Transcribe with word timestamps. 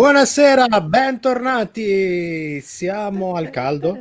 Buonasera, 0.00 0.66
bentornati. 0.82 2.60
Siamo 2.60 3.34
al 3.34 3.48
caldo, 3.48 3.96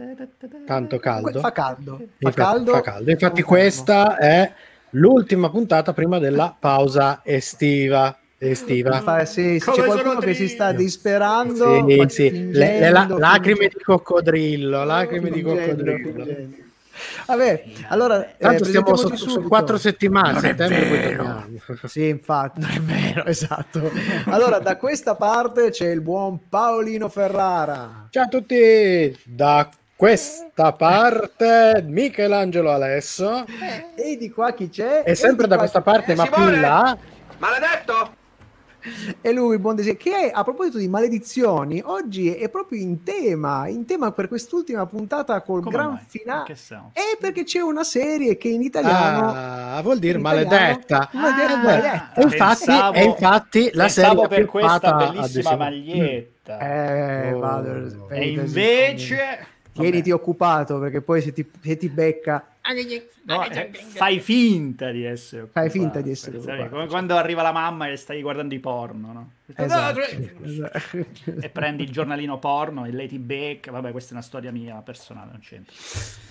tanto 0.65 0.99
caldo. 0.99 1.39
Fa 1.39 1.53
caldo. 1.53 1.95
Fa 1.95 2.03
Infatti, 2.17 2.35
caldo. 2.35 2.71
fa 2.73 2.81
caldo. 2.81 3.11
Infatti, 3.11 3.41
questa 3.41 4.17
è 4.17 4.51
l'ultima 4.89 5.49
puntata 5.49 5.93
prima 5.93 6.19
della 6.19 6.53
pausa 6.59 7.21
estiva. 7.23 8.13
Estiva. 8.37 8.99
Fa- 8.99 9.23
sì, 9.23 9.61
Come 9.63 9.77
c'è 9.77 9.85
qualcuno 9.85 10.19
che 10.19 10.33
si 10.33 10.49
sta 10.49 10.73
disperando, 10.73 11.87
Sì, 11.87 12.03
sì. 12.09 12.51
Le- 12.51 12.79
le 12.79 12.89
la- 12.89 13.07
lacrime 13.17 13.69
di 13.69 13.81
coccodrillo, 13.81 14.83
lacrime 14.83 15.29
di 15.31 15.41
Fingendo, 15.41 15.83
coccodrillo. 15.93 16.63
Vabbè, 17.27 17.63
allora 17.87 18.25
Tanto 18.37 18.63
eh, 18.63 18.67
stiamo 18.67 18.95
su, 18.95 19.15
su 19.15 19.43
quattro 19.43 19.77
settimane. 19.77 20.53
Sì, 21.85 22.07
infatti, 22.07 22.59
non 22.59 22.69
è 22.71 22.79
vero, 22.79 23.25
esatto. 23.25 23.91
Allora, 24.25 24.59
da 24.59 24.77
questa 24.77 25.15
parte 25.15 25.69
c'è 25.71 25.89
il 25.89 26.01
buon 26.01 26.47
Paolino 26.49 27.09
Ferrara. 27.09 28.07
Ciao 28.09 28.23
a 28.23 28.27
tutti, 28.27 29.17
da 29.23 29.69
questa 29.95 30.73
parte 30.73 31.83
Michelangelo 31.87 32.71
Alesso 32.71 33.45
E 33.95 34.17
di 34.17 34.29
qua 34.29 34.53
chi 34.53 34.69
c'è? 34.69 35.03
e 35.05 35.15
sempre 35.15 35.45
di 35.45 35.51
da 35.51 35.57
questa 35.57 35.81
parte, 35.81 36.15
ma 36.15 36.23
più 36.23 36.33
Simone! 36.33 36.55
in 36.55 36.61
là, 36.61 36.97
Maledetto! 37.37 38.23
E 39.21 39.31
lui, 39.31 39.55
il 39.55 39.59
buon 39.61 39.75
Desir, 39.75 39.97
che 39.97 40.31
a 40.33 40.43
proposito 40.43 40.77
di 40.77 40.87
maledizioni, 40.87 41.81
oggi 41.83 42.33
è 42.33 42.49
proprio 42.49 42.79
in 42.81 43.03
tema, 43.03 43.67
in 43.67 43.85
tema 43.85 44.11
per 44.11 44.27
quest'ultima 44.27 44.85
puntata 44.85 45.41
col 45.41 45.61
Come 45.63 45.75
gran 45.75 45.99
finale. 46.07 46.53
E 46.93 47.17
perché 47.19 47.43
c'è 47.43 47.61
una 47.61 47.83
serie 47.83 48.37
che 48.37 48.47
in 48.49 48.61
italiano 48.61 49.31
ah, 49.35 49.81
vuol 49.81 49.99
dire 49.99 50.15
in 50.17 50.19
italiano- 50.19 50.49
maledetta. 50.49 51.09
vuol 51.13 51.33
dire 51.33 51.53
Ah, 51.53 51.57
maledetta. 51.57 52.13
E 52.15 52.21
infatti, 52.23 52.65
Pensavo- 52.65 52.93
e 52.97 53.03
infatti 53.03 53.69
la 53.73 53.87
serie 53.89 54.27
per 54.27 54.37
più 54.39 54.47
questa 54.47 54.93
bellissima 54.93 55.55
maglietta. 55.55 56.59
Eh, 56.59 57.33
Oh. 57.33 57.39
vado, 57.39 58.07
e 58.09 58.27
invece... 58.29 59.47
tieniti 59.81 60.11
occupato 60.11 60.79
perché 60.79 61.01
poi 61.01 61.21
se 61.21 61.33
ti, 61.33 61.45
se 61.61 61.77
ti 61.77 61.89
becca 61.89 62.45
No, 63.27 63.43
eh, 63.47 63.71
fai 63.73 64.19
finta 64.19 64.89
di 64.91 65.03
essere 65.03 65.43
occupato. 65.43 65.67
Fai 65.67 65.79
finta 65.79 66.01
di 66.01 66.09
essere 66.09 66.41
Sai, 66.41 66.51
occupato. 66.53 66.75
Come 66.75 66.87
quando 66.87 67.15
arriva 67.15 67.43
la 67.43 67.51
mamma 67.51 67.87
e 67.89 67.95
stai 67.95 68.21
guardando 68.23 68.55
i 68.55 68.59
porno, 68.59 69.13
no? 69.13 69.31
Esatto. 69.55 69.99
E 71.41 71.49
prendi 71.49 71.83
il 71.83 71.91
giornalino 71.91 72.39
porno 72.39 72.85
e 72.85 72.91
lei 72.91 73.07
ti 73.07 73.19
becca. 73.19 73.71
Vabbè, 73.71 73.91
questa 73.91 74.11
è 74.11 74.13
una 74.13 74.23
storia 74.23 74.51
mia 74.51 74.75
personale, 74.83 75.31
non 75.31 75.39
c'entra. 75.41 75.75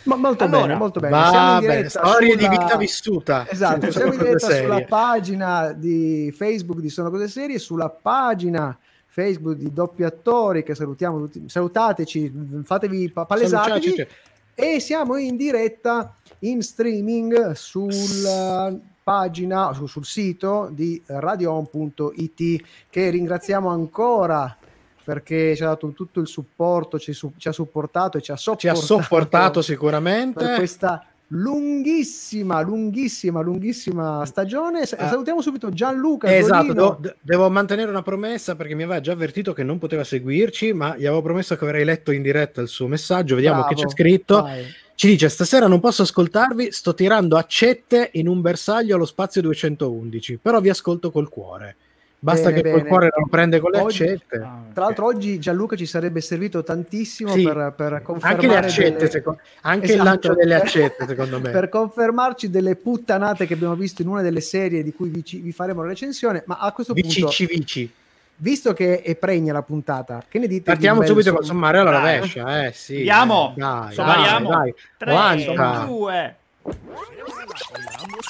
Ma 0.04 0.16
molto 0.16 0.44
Allora, 0.44 0.62
bene, 0.62 0.74
molto 0.74 1.00
bene. 1.00 1.12
Vabbè, 1.12 1.60
diretta 1.60 1.88
storie 1.88 2.36
di 2.36 2.44
sulla- 2.44 2.58
vita 2.58 2.76
vissuta. 2.76 3.46
Esatto, 3.48 3.90
siamo 3.92 4.12
in 4.12 4.18
diretta 4.18 4.50
sulla 4.50 4.82
pagina 4.82 5.72
di 5.72 6.32
Facebook 6.36 6.80
di 6.80 6.88
Sono 6.88 7.10
Cose 7.10 7.28
Serie, 7.28 7.58
sulla 7.60 7.90
pagina 7.90 8.76
Facebook 9.14 9.54
di 9.56 9.72
Doppi 9.72 10.02
Attori, 10.02 10.64
che 10.64 10.74
salutiamo 10.74 11.18
tutti, 11.20 11.40
salutateci, 11.46 12.32
fatevi 12.64 13.10
pa- 13.12 13.24
palesatevi. 13.24 13.80
Salutiamoci. 13.80 14.16
E 14.56 14.80
siamo 14.80 15.16
in 15.16 15.36
diretta 15.36 16.16
in 16.40 16.62
streaming 16.62 17.52
sulla 17.52 18.76
pagina, 19.04 19.72
su- 19.72 19.86
sul 19.86 20.04
sito 20.04 20.68
di 20.72 21.00
radion.it 21.06 22.64
che 22.90 23.10
ringraziamo 23.10 23.68
ancora 23.68 24.56
perché 25.04 25.54
ci 25.54 25.62
ha 25.62 25.66
dato 25.66 25.90
tutto 25.90 26.18
il 26.18 26.26
supporto, 26.26 26.98
ci, 26.98 27.12
su- 27.12 27.32
ci 27.36 27.46
ha 27.46 27.52
supportato 27.52 28.18
e 28.18 28.20
ci 28.20 28.32
ha 28.32 28.36
Ci 28.36 28.42
sopportato, 28.42 28.78
ha 28.78 28.82
sopportato 28.82 29.52
per 29.52 29.62
sicuramente. 29.64 30.54
questa 30.56 31.04
lunghissima, 31.28 32.60
lunghissima, 32.60 33.40
lunghissima 33.40 34.24
stagione. 34.26 34.84
S- 34.86 34.94
Ah. 34.98 35.08
Salutiamo 35.08 35.40
subito 35.40 35.70
Gianluca. 35.70 36.34
Esatto, 36.34 36.72
devo, 36.72 37.00
devo 37.20 37.50
mantenere 37.50 37.90
una 37.90 38.02
promessa 38.02 38.54
perché 38.56 38.74
mi 38.74 38.82
aveva 38.82 39.00
già 39.00 39.12
avvertito 39.12 39.52
che 39.52 39.62
non 39.62 39.78
poteva 39.78 40.04
seguirci, 40.04 40.72
ma 40.72 40.96
gli 40.96 41.06
avevo 41.06 41.22
promesso 41.22 41.56
che 41.56 41.64
avrei 41.64 41.84
letto 41.84 42.10
in 42.12 42.22
diretta 42.22 42.60
il 42.60 42.68
suo 42.68 42.86
messaggio. 42.86 43.34
Vediamo 43.34 43.60
Bravo, 43.60 43.74
che 43.74 43.82
c'è 43.82 43.88
scritto. 43.90 44.42
vai. 44.42 44.64
Ci 44.96 45.08
dice: 45.08 45.28
Stasera 45.28 45.66
non 45.66 45.80
posso 45.80 46.02
ascoltarvi, 46.02 46.70
sto 46.70 46.94
tirando 46.94 47.36
accette 47.36 48.10
in 48.12 48.28
un 48.28 48.40
bersaglio 48.40 48.94
allo 48.94 49.06
spazio 49.06 49.40
211, 49.42 50.38
però 50.40 50.60
vi 50.60 50.68
ascolto 50.68 51.10
col 51.10 51.28
cuore. 51.28 51.76
Basta 52.24 52.48
Bene, 52.48 52.62
che 52.62 52.70
col 52.70 52.78
bene. 52.78 52.88
cuore 52.88 53.08
non 53.14 53.28
prende 53.28 53.60
con 53.60 53.70
le 53.70 53.80
Oggi- 53.80 54.02
accette. 54.04 54.36
Ah, 54.38 54.60
ok. 54.68 54.72
Tra 54.72 54.84
l'altro 54.84 55.04
oggi 55.04 55.38
Gianluca 55.38 55.76
ci 55.76 55.84
sarebbe 55.84 56.22
servito 56.22 56.62
tantissimo 56.64 57.32
Sì. 57.34 57.42
per, 57.42 57.74
per 57.76 58.00
confermare 58.02 58.34
Anche 58.34 58.46
le 58.46 58.56
accette, 58.56 58.96
delle- 58.96 59.10
seco- 59.10 59.38
anche 59.60 59.84
Esatto. 59.84 59.98
il 60.00 60.04
lancio 60.08 60.34
delle 60.34 60.54
accette, 60.54 61.04
secondo 61.06 61.38
me. 61.38 61.50
per 61.50 61.68
confermarci 61.68 62.48
delle 62.48 62.76
puttanate 62.76 63.46
che 63.46 63.52
abbiamo 63.52 63.74
visto 63.74 64.00
in 64.00 64.08
una 64.08 64.22
delle 64.22 64.40
serie 64.40 64.82
di 64.82 64.94
cui 64.94 65.10
vi, 65.10 65.22
ci- 65.22 65.40
vi 65.40 65.52
faremo 65.52 65.82
la 65.82 65.88
recensione. 65.88 66.44
Ma 66.46 66.56
a 66.60 66.72
questo 66.72 66.94
punto, 66.94 67.08
Vici 67.26 67.44
vici. 67.44 67.92
visto 68.36 68.72
che 68.72 69.02
è 69.02 69.14
pregna 69.16 69.52
la 69.52 69.62
puntata, 69.62 70.24
che 70.26 70.38
ne 70.38 70.46
dite? 70.46 70.60
di 70.60 70.64
Partiamo 70.64 71.00
bel 71.00 71.08
subito 71.08 71.34
col 71.34 71.44
sommario 71.44 71.82
alla 71.82 71.90
rovescia. 71.98 72.64
Eh, 72.64 72.72
sì, 72.72 72.96
Andiamo. 72.96 73.52
Dai, 73.54 73.92
Sommariamo. 73.92 74.48
dai, 74.48 74.58
dai. 74.60 74.74
Tre, 74.96 75.10
Avanza. 75.10 75.84
due. 75.84 76.36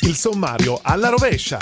Il 0.00 0.14
sommario 0.16 0.80
alla 0.82 1.10
rovescia. 1.10 1.58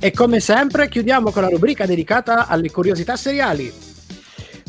E 0.00 0.12
come 0.12 0.38
sempre 0.38 0.88
chiudiamo 0.88 1.32
con 1.32 1.42
la 1.42 1.48
rubrica 1.48 1.84
dedicata 1.84 2.46
alle 2.46 2.70
curiosità 2.70 3.16
seriali. 3.16 3.72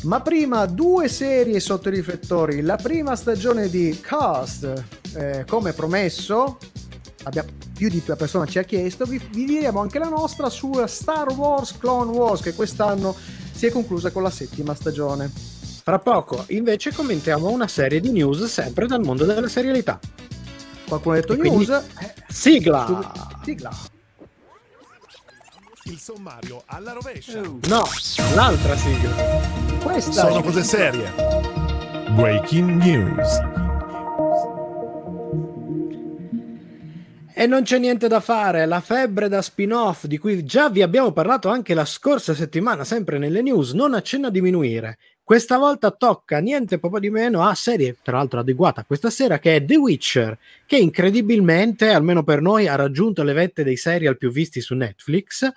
Ma 0.03 0.21
prima 0.21 0.65
due 0.65 1.07
serie 1.07 1.59
sotto 1.59 1.89
i 1.89 1.91
riflettori. 1.91 2.61
La 2.61 2.77
prima 2.77 3.15
stagione 3.15 3.69
di 3.69 3.99
Cast, 4.01 4.83
eh, 5.15 5.45
come 5.47 5.73
promesso, 5.73 6.57
abbiamo, 7.23 7.49
più 7.77 7.89
di 7.89 8.01
una 8.05 8.15
persona 8.15 8.45
ci 8.45 8.57
ha 8.57 8.63
chiesto, 8.63 9.05
vi, 9.05 9.21
vi 9.31 9.45
diremo 9.45 9.81
anche 9.81 9.99
la 9.99 10.07
nostra 10.09 10.49
su 10.49 10.71
Star 10.87 11.31
Wars 11.33 11.77
Clone 11.77 12.11
Wars 12.11 12.41
che 12.41 12.53
quest'anno 12.55 13.15
si 13.51 13.67
è 13.67 13.71
conclusa 13.71 14.09
con 14.09 14.23
la 14.23 14.31
settima 14.31 14.73
stagione. 14.73 15.29
Fra 15.83 15.99
poco 15.99 16.45
invece 16.47 16.91
commentiamo 16.93 17.49
una 17.49 17.67
serie 17.67 17.99
di 17.99 18.11
news 18.11 18.45
sempre 18.45 18.87
dal 18.87 19.03
mondo 19.03 19.25
della 19.25 19.47
serialità. 19.47 19.99
Qualcuno 20.87 21.15
ha 21.15 21.19
detto 21.19 21.33
E 21.33 21.37
quindi- 21.37 21.65
news? 21.67 21.83
Eh, 21.99 22.13
Sigla! 22.29 23.11
sigla. 23.43 23.69
Il 25.89 25.97
sommario 25.97 26.61
alla 26.67 26.91
rovescia. 26.91 27.41
No, 27.41 27.83
l'altra 28.35 28.75
sigla. 28.75 29.09
Questa 29.81 30.11
Sono 30.11 30.43
cose 30.43 30.61
serie. 30.63 31.11
Breaking 32.11 32.79
news. 32.79 33.41
E 37.33 37.47
non 37.47 37.63
c'è 37.63 37.79
niente 37.79 38.07
da 38.07 38.19
fare, 38.19 38.67
la 38.67 38.81
febbre 38.81 39.29
da 39.29 39.41
spin-off 39.41 40.05
di 40.05 40.19
cui 40.19 40.43
già 40.45 40.69
vi 40.69 40.83
abbiamo 40.83 41.11
parlato 41.11 41.49
anche 41.49 41.73
la 41.73 41.85
scorsa 41.85 42.35
settimana, 42.35 42.83
sempre 42.83 43.17
nelle 43.17 43.41
news, 43.41 43.71
non 43.71 43.95
accenna 43.95 44.27
a 44.27 44.31
diminuire. 44.31 44.99
Questa 45.23 45.57
volta 45.57 45.89
tocca 45.89 46.37
niente 46.37 46.77
poco 46.77 46.99
di 46.99 47.09
meno 47.09 47.43
a 47.43 47.55
serie, 47.55 47.97
tra 48.03 48.17
l'altro 48.17 48.41
adeguata 48.41 48.83
questa 48.83 49.09
sera, 49.09 49.39
che 49.39 49.55
è 49.55 49.65
The 49.65 49.77
Witcher, 49.77 50.37
che 50.67 50.77
incredibilmente, 50.77 51.89
almeno 51.89 52.23
per 52.23 52.41
noi, 52.41 52.67
ha 52.67 52.75
raggiunto 52.75 53.23
le 53.23 53.33
vette 53.33 53.63
dei 53.63 53.77
serial 53.77 54.17
più 54.17 54.29
visti 54.29 54.61
su 54.61 54.75
Netflix 54.75 55.51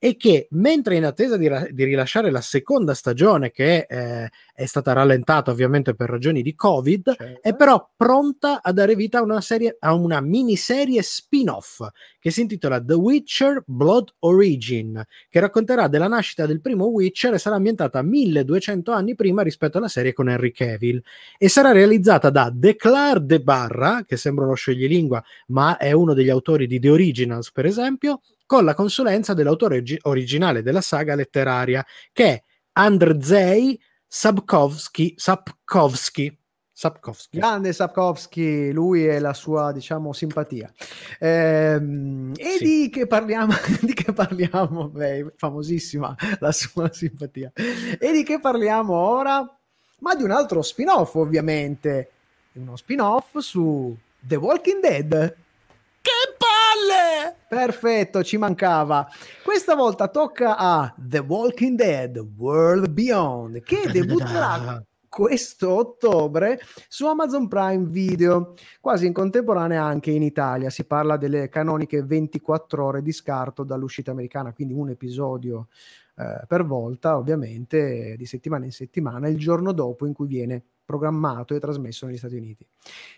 e 0.00 0.16
che 0.16 0.46
mentre 0.52 0.94
in 0.94 1.04
attesa 1.04 1.36
di, 1.36 1.48
ra- 1.48 1.66
di 1.68 1.84
rilasciare 1.84 2.30
la 2.30 2.40
seconda 2.40 2.94
stagione 2.94 3.50
che 3.50 3.86
eh, 3.88 4.30
è 4.54 4.64
stata 4.64 4.92
rallentata 4.92 5.50
ovviamente 5.50 5.94
per 5.94 6.08
ragioni 6.08 6.42
di 6.42 6.54
covid 6.54 7.38
è 7.40 7.54
però 7.56 7.90
pronta 7.96 8.62
a 8.62 8.72
dare 8.72 8.94
vita 8.94 9.18
a 9.18 9.22
una, 9.22 9.40
serie, 9.40 9.76
a 9.80 9.94
una 9.94 10.20
miniserie 10.20 11.02
spin-off 11.02 11.84
che 12.20 12.30
si 12.30 12.42
intitola 12.42 12.82
The 12.82 12.94
Witcher 12.94 13.64
Blood 13.66 14.14
Origin 14.20 15.02
che 15.28 15.40
racconterà 15.40 15.88
della 15.88 16.08
nascita 16.08 16.46
del 16.46 16.60
primo 16.60 16.86
Witcher 16.86 17.34
e 17.34 17.38
sarà 17.38 17.56
ambientata 17.56 18.00
1200 18.00 18.92
anni 18.92 19.14
prima 19.16 19.42
rispetto 19.42 19.78
alla 19.78 19.88
serie 19.88 20.12
con 20.12 20.28
Henry 20.28 20.52
Cavill. 20.52 21.00
E 21.36 21.48
sarà 21.48 21.72
realizzata 21.72 22.30
da 22.30 22.50
Declar 22.54 23.20
de 23.20 23.40
Barra 23.40 24.04
che 24.06 24.16
sembra 24.16 24.44
uno 24.44 24.54
scioglilingua 24.54 25.22
ma 25.48 25.76
è 25.76 25.92
uno 25.92 26.14
degli 26.14 26.30
autori 26.30 26.66
di 26.66 26.78
The 26.78 26.90
Originals 26.90 27.50
per 27.50 27.66
esempio 27.66 28.20
con 28.48 28.64
la 28.64 28.72
consulenza 28.72 29.34
dell'autore 29.34 29.74
origi- 29.76 29.98
originale 30.04 30.62
della 30.62 30.80
saga 30.80 31.14
letteraria, 31.14 31.84
che 32.14 32.24
è 32.24 32.42
Andrzej 32.72 33.78
Sapkowski, 34.06 35.12
Sapkowski, 35.18 36.34
Sapkowski. 36.72 37.38
Grande 37.38 37.74
Sapkowski, 37.74 38.72
lui 38.72 39.06
e 39.06 39.18
la 39.18 39.34
sua, 39.34 39.70
diciamo, 39.70 40.14
simpatia. 40.14 40.72
Ehm, 41.18 42.32
e 42.36 42.56
Sì. 42.56 42.64
di 42.64 42.88
che 42.90 43.06
parliamo? 43.06 43.52
di 43.82 43.92
che 43.92 44.14
parliamo? 44.14 44.88
Beh, 44.88 45.34
famosissima 45.36 46.16
la 46.38 46.50
sua 46.52 46.90
simpatia. 46.90 47.52
E 47.54 48.12
di 48.12 48.22
che 48.22 48.40
parliamo 48.40 48.94
ora? 48.94 49.46
Ma 49.98 50.14
di 50.14 50.22
un 50.22 50.30
altro 50.30 50.62
spin-off, 50.62 51.16
ovviamente. 51.16 52.12
Uno 52.52 52.76
spin-off 52.76 53.36
su 53.38 53.94
The 54.20 54.36
Walking 54.36 54.80
Dead. 54.80 55.36
Che 56.00 56.10
palle! 56.78 57.36
Perfetto, 57.48 58.22
ci 58.22 58.36
mancava. 58.36 59.06
Questa 59.42 59.74
volta 59.74 60.08
tocca 60.08 60.56
a 60.56 60.94
The 60.96 61.18
Walking 61.18 61.76
Dead 61.76 62.16
World 62.36 62.90
Beyond, 62.90 63.62
che 63.62 63.88
debutterà 63.90 64.82
questo 65.08 65.70
ottobre 65.70 66.60
su 66.86 67.06
Amazon 67.06 67.48
Prime 67.48 67.86
Video, 67.86 68.54
quasi 68.80 69.06
in 69.06 69.12
contemporanea 69.12 69.82
anche 69.82 70.10
in 70.10 70.22
Italia. 70.22 70.70
Si 70.70 70.84
parla 70.84 71.16
delle 71.16 71.48
canoniche 71.48 72.02
24 72.02 72.84
ore 72.84 73.02
di 73.02 73.12
scarto 73.12 73.64
dall'uscita 73.64 74.10
americana, 74.10 74.52
quindi 74.52 74.74
un 74.74 74.90
episodio 74.90 75.68
eh, 76.16 76.44
per 76.46 76.64
volta, 76.64 77.16
ovviamente, 77.16 78.14
di 78.16 78.26
settimana 78.26 78.66
in 78.66 78.72
settimana, 78.72 79.28
il 79.28 79.38
giorno 79.38 79.72
dopo 79.72 80.06
in 80.06 80.12
cui 80.12 80.26
viene 80.26 80.64
programmato 80.88 81.54
e 81.54 81.60
trasmesso 81.60 82.06
negli 82.06 82.16
Stati 82.16 82.36
Uniti. 82.36 82.66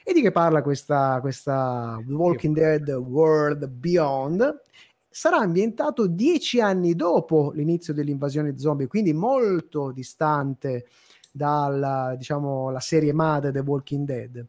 E 0.02 0.12
di 0.12 0.22
che 0.22 0.32
parla 0.32 0.60
questa, 0.60 1.20
questa 1.20 2.02
Walking 2.04 2.52
Dead 2.52 2.88
World 2.88 3.68
Beyond? 3.68 4.62
Sarà 5.08 5.36
ambientato 5.36 6.08
dieci 6.08 6.60
anni 6.60 6.96
dopo 6.96 7.52
l'inizio 7.54 7.94
dell'invasione 7.94 8.58
zombie, 8.58 8.88
quindi 8.88 9.12
molto 9.12 9.92
distante 9.92 10.86
dalla 11.30 12.16
diciamo, 12.18 12.70
la 12.70 12.80
serie 12.80 13.12
madre 13.12 13.52
The 13.52 13.60
Walking 13.60 14.04
Dead. 14.04 14.44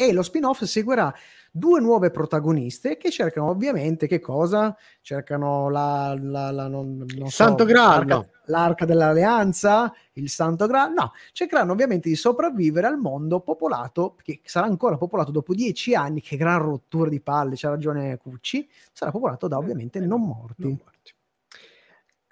E 0.00 0.14
lo 0.14 0.22
spin-off 0.22 0.62
seguirà 0.62 1.14
due 1.50 1.78
nuove 1.78 2.10
protagoniste 2.10 2.96
che 2.96 3.10
cercano 3.10 3.50
ovviamente 3.50 4.06
che 4.06 4.18
cosa? 4.18 4.74
Cercano 5.02 5.68
la, 5.68 6.16
la, 6.18 6.50
la 6.50 6.68
non, 6.68 7.04
non 7.16 7.28
so, 7.28 7.44
Santo 7.44 7.66
Graal, 7.66 8.06
l'arca, 8.06 8.14
no. 8.14 8.26
l'arca 8.46 8.84
dell'alleanza, 8.86 9.92
il 10.14 10.30
Santo 10.30 10.66
Graal, 10.66 10.94
no, 10.94 11.12
cercheranno 11.32 11.72
ovviamente 11.72 12.08
di 12.08 12.14
sopravvivere 12.14 12.86
al 12.86 12.96
mondo 12.96 13.40
popolato, 13.40 14.16
che 14.22 14.40
sarà 14.42 14.64
ancora 14.64 14.96
popolato 14.96 15.32
dopo 15.32 15.52
dieci 15.52 15.94
anni, 15.94 16.22
che 16.22 16.38
gran 16.38 16.62
rottura 16.62 17.10
di 17.10 17.20
palle, 17.20 17.56
c'ha 17.56 17.68
ragione 17.68 18.16
Cucci, 18.16 18.66
sarà 18.92 19.10
popolato 19.10 19.48
da 19.48 19.58
ovviamente 19.58 20.00
non 20.00 20.22
morti. 20.22 20.62
Non 20.62 20.78
morti. 20.82 20.99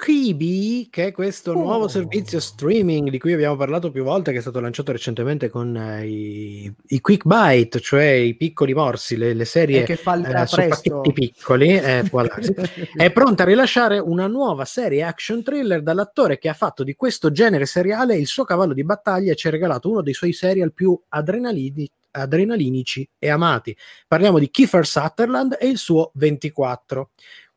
Quibi, 0.01 0.87
che 0.93 1.07
è 1.07 1.13
questo 1.13 1.51
Oh. 1.51 1.55
nuovo 1.55 1.89
servizio 1.89 2.39
streaming 2.39 3.11
di 3.11 3.19
cui 3.19 3.33
abbiamo 3.33 3.57
parlato 3.57 3.91
più 3.91 4.05
volte, 4.05 4.31
che 4.31 4.39
è 4.39 4.41
stato 4.41 4.61
lanciato 4.61 4.93
recentemente 4.93 5.49
con 5.49 5.77
eh, 5.77 6.07
i, 6.07 6.73
i 6.87 7.01
Quick 7.01 7.25
Bite, 7.27 7.81
cioè 7.81 8.05
i 8.05 8.37
piccoli 8.37 8.75
morsi, 8.75 9.17
le, 9.17 9.35
le 9.35 9.45
serie 9.45 9.83
che 9.83 9.97
fallirà 9.97 10.43
eh, 10.43 10.47
su 10.47 10.55
presto. 10.55 11.01
pacchetti 11.01 11.13
piccoli, 11.13 11.77
eh, 11.77 12.05
è 12.97 13.11
pronta 13.11 13.43
a 13.43 13.47
rilasciare 13.47 13.99
una 13.99 14.29
nuova 14.29 14.65
serie 14.65 15.03
action 15.03 15.43
thriller 15.43 15.83
dall'attore 15.83 16.39
che 16.39 16.49
ha 16.49 16.55
fatto 16.55 16.85
di 16.85 16.95
questo 16.95 17.33
genere 17.33 17.67
seriale 17.67 18.17
il 18.17 18.29
suo 18.29 18.45
cavallo 18.45 18.75
di 18.75 18.85
battaglia 18.85 19.33
e 19.33 19.35
ci 19.35 19.49
ha 19.49 19.51
regalato 19.51 19.91
uno 19.91 20.03
dei 20.03 20.15
suoi 20.15 20.33
serial 20.33 20.73
più 20.73 20.97
adrenalini- 21.09 21.91
adrenalinici 22.13 23.09
e 23.19 23.29
amati. 23.31 23.77
Parliamo 24.07 24.39
di 24.39 24.49
Kiefer 24.49 24.87
Sutherland 24.87 25.57
e 25.59 25.67
il 25.67 25.77
suo 25.77 26.13
24. 26.15 27.11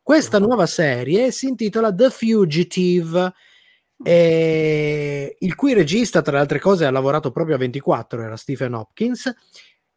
Questa 0.04 0.40
nuova 0.40 0.66
serie 0.66 1.30
si 1.30 1.46
intitola 1.46 1.94
The 1.94 2.10
Fugitive, 2.10 3.32
eh, 4.02 5.36
il 5.38 5.54
cui 5.54 5.74
regista, 5.74 6.22
tra 6.22 6.32
le 6.32 6.40
altre 6.40 6.58
cose, 6.58 6.84
ha 6.84 6.90
lavorato 6.90 7.30
proprio 7.30 7.54
a 7.54 7.58
24, 7.58 8.20
era 8.20 8.36
Stephen 8.36 8.74
Hopkins, 8.74 9.32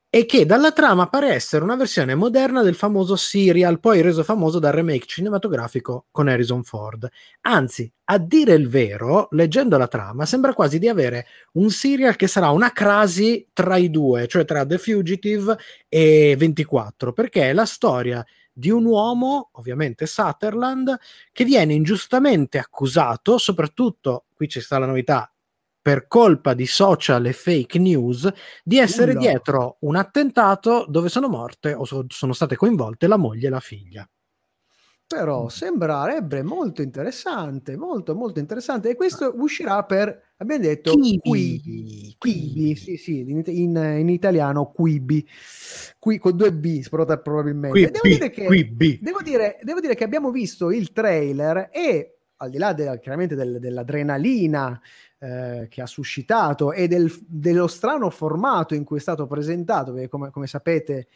e 0.07 0.27
che 0.27 0.45
dalla 0.45 0.71
trama 0.71 1.09
pare 1.09 1.33
essere 1.33 1.63
una 1.63 1.75
versione 1.75 2.13
moderna 2.13 2.61
del 2.61 2.75
famoso 2.75 3.15
serial, 3.15 3.79
poi 3.79 4.01
reso 4.01 4.23
famoso 4.23 4.59
dal 4.59 4.73
remake 4.73 5.07
cinematografico 5.07 6.05
con 6.11 6.27
Harrison 6.27 6.63
Ford. 6.63 7.09
Anzi, 7.41 7.91
a 8.03 8.19
dire 8.19 8.53
il 8.53 8.69
vero, 8.69 9.27
leggendo 9.31 9.75
la 9.75 9.87
trama, 9.87 10.27
sembra 10.27 10.53
quasi 10.53 10.77
di 10.77 10.87
avere 10.87 11.25
un 11.53 11.71
serial 11.71 12.15
che 12.15 12.27
sarà 12.27 12.51
una 12.51 12.71
crasi 12.71 13.49
tra 13.51 13.75
i 13.77 13.89
due, 13.89 14.27
cioè 14.27 14.45
tra 14.45 14.67
The 14.67 14.77
Fugitive 14.77 15.57
e 15.89 16.35
24, 16.37 17.11
perché 17.11 17.49
è 17.49 17.53
la 17.53 17.65
storia 17.65 18.23
di 18.57 18.69
un 18.69 18.85
uomo, 18.85 19.49
ovviamente 19.53 20.05
Sutherland, 20.05 20.97
che 21.33 21.43
viene 21.43 21.73
ingiustamente 21.73 22.57
accusato, 22.57 23.37
soprattutto, 23.37 24.25
qui 24.33 24.47
ci 24.47 24.61
sta 24.61 24.77
la 24.79 24.85
novità, 24.85 25.29
per 25.81 26.07
colpa 26.07 26.53
di 26.53 26.65
social 26.65 27.25
e 27.25 27.33
fake 27.33 27.77
news, 27.77 28.31
di 28.63 28.77
essere 28.79 29.11
Ulla. 29.11 29.19
dietro 29.19 29.77
un 29.81 29.97
attentato 29.97 30.85
dove 30.87 31.09
sono 31.09 31.27
morte 31.27 31.73
o 31.73 31.83
so- 31.83 32.05
sono 32.07 32.33
state 32.33 32.55
coinvolte 32.55 33.07
la 33.07 33.17
moglie 33.17 33.47
e 33.47 33.49
la 33.51 33.59
figlia. 33.59 34.09
Però 35.07 35.49
sembrerebbe 35.49 36.41
molto 36.41 36.81
interessante, 36.81 37.77
molto 37.77 38.15
molto 38.15 38.39
interessante. 38.39 38.89
E 38.89 38.95
questo 38.95 39.33
uscirà 39.37 39.83
per, 39.83 40.33
abbiamo 40.37 40.63
detto, 40.63 40.93
Quibi. 40.93 41.19
Quibi. 41.19 42.15
Quibi, 42.17 42.75
sì, 42.75 42.97
sì, 42.97 43.19
in, 43.19 43.43
in- 43.45 43.95
in 43.99 44.09
italiano 44.09 44.71
Quibi, 44.71 45.27
Qui, 45.99 46.17
con 46.17 46.35
due 46.35 46.51
B 46.51 46.87
probabilmente. 46.89 47.91
devo, 47.91 48.07
dire 48.07 48.29
che, 48.31 48.97
devo, 48.99 49.21
dire, 49.21 49.59
devo 49.61 49.79
dire 49.79 49.93
che 49.93 50.03
abbiamo 50.03 50.31
visto 50.31 50.71
il 50.71 50.91
trailer 50.91 51.69
e 51.71 52.17
al 52.37 52.49
di 52.49 52.57
là 52.57 52.73
del- 52.73 52.99
chiaramente 52.99 53.35
del- 53.35 53.59
dell'adrenalina 53.59 54.81
eh, 55.19 55.67
che 55.69 55.81
ha 55.81 55.85
suscitato 55.87 56.73
e 56.73 56.87
del- 56.87 57.13
dello 57.27 57.67
strano 57.67 58.09
formato 58.09 58.73
in 58.75 58.83
cui 58.83 58.97
è 58.97 59.01
stato 59.01 59.27
presentato, 59.27 59.93
perché 59.93 60.09
come, 60.09 60.31
come 60.31 60.47
sapete 60.47 61.07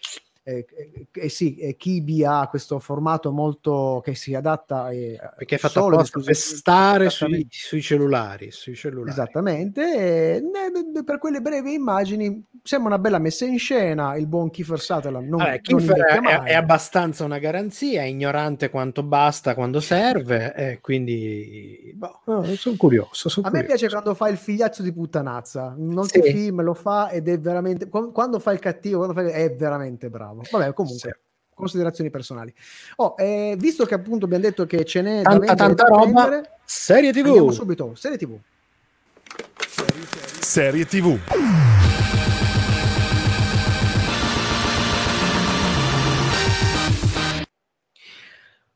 eh, 0.44 0.65
eh, 0.75 1.07
eh, 1.12 1.30
sì, 1.30 1.57
eh, 1.57 1.75
Kibi 1.75 2.24
ha 2.24 2.47
questo 2.47 2.80
formato 2.80 3.31
molto 3.31 4.01
che 4.03 4.15
si 4.15 4.33
adatta 4.33 4.89
eh, 4.89 5.19
Perché 5.38 5.56
è 5.56 5.57
fatto 5.59 5.81
solo 5.81 5.97
apposta 5.97 6.19
per 6.21 6.36
stare 6.36 7.09
sui, 7.09 7.47
sui 7.50 7.81
cellulari. 7.81 8.50
Sui 8.51 8.75
cellulari. 8.75 9.12
Esattamente, 9.12 10.36
e, 10.36 10.41
ne- 10.41 11.03
per 11.03 11.19
quelle 11.19 11.41
brevi 11.41 11.74
immagini 11.74 12.44
sembra 12.63 12.94
una 12.94 13.00
bella 13.00 13.19
messa 13.19 13.45
in 13.45 13.59
scena. 13.59 14.15
Il 14.15 14.27
buon 14.27 14.50
Kiefer 14.50 14.80
Sutherland 14.80 15.27
non, 15.27 15.39
non 15.41 15.59
Kiefer 15.62 15.97
invecchia 15.97 16.44
è, 16.44 16.50
è 16.50 16.53
abbastanza 16.53 17.24
una 17.25 17.38
garanzia, 17.39 18.01
è 18.01 18.06
ignorante 18.06 18.69
quanto 18.69 19.03
basta 19.03 19.53
quando 19.53 19.80
serve, 19.80 20.53
e 20.56 20.80
quindi 20.81 21.91
boh, 21.95 22.21
no, 22.25 22.44
sono 22.56 22.75
curioso. 22.77 23.30
sono 23.30 23.47
A 23.47 23.50
me 23.51 23.59
curioso. 23.59 23.77
piace 23.77 23.94
quando 23.94 24.15
fa 24.15 24.30
il 24.30 24.38
figliazzo 24.38 24.81
di 24.83 24.94
puttanazza, 24.94 25.75
molti 25.77 26.21
Sì. 26.21 26.31
film 26.31 26.62
lo 26.62 26.74
fa 26.74 27.09
ed 27.12 27.27
è 27.27 27.39
veramente 27.39 27.88
qu- 27.89 28.12
quando 28.12 28.39
fa 28.39 28.51
il 28.51 28.59
cattivo, 28.59 29.12
fa- 29.13 29.27
è 29.27 29.53
veramente 29.56 30.09
bravo. 30.09 30.28
Vabbè, 30.33 30.73
comunque, 30.73 31.09
Sì. 31.13 31.53
considerazioni 31.53 32.09
personali. 32.09 32.53
Oh, 32.97 33.15
eh, 33.17 33.55
visto 33.57 33.85
che 33.85 33.93
appunto 33.93 34.25
abbiamo 34.25 34.43
detto 34.43 34.65
che 34.65 34.85
ce 34.85 35.01
n'è 35.01 35.21
da 35.21 35.29
Tanta, 35.31 35.39
vendere 35.39 35.55
tanta 35.57 35.83
da 35.83 35.89
roba. 35.89 36.21
prendere, 36.27 36.51
Serie 36.65 37.09
andiamo 37.09 37.45
TV. 37.48 37.51
subito, 37.51 37.95
serie 37.95 38.17
TV. 38.17 38.38
Serie 40.39 40.86
TV. 40.86 41.88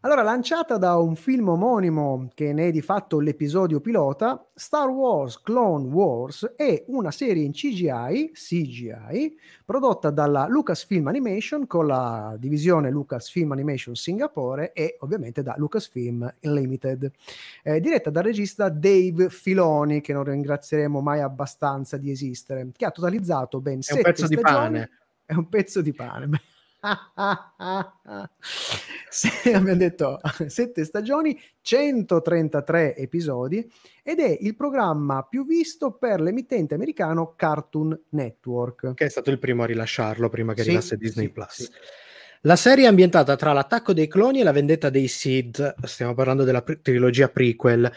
Allora, 0.05 0.21
lanciata 0.21 0.77
da 0.77 0.97
un 0.97 1.15
film 1.15 1.47
omonimo 1.47 2.27
che 2.33 2.51
ne 2.51 2.67
è 2.67 2.71
di 2.71 2.81
fatto 2.81 3.21
l'episodio 3.21 3.79
pilota, 3.79 4.45
Star 4.53 4.89
Wars 4.89 5.41
Clone 5.41 5.87
Wars 5.87 6.43
è 6.57 6.83
una 6.87 7.09
serie 7.09 7.45
in 7.45 7.53
CGI, 7.53 8.31
CGI, 8.33 9.37
prodotta 9.63 10.09
dalla 10.09 10.45
Lucasfilm 10.49 11.07
Animation 11.07 11.67
con 11.67 11.87
la 11.87 12.35
divisione 12.37 12.89
Lucasfilm 12.91 13.53
Animation 13.53 13.95
Singapore 13.95 14.73
e 14.73 14.97
ovviamente 14.99 15.41
da 15.41 15.55
Lucasfilm 15.55 16.35
Unlimited, 16.41 17.09
eh, 17.63 17.79
diretta 17.79 18.09
dal 18.09 18.23
regista 18.23 18.67
Dave 18.67 19.29
Filoni, 19.29 20.01
che 20.01 20.11
non 20.11 20.25
ringrazieremo 20.25 20.99
mai 20.99 21.21
abbastanza 21.21 21.95
di 21.95 22.11
esistere, 22.11 22.71
che 22.75 22.83
ha 22.83 22.91
totalizzato 22.91 23.61
ben 23.61 23.75
È 23.75 23.75
un 23.77 23.81
sette 23.83 24.01
pezzo 24.01 24.27
di 24.27 24.35
stagioni. 24.35 24.65
pane. 24.65 24.89
È 25.23 25.33
un 25.33 25.47
pezzo 25.47 25.81
di 25.81 25.93
pane. 25.93 26.29
Se- 29.09 29.53
abbiamo 29.53 29.77
detto 29.77 30.19
sette 30.47 30.83
stagioni, 30.83 31.39
133 31.61 32.95
episodi 32.97 33.71
ed 34.03 34.19
è 34.19 34.37
il 34.41 34.55
programma 34.55 35.23
più 35.23 35.45
visto 35.45 35.91
per 35.91 36.19
l'emittente 36.19 36.75
americano 36.75 37.33
Cartoon 37.35 37.97
Network. 38.09 38.93
Che 38.95 39.05
è 39.05 39.09
stato 39.09 39.29
il 39.29 39.39
primo 39.39 39.63
a 39.63 39.65
rilasciarlo 39.65 40.29
prima 40.29 40.53
che 40.53 40.63
Sì, 40.63 40.69
arrivasse 40.69 40.97
Disney 40.97 41.27
sì, 41.27 41.31
Plus. 41.31 41.53
sì. 41.53 41.69
La 42.45 42.57
serie 42.57 42.83
è 42.83 42.87
ambientata 42.89 43.37
tra 43.37 43.53
l'attacco 43.53 43.93
dei 43.93 44.09
cloni 44.09 44.41
e 44.41 44.43
la 44.43 44.51
vendetta 44.51 44.89
dei 44.89 45.07
Sith, 45.07 45.75
stiamo 45.85 46.13
parlando 46.13 46.43
della 46.43 46.61
pri- 46.61 46.81
trilogia 46.81 47.29
prequel, 47.29 47.89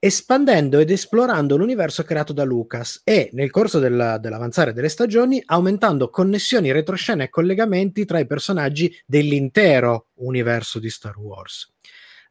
espandendo 0.00 0.78
ed 0.78 0.90
esplorando 0.90 1.56
l'universo 1.56 2.04
creato 2.04 2.32
da 2.32 2.44
Lucas 2.44 3.00
e 3.02 3.30
nel 3.32 3.50
corso 3.50 3.78
della- 3.78 4.18
dell'avanzare 4.18 4.72
delle 4.72 4.88
stagioni 4.88 5.42
aumentando 5.44 6.08
connessioni, 6.08 6.70
retroscena 6.70 7.24
e 7.24 7.30
collegamenti 7.30 8.04
tra 8.04 8.18
i 8.18 8.26
personaggi 8.26 8.94
dell'intero 9.04 10.08
universo 10.16 10.78
di 10.78 10.88
Star 10.88 11.18
Wars. 11.18 11.72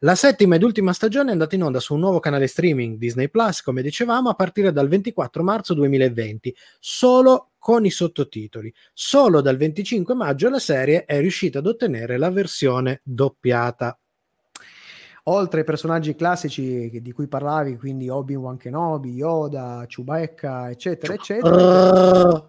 La 0.01 0.13
settima 0.13 0.55
ed 0.55 0.63
ultima 0.63 0.93
stagione 0.93 1.29
è 1.29 1.31
andata 1.31 1.55
in 1.55 1.63
onda 1.63 1.79
su 1.79 1.95
un 1.95 2.01
nuovo 2.01 2.19
canale 2.19 2.45
streaming 2.45 2.97
Disney 2.97 3.29
Plus, 3.29 3.63
come 3.63 3.81
dicevamo, 3.81 4.29
a 4.29 4.35
partire 4.35 4.71
dal 4.71 4.87
24 4.87 5.41
marzo 5.43 5.73
2020, 5.73 6.55
solo 6.79 7.53
con 7.57 7.83
i 7.83 7.89
sottotitoli. 7.89 8.71
Solo 8.93 9.41
dal 9.41 9.57
25 9.57 10.13
maggio 10.13 10.49
la 10.49 10.59
serie 10.59 11.03
è 11.05 11.19
riuscita 11.19 11.59
ad 11.59 11.65
ottenere 11.65 12.17
la 12.17 12.29
versione 12.29 13.01
doppiata. 13.03 13.99
Oltre 15.29 15.59
ai 15.59 15.65
personaggi 15.65 16.15
classici 16.15 16.89
di 17.01 17.11
cui 17.11 17.27
parlavi, 17.27 17.77
quindi 17.77 18.07
Obi-Wan 18.07 18.55
Kenobi, 18.55 19.11
Yoda, 19.11 19.83
Chewbacca, 19.85 20.69
eccetera, 20.69 21.13
eccetera, 21.13 22.45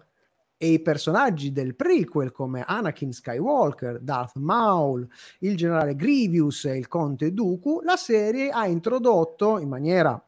e 0.55 0.71
i 0.71 0.81
personaggi 0.81 1.51
del 1.51 1.75
prequel 1.75 2.31
come 2.31 2.63
Anakin 2.65 3.11
Skywalker, 3.11 3.99
Darth 3.99 4.37
Maul, 4.37 5.05
il 5.39 5.57
generale 5.57 5.95
Grievous 5.95 6.65
e 6.65 6.77
il 6.77 6.87
conte 6.87 7.33
Dooku, 7.33 7.81
la 7.83 7.97
serie 7.97 8.49
ha 8.49 8.65
introdotto 8.65 9.59
in 9.59 9.67
maniera 9.67 10.21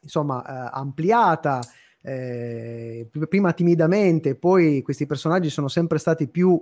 insomma 0.00 0.44
eh, 0.44 0.70
ampliata 0.72 1.60
eh, 2.02 3.08
prima 3.28 3.52
timidamente, 3.52 4.36
poi 4.36 4.82
questi 4.82 5.06
personaggi 5.06 5.50
sono 5.50 5.68
sempre 5.68 5.98
stati 5.98 6.28
più 6.28 6.60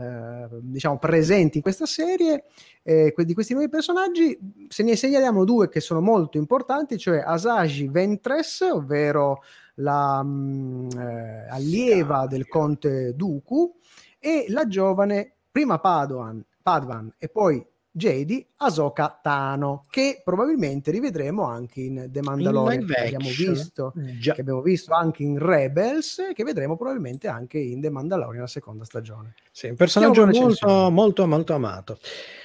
eh, 0.00 0.46
diciamo 0.60 0.96
presenti 0.98 1.56
in 1.56 1.62
questa 1.62 1.84
serie 1.84 2.44
eh, 2.84 3.12
di 3.16 3.34
questi 3.34 3.52
nuovi 3.52 3.68
personaggi 3.68 4.38
se 4.68 4.84
ne 4.84 4.94
segnaliamo 4.94 5.44
due 5.44 5.68
che 5.68 5.80
sono 5.80 6.00
molto 6.00 6.38
importanti 6.38 6.96
cioè 6.98 7.18
Asagi 7.18 7.88
Ventress 7.88 8.60
ovvero 8.60 9.42
la 9.74 10.22
mh, 10.22 10.88
eh, 10.96 11.48
allieva 11.50 12.26
del 12.28 12.46
conte 12.46 13.14
Dooku 13.16 13.74
e 14.20 14.46
la 14.48 14.68
giovane 14.68 15.34
prima 15.50 15.80
Padawan, 15.80 16.44
Padawan 16.62 17.14
e 17.18 17.28
poi 17.28 17.64
Jedi 17.90 18.46
Ahsoka 18.56 19.18
Tano 19.22 19.86
che 19.90 20.20
probabilmente 20.24 20.90
rivedremo 20.90 21.44
anche 21.44 21.80
in 21.80 22.08
The 22.10 22.20
Mandalorian 22.22 22.80
live 22.80 22.94
che 22.94 23.00
abbiamo 23.00 23.28
visto 23.28 23.92
già. 24.20 24.34
che 24.34 24.40
abbiamo 24.40 24.60
visto 24.60 24.94
anche 24.94 25.22
in 25.22 25.38
Rebels 25.38 26.18
e 26.30 26.32
che 26.34 26.44
vedremo 26.44 26.76
probabilmente 26.76 27.28
anche 27.28 27.58
in 27.58 27.80
The 27.80 27.90
Mandalorian 27.90 28.42
la 28.42 28.48
seconda 28.48 28.84
stagione 28.84 29.34
Sì, 29.50 29.68
un 29.68 29.76
personaggio 29.76 30.26
molto, 30.26 30.90
molto, 30.90 31.26
molto 31.26 31.54
amato. 31.54 31.98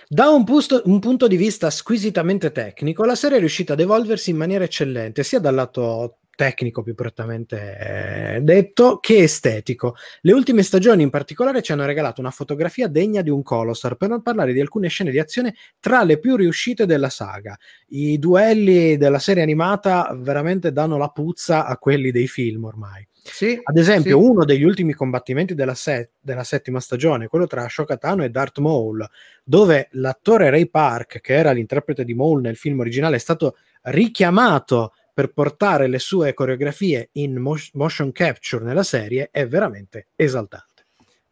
Da 0.07 0.29
un, 0.29 0.43
pusto- 0.43 0.81
un 0.85 0.99
punto 0.99 1.27
di 1.27 1.37
vista 1.37 1.69
squisitamente 1.69 2.51
tecnico, 2.51 3.03
la 3.03 3.15
serie 3.15 3.37
è 3.37 3.39
riuscita 3.39 3.73
ad 3.73 3.79
evolversi 3.79 4.29
in 4.29 4.37
maniera 4.37 4.63
eccellente, 4.63 5.23
sia 5.23 5.39
dal 5.39 5.55
lato 5.55 6.17
tecnico 6.35 6.81
più 6.81 6.95
prettamente 6.95 8.35
eh, 8.35 8.41
detto 8.41 8.99
che 8.99 9.23
estetico. 9.23 9.95
Le 10.21 10.33
ultime 10.33 10.63
stagioni 10.63 11.03
in 11.03 11.09
particolare 11.09 11.61
ci 11.61 11.71
hanno 11.71 11.85
regalato 11.85 12.21
una 12.21 12.31
fotografia 12.31 12.87
degna 12.87 13.21
di 13.21 13.29
un 13.29 13.43
Colossar, 13.43 13.95
per 13.95 14.09
non 14.09 14.21
parlare 14.21 14.53
di 14.53 14.59
alcune 14.59 14.87
scene 14.87 15.11
di 15.11 15.19
azione 15.19 15.55
tra 15.79 16.03
le 16.03 16.19
più 16.19 16.35
riuscite 16.35 16.85
della 16.85 17.09
saga. 17.09 17.57
I 17.89 18.17
duelli 18.17 18.97
della 18.97 19.19
serie 19.19 19.43
animata 19.43 20.15
veramente 20.19 20.71
danno 20.71 20.97
la 20.97 21.09
puzza 21.09 21.65
a 21.65 21.77
quelli 21.77 22.11
dei 22.11 22.27
film 22.27 22.63
ormai. 22.65 23.07
sì, 23.21 23.59
Ad 23.61 23.77
esempio, 23.77 24.19
sì. 24.19 24.25
uno 24.25 24.43
degli 24.45 24.63
ultimi 24.63 24.93
combattimenti 24.93 25.53
della, 25.53 25.75
se- 25.75 26.11
della 26.19 26.43
settima 26.43 26.79
stagione, 26.79 27.27
quello 27.27 27.47
tra 27.47 27.63
Ashoka 27.63 27.97
Tano 27.97 28.23
e 28.23 28.29
Darth 28.29 28.59
Maul, 28.59 29.07
dove 29.43 29.89
l'attore 29.91 30.49
Ray 30.49 30.67
Park, 30.67 31.19
che 31.21 31.33
era 31.33 31.51
l'interprete 31.51 32.03
di 32.03 32.13
Maul 32.13 32.41
nel 32.41 32.57
film 32.57 32.79
originale, 32.79 33.17
è 33.17 33.19
stato 33.19 33.57
richiamato 33.83 34.93
per 35.13 35.31
portare 35.31 35.87
le 35.87 35.99
sue 35.99 36.33
coreografie 36.33 37.09
in 37.13 37.37
mo- 37.37 37.55
motion 37.73 38.11
capture 38.11 38.63
nella 38.63 38.83
serie, 38.83 39.29
è 39.31 39.47
veramente 39.47 40.07
esaltante. 40.15 40.71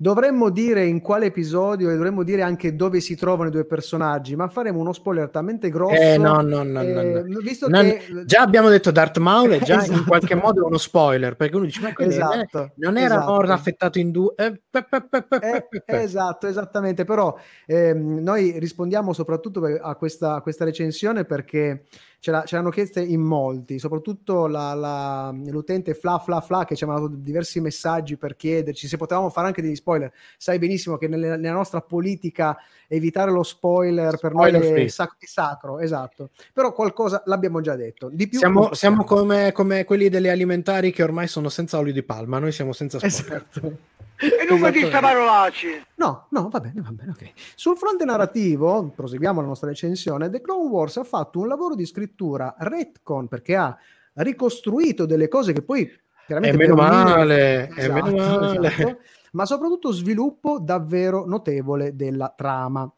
Dovremmo 0.02 0.50
dire 0.50 0.84
in 0.84 1.00
quale 1.00 1.28
episodio 1.28 1.92
e 1.92 1.94
dovremmo 1.94 2.24
dire 2.24 2.42
anche 2.42 2.76
dove 2.76 3.00
si 3.00 3.16
trovano 3.16 3.50
i 3.50 3.52
due 3.52 3.66
personaggi, 3.66 4.36
ma 4.36 4.48
faremo 4.48 4.80
uno 4.80 4.94
spoiler 4.94 5.30
talmente 5.30 5.70
grosso. 5.70 5.94
Eh, 5.94 6.18
no, 6.18 6.42
no, 6.42 6.64
no, 6.64 6.82
eh, 6.82 7.24
no. 7.24 7.40
Visto 7.40 7.70
Non- 7.70 7.84
che 7.86 8.24
Già 8.26 8.42
abbiamo 8.42 8.70
detto 8.70 8.90
Darth 8.90 9.20
Maul, 9.20 9.52
è 9.52 9.60
già 9.60 9.76
in 9.86 9.92
Esatto. 9.92 10.04
qualche 10.06 10.34
modo 10.34 10.66
uno 10.66 10.80
spoiler, 10.80 11.36
perché 11.36 11.56
uno 11.56 11.66
dice, 11.66 11.82
ma 11.82 11.94
Esatto, 11.96 12.72
non 12.78 12.98
era 12.98 13.14
esatto. 13.18 13.32
Maul 13.32 13.52
affettato 13.52 14.00
in 14.00 14.10
due... 14.10 14.34
Eh, 14.38 14.62
Eh, 15.40 15.68
esatto, 16.02 16.48
esattamente. 16.48 17.04
Però 17.04 17.38
ehm, 17.68 18.22
noi 18.24 18.58
rispondiamo 18.58 19.14
soprattutto 19.14 19.64
a 19.80 19.96
questa, 19.98 20.34
a 20.34 20.42
questa 20.42 20.66
recensione 20.66 21.26
perché 21.26 21.84
ce, 22.22 22.30
la- 22.30 22.44
ce 22.46 22.56
l'hanno 22.56 22.70
chieste 22.70 23.01
in 23.01 23.20
molti, 23.20 23.80
soprattutto 23.80 24.46
la- 24.46 24.75
la- 24.75 25.36
l'utente 25.48 25.96
Fla 25.96 26.20
Fla 26.20 26.40
Fla 26.40 26.66
che 26.66 26.75
ci 26.75 26.84
ha 26.84 26.88
mandato 26.88 27.12
diversi 27.16 27.60
messaggi 27.60 28.16
per 28.16 28.36
chiederci 28.36 28.88
se 28.88 28.96
potevamo 28.96 29.32
fare 29.32 29.48
anche 29.48 29.63
degli 29.63 29.75
spoiler. 29.75 30.13
Sai 30.38 30.60
benissimo 30.60 30.98
che 30.98 31.08
nelle- 31.08 31.36
nella 31.36 31.56
nostra 31.56 31.82
politica 31.82 32.56
evitare 32.88 33.32
lo 33.32 33.42
spoiler 33.42 34.20
per 34.20 34.34
noi 34.34 34.50
Spoiler 34.50 34.86
è, 34.86 34.88
sac- 34.88 35.16
è 35.18 35.25
sacro, 35.25 35.80
esatto. 35.80 36.30
Però 36.54 36.72
qualcosa 36.74 37.24
l'abbiamo 37.25 37.60
già 37.60 37.75
detto. 37.75 38.10
Di 38.13 38.28
più 38.28 38.38
Siamo, 38.38 38.72
siamo 38.75 39.04
come, 39.04 39.51
come 39.51 39.84
quelli 39.84 40.08
delle 40.08 40.30
alimentari 40.30 40.92
che 40.92 41.01
ormai 41.01 41.28
sono 41.28 41.50
senza 41.50 41.80
olio 41.80 41.92
di 41.92 42.04
palma, 42.04 42.38
noi 42.38 42.51
siamo 42.51 42.72
senza 42.72 43.00
spoiler. 43.00 43.48
Esatto. 43.51 43.78
E 44.22 44.46
non 44.48 44.60
mi 44.60 44.86
sta 44.86 45.00
parolacce. 45.00 45.86
No, 45.96 46.28
no, 46.30 46.50
va 46.50 46.60
bene, 46.60 46.82
va 46.82 46.92
bene, 46.92 47.12
ok. 47.12 47.32
Sul 47.56 47.75
fronte 47.75 48.06
narrativo, 48.06 48.92
proseguiamo 48.96 49.42
la 49.42 49.48
nostra 49.48 49.70
recensione, 49.70 50.30
The 50.30 50.42
Clone 50.42 50.70
Wars 50.70 50.98
ha 50.98 51.04
fatto 51.04 51.40
un 51.40 51.48
lavoro 51.48 51.74
di 51.75 51.86
scrittura 51.86 52.56
retcon 52.60 53.28
perché 53.28 53.56
ha 53.56 53.75
ricostruito 54.13 55.06
delle 55.06 55.28
cose 55.28 55.54
che 55.54 55.62
poi 55.63 55.90
chiaramente 56.25 56.56
E 56.56 56.60
meno 56.68 56.75
male, 56.75 57.70
Esatto, 57.75 58.06
meno 58.06 58.16
male. 58.18 58.68
esatto. 58.68 58.98
ma 59.32 59.46
soprattutto 59.46 59.92
sviluppo 59.92 60.60
davvero 60.60 61.25
notevole 61.25 61.96
della 61.96 62.34
trama. 62.36 62.92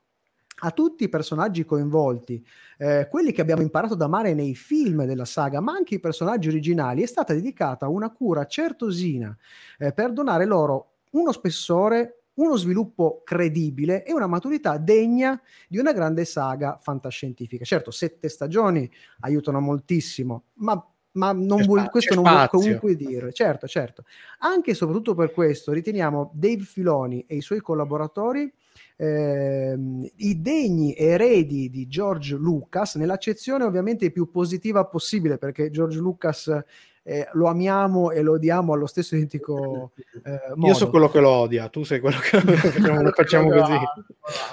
A 0.65 0.72
tutti 0.72 1.03
i 1.03 1.10
personaggi 1.10 1.65
coinvolti, 1.65 2.46
eh, 2.77 3.08
quelli 3.10 3.34
che 3.34 3.42
abbiamo 3.42 3.62
imparato 3.63 3.96
ad 3.96 4.01
amare 4.01 4.34
nei 4.34 4.56
film 4.56 5.03
della 5.03 5.25
saga, 5.25 5.60
ma 5.60 5.74
anche 5.74 5.96
i 5.96 6.00
personaggi 6.00 6.48
originali, 6.48 7.01
è 7.01 7.06
stata 7.06 7.34
dedicata 7.34 7.89
una 7.89 8.12
cura 8.12 8.46
certosina 8.46 9.36
eh, 9.77 9.92
per 9.92 10.13
donare 10.13 10.46
loro 10.46 10.92
uno 11.13 11.32
spessore, 11.32 12.24
uno 12.36 12.55
sviluppo 12.55 13.22
credibile 13.24 14.03
e 14.03 14.13
una 14.13 14.27
maturità 14.27 14.77
degna 14.77 15.39
di 15.67 15.77
una 15.77 15.93
grande 15.93 16.25
saga 16.25 16.77
fantascientifica. 16.82 17.63
Certo, 17.63 17.91
sette 17.91 18.29
stagioni 18.29 18.89
aiutano 19.22 19.60
moltissimo, 19.60 20.46
ma, 20.55 20.84
ma 21.13 21.32
non 21.32 21.63
vuol- 21.63 21.89
questo 21.89 22.15
non 22.15 22.24
vuol 22.24 22.50
comunque 22.50 22.96
dire. 22.96 23.32
Certo, 23.32 23.67
certo. 23.67 24.03
Anche 24.39 24.72
e 24.72 24.74
soprattutto 24.74 25.13
per 25.13 25.32
questo 25.32 25.72
riteniamo 25.72 26.32
Dave 26.34 26.63
Filoni 26.63 27.25
e 27.27 27.36
i 27.36 27.41
suoi 27.41 27.60
collaboratori 27.60 28.51
ehm, 28.96 30.08
i 30.17 30.41
degni 30.41 30.96
eredi 30.96 31.70
di 31.70 31.88
George 31.88 32.36
Lucas, 32.36 32.96
nell'accezione 32.96 33.63
ovviamente 33.63 34.12
più 34.12 34.29
positiva 34.29 34.86
possibile, 34.86 35.38
perché 35.38 35.70
George 35.70 35.98
Lucas 35.98 36.63
eh, 37.03 37.27
lo 37.33 37.48
amiamo 37.48 38.12
e 38.12 38.22
lo 38.22 38.33
odiamo 38.33 38.74
allo 38.74 38.86
stesso 38.86 39.15
identico 39.15 39.91
eh, 40.24 40.39
modo. 40.55 40.67
Io 40.67 40.74
so 40.74 40.89
quello 40.89 41.10
che 41.10 41.19
lo 41.19 41.29
odia, 41.29 41.67
tu 41.67 41.83
sei 41.83 42.00
quello 42.00 42.17
che 42.19 42.41
lo 42.41 43.12
facciamo 43.12 43.50
così. 43.51 43.74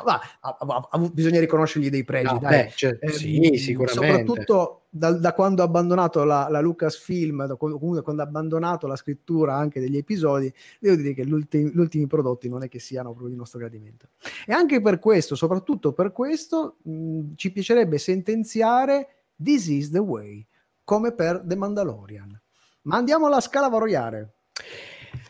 Va, 0.04 0.20
ha- 0.40 0.56
ha- 0.90 0.98
bisogna 1.12 1.38
riconoscergli 1.40 1.90
dei 1.90 2.04
pregi, 2.04 2.32
No, 2.32 2.38
dai. 2.40 2.64
beh, 2.64 2.72
cioè, 2.74 2.98
Ehm, 3.00 3.10
sì, 3.10 3.52
sicuramente. 3.56 4.26
Soprattutto 4.26 4.82
da, 4.90 5.12
da 5.12 5.32
quando 5.32 5.62
ha 5.62 5.66
abbandonato 5.66 6.24
la, 6.24 6.48
la 6.50 6.60
Lucasfilm, 6.60 7.46
da 7.46 7.54
quando, 7.54 7.78
comunque 7.78 8.02
quando 8.02 8.22
ha 8.22 8.24
abbandonato 8.24 8.88
la 8.88 8.96
scrittura 8.96 9.54
anche 9.54 9.78
degli 9.78 9.96
episodi, 9.96 10.52
devo 10.80 10.96
dire 10.96 11.14
che 11.14 11.24
gli 11.24 11.32
ultimi, 11.32 11.70
ultimi 11.76 12.08
prodotti 12.08 12.48
non 12.48 12.64
è 12.64 12.68
che 12.68 12.80
siano 12.80 13.10
proprio 13.10 13.28
di 13.30 13.36
nostro 13.36 13.60
gradimento. 13.60 14.08
E 14.44 14.52
anche 14.52 14.80
per 14.80 14.98
questo, 14.98 15.36
soprattutto 15.36 15.92
per 15.92 16.10
questo, 16.10 16.78
mh, 16.82 17.34
ci 17.36 17.52
piacerebbe 17.52 17.98
sentenziare 17.98 19.06
This 19.42 19.68
is 19.68 19.90
the 19.90 20.00
way, 20.00 20.44
come 20.90 21.12
per 21.12 21.40
The 21.44 21.54
Mandalorian. 21.54 22.36
Ma 22.82 22.96
andiamo 22.96 23.28
alla 23.28 23.40
scala 23.40 23.68
valoriale. 23.68 24.32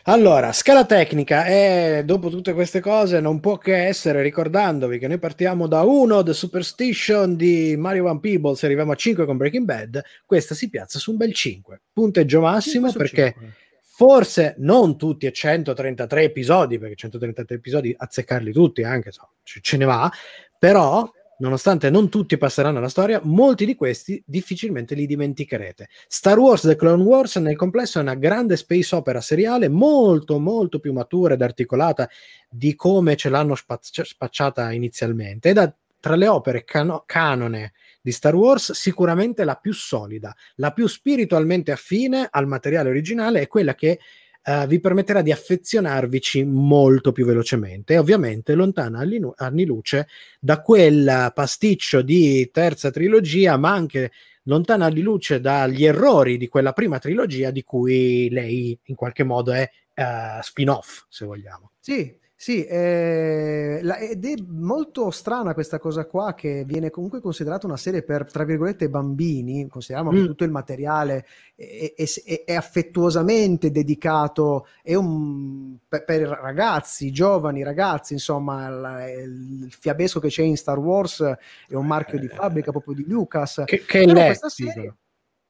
Allora, 0.05 0.51
scala 0.53 0.85
tecnica 0.85 1.45
e 1.45 2.01
dopo 2.03 2.31
tutte 2.31 2.53
queste 2.53 2.79
cose 2.79 3.19
non 3.19 3.39
può 3.39 3.59
che 3.59 3.85
essere 3.85 4.23
ricordandovi 4.23 4.97
che 4.97 5.07
noi 5.07 5.19
partiamo 5.19 5.67
da 5.67 5.83
1 5.83 6.23
The 6.23 6.33
Superstition 6.33 7.35
di 7.35 7.75
Mario 7.77 8.05
Van 8.05 8.19
Peebles 8.19 8.63
arriviamo 8.63 8.93
a 8.93 8.95
5 8.95 9.23
con 9.27 9.37
Breaking 9.37 9.65
Bad, 9.65 10.01
questa 10.25 10.55
si 10.55 10.67
piazza 10.67 10.97
su 10.97 11.11
un 11.11 11.17
bel 11.17 11.31
5. 11.31 11.81
Punteggio 11.93 12.41
massimo 12.41 12.89
5 12.89 12.91
su 12.91 12.97
perché 12.97 13.35
5. 13.37 13.55
forse 13.83 14.55
non 14.57 14.97
tutti 14.97 15.27
e 15.27 15.31
133 15.31 16.23
episodi, 16.23 16.79
perché 16.79 16.95
133 16.95 17.55
episodi 17.55 17.95
azzeccarli 17.95 18.51
tutti 18.51 18.81
anche, 18.81 19.11
so, 19.11 19.33
ce 19.43 19.77
ne 19.77 19.85
va, 19.85 20.11
però 20.57 21.07
nonostante 21.41 21.89
non 21.89 22.07
tutti 22.09 22.37
passeranno 22.37 22.77
alla 22.77 22.87
storia, 22.87 23.19
molti 23.23 23.65
di 23.65 23.75
questi 23.75 24.21
difficilmente 24.25 24.95
li 24.95 25.05
dimenticherete. 25.05 25.89
Star 26.07 26.37
Wars 26.37 26.61
The 26.61 26.75
Clone 26.75 27.03
Wars 27.03 27.35
nel 27.37 27.55
complesso 27.55 27.97
è 27.97 28.01
una 28.01 28.15
grande 28.15 28.55
space 28.55 28.95
opera 28.95 29.19
seriale 29.19 29.67
molto 29.67 30.39
molto 30.39 30.79
più 30.79 30.93
matura 30.93 31.33
ed 31.33 31.41
articolata 31.41 32.07
di 32.47 32.75
come 32.75 33.15
ce 33.15 33.29
l'hanno 33.29 33.55
spazz- 33.55 34.01
spacciata 34.01 34.71
inizialmente 34.71 35.49
ed 35.49 35.57
è 35.57 35.73
tra 35.99 36.15
le 36.15 36.27
opere 36.27 36.63
cano- 36.63 37.03
canone 37.05 37.73
di 38.01 38.11
Star 38.11 38.35
Wars 38.35 38.71
sicuramente 38.71 39.43
la 39.43 39.55
più 39.55 39.73
solida, 39.73 40.35
la 40.55 40.71
più 40.71 40.87
spiritualmente 40.87 41.71
affine 41.71 42.27
al 42.29 42.47
materiale 42.47 42.89
originale 42.89 43.41
e 43.41 43.47
quella 43.47 43.75
che 43.75 43.99
eh, 44.43 44.65
vi 44.67 44.79
permetterà 44.79 45.21
di 45.21 45.31
affezionarvici 45.31 46.43
molto 46.43 47.11
più 47.11 47.25
velocemente 47.25 47.93
e 47.93 47.97
ovviamente 47.97 48.55
lontana 48.55 48.99
anni, 48.99 49.19
lu- 49.19 49.33
anni 49.37 49.65
luce 49.65 50.07
da 50.39 50.61
quel 50.61 51.31
pasticcio 51.33 52.01
di 52.01 52.49
terza 52.51 52.91
trilogia, 52.91 53.57
ma 53.57 53.71
anche 53.71 54.11
lontana 54.43 54.89
di 54.89 55.01
luce 55.01 55.39
dagli 55.39 55.85
errori 55.85 56.37
di 56.37 56.47
quella 56.47 56.73
prima 56.73 56.97
trilogia 56.99 57.51
di 57.51 57.63
cui 57.63 58.29
lei 58.31 58.77
in 58.85 58.95
qualche 58.95 59.23
modo 59.23 59.51
è 59.51 59.69
eh, 59.93 60.39
spin-off, 60.41 61.05
se 61.09 61.25
vogliamo. 61.25 61.71
Sì, 61.79 62.17
sì, 62.41 62.65
eh, 62.65 63.81
la- 63.83 63.97
ed 63.99 64.25
è 64.25 64.33
molto 64.47 65.11
strana 65.11 65.53
questa 65.53 65.77
cosa 65.77 66.05
qua 66.07 66.33
che 66.33 66.63
viene 66.65 66.89
comunque 66.89 67.21
considerata 67.21 67.67
una 67.67 67.77
serie 67.77 68.01
per, 68.01 68.25
tra 68.31 68.43
virgolette, 68.45 68.89
bambini, 68.89 69.67
consideriamo 69.67 70.09
che 70.09 70.21
Mm. 70.23 70.25
tutto 70.25 70.43
il 70.43 70.49
materiale 70.49 71.27
è, 71.55 71.93
è- 71.95 72.43
è- 72.45 72.55
affettuosamente 72.55 73.69
dedicato, 73.69 74.65
è 74.81 74.95
un, 74.95 75.77
per, 75.87 76.03
per 76.03 76.21
ragazzi, 76.29 77.11
giovani 77.11 77.61
ragazzi, 77.61 78.13
insomma, 78.13 78.67
la- 78.69 79.07
il, 79.11 79.71
fiabesco 79.79 80.19
che 80.19 80.29
c'è 80.29 80.41
in 80.41 80.57
Star 80.57 80.79
Wars 80.79 81.21
è 81.21 81.75
un 81.75 81.85
marchio 81.85 82.17
di 82.17 82.27
fabbrica 82.27 82.71
proprio 82.71 82.95
di 82.95 83.05
Lucas. 83.07 83.61
Che, 83.65 83.83
che 83.85 84.01
è 84.01 84.33
serie- 84.47 84.95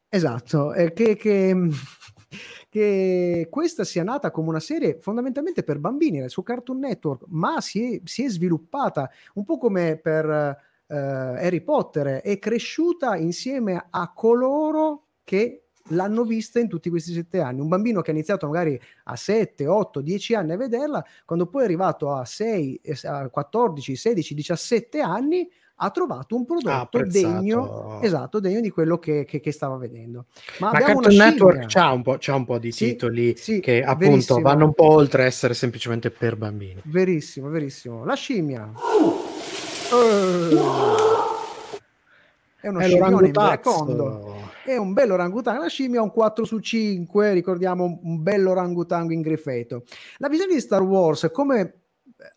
Esatto, 0.10 0.74
eh, 0.74 0.92
che, 0.92 1.16
che, 1.16 1.56
che 2.72 3.50
questa 3.50 3.84
sia 3.84 4.02
nata 4.02 4.32
come 4.32 4.48
una 4.48 4.62
serie 4.62 4.98
fondamentalmente 5.02 5.62
per 5.62 5.78
bambini 5.78 6.30
su 6.30 6.42
Cartoon 6.42 6.80
Network, 6.80 7.26
ma 7.28 7.60
si 7.60 7.96
è, 7.96 8.02
si 8.06 8.24
è 8.24 8.30
sviluppata 8.30 9.12
un 9.34 9.44
po' 9.44 9.58
come 9.58 9.98
per 9.98 10.30
eh, 10.88 10.96
Harry 10.96 11.60
Potter, 11.60 12.22
è 12.22 12.40
cresciuta 12.40 13.18
insieme 13.18 13.88
a 13.90 14.14
coloro 14.14 15.08
che 15.26 15.61
l'hanno 15.90 16.24
vista 16.24 16.60
in 16.60 16.68
tutti 16.68 16.90
questi 16.90 17.14
sette 17.14 17.40
anni. 17.40 17.60
Un 17.60 17.68
bambino 17.68 18.02
che 18.02 18.12
ha 18.12 18.14
iniziato 18.14 18.48
magari 18.48 18.80
a 19.06 19.16
7, 19.16 19.68
8, 19.68 20.02
10 20.02 20.36
anni 20.36 20.52
a 20.54 20.58
vederla, 20.58 21.04
quando 21.26 21.48
poi 21.48 21.62
è 21.62 21.66
arrivato 21.66 22.12
a 22.12 22.26
6, 22.26 22.80
eh, 22.84 22.98
a 23.04 23.30
14, 23.30 23.96
16, 23.96 24.34
17 24.34 25.00
anni, 25.02 25.50
ha 25.84 25.90
trovato 25.90 26.36
un 26.36 26.46
prodotto 26.46 27.00
degno, 27.08 28.00
esatto, 28.02 28.40
degno 28.40 28.60
di 28.62 28.70
quello 28.70 29.00
che, 29.00 29.26
che- 29.26 29.40
che 29.40 29.52
stava 29.52 29.78
vedendo. 29.78 30.26
Ma, 30.60 30.68
Ma 30.68 30.78
abbiamo 30.78 31.00
Cartoon 31.00 31.16
una 31.16 31.26
Network 31.26 31.66
c'ha 31.66 31.92
un, 31.92 32.04
po', 32.04 32.18
c'ha 32.20 32.36
un 32.36 32.46
po' 32.46 32.60
di 32.60 32.72
Sì, 32.72 32.86
titoli 32.90 33.36
sì, 33.36 33.60
che 33.60 33.82
appunto 33.82 34.10
verissimo. 34.12 34.42
vanno 34.42 34.66
un 34.66 34.74
po' 34.74 34.92
oltre 34.92 35.26
essere 35.26 35.56
semplicemente 35.56 36.12
per 36.12 36.36
bambini. 36.36 36.82
Verissimo, 36.84 37.50
verissimo. 37.50 38.06
La 38.06 38.14
scimmia. 38.14 38.72
Eh, 39.92 41.11
È 42.62 42.68
uno 42.68 42.80
È 42.80 42.88
scimmione 42.88 43.32
verecondo. 43.32 44.36
È 44.64 44.78
un 44.78 44.94
bello 44.94 45.16
orangutango. 45.16 45.64
La 45.64 45.68
scimmia 45.68 46.00
è 46.00 46.04
un 46.04 46.12
4 46.12 46.46
su 46.46 46.60
5. 46.60 47.34
Ricordiamo 47.34 48.00
un 48.04 48.22
bello 48.22 48.52
orangutango 48.52 49.12
in 49.12 49.22
grifeto. 49.22 49.84
La 50.18 50.30
visione 50.30 50.54
di 50.54 50.60
Star 50.60 50.84
Wars, 50.84 51.28
come 51.34 51.82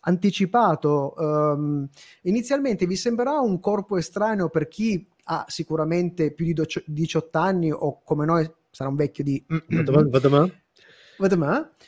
anticipato, 0.01 1.15
ehm, 1.15 1.87
inizialmente 2.23 2.87
vi 2.87 2.95
sembrerà 2.95 3.39
un 3.39 3.59
corpo 3.59 3.97
estraneo 3.97 4.49
per 4.49 4.67
chi 4.67 5.07
ha 5.25 5.45
sicuramente 5.47 6.31
più 6.31 6.45
di 6.45 6.53
docio- 6.53 6.83
18 6.85 7.37
anni 7.37 7.71
o 7.71 8.01
come 8.03 8.25
noi 8.25 8.49
sarà 8.69 8.89
un 8.89 8.95
vecchio 8.95 9.23
di 9.23 9.43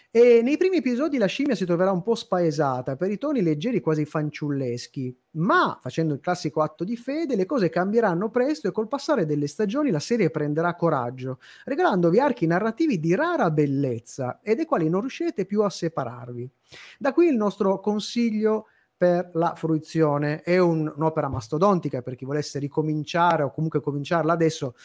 E 0.10 0.42
nei 0.42 0.58
primi 0.58 0.78
episodi 0.78 1.18
la 1.18 1.26
scimmia 1.26 1.54
si 1.54 1.66
troverà 1.66 1.92
un 1.92 2.02
po' 2.02 2.16
spaesata 2.16 2.96
per 2.96 3.12
i 3.12 3.18
toni 3.18 3.42
leggeri 3.42 3.82
quasi 3.82 4.06
fanciulleschi, 4.06 5.16
ma 5.32 5.78
facendo 5.82 6.14
il 6.14 6.22
classico 6.22 6.62
atto 6.62 6.84
di 6.84 6.96
fede 6.96 7.36
le 7.36 7.46
cose 7.46 7.70
cambieranno 7.70 8.30
presto 8.30 8.68
e 8.68 8.72
col 8.72 8.88
passare 8.88 9.26
delle 9.26 9.48
stagioni 9.48 9.92
la 9.92 10.00
serie 10.00 10.30
prenderà 10.30 10.76
coraggio, 10.76 11.40
regalandovi 11.66 12.20
archi 12.20 12.48
narrativi 12.48 13.00
di 13.00 13.16
rara 13.16 13.52
bellezza 13.52 14.40
e 14.42 14.56
dai 14.56 14.66
quali 14.66 14.90
non 14.90 15.02
riuscirete 15.02 15.46
più 15.46 15.62
a 15.62 15.70
separarvi. 15.70 16.50
Da 16.98 17.12
qui 17.12 17.28
il 17.28 17.36
nostro 17.36 17.80
consiglio 17.80 18.68
per 18.98 19.30
la 19.34 19.54
fruizione. 19.56 20.42
È 20.42 20.58
un- 20.58 20.92
un'opera 20.94 21.30
mastodontica 21.30 22.01
per 22.01 22.16
chi 22.16 22.25
volesse 22.25 22.58
ricominciare 22.58 23.44
o 23.44 23.51
comunque 23.51 23.80
cominciarla 23.80 24.34
adesso. 24.34 24.75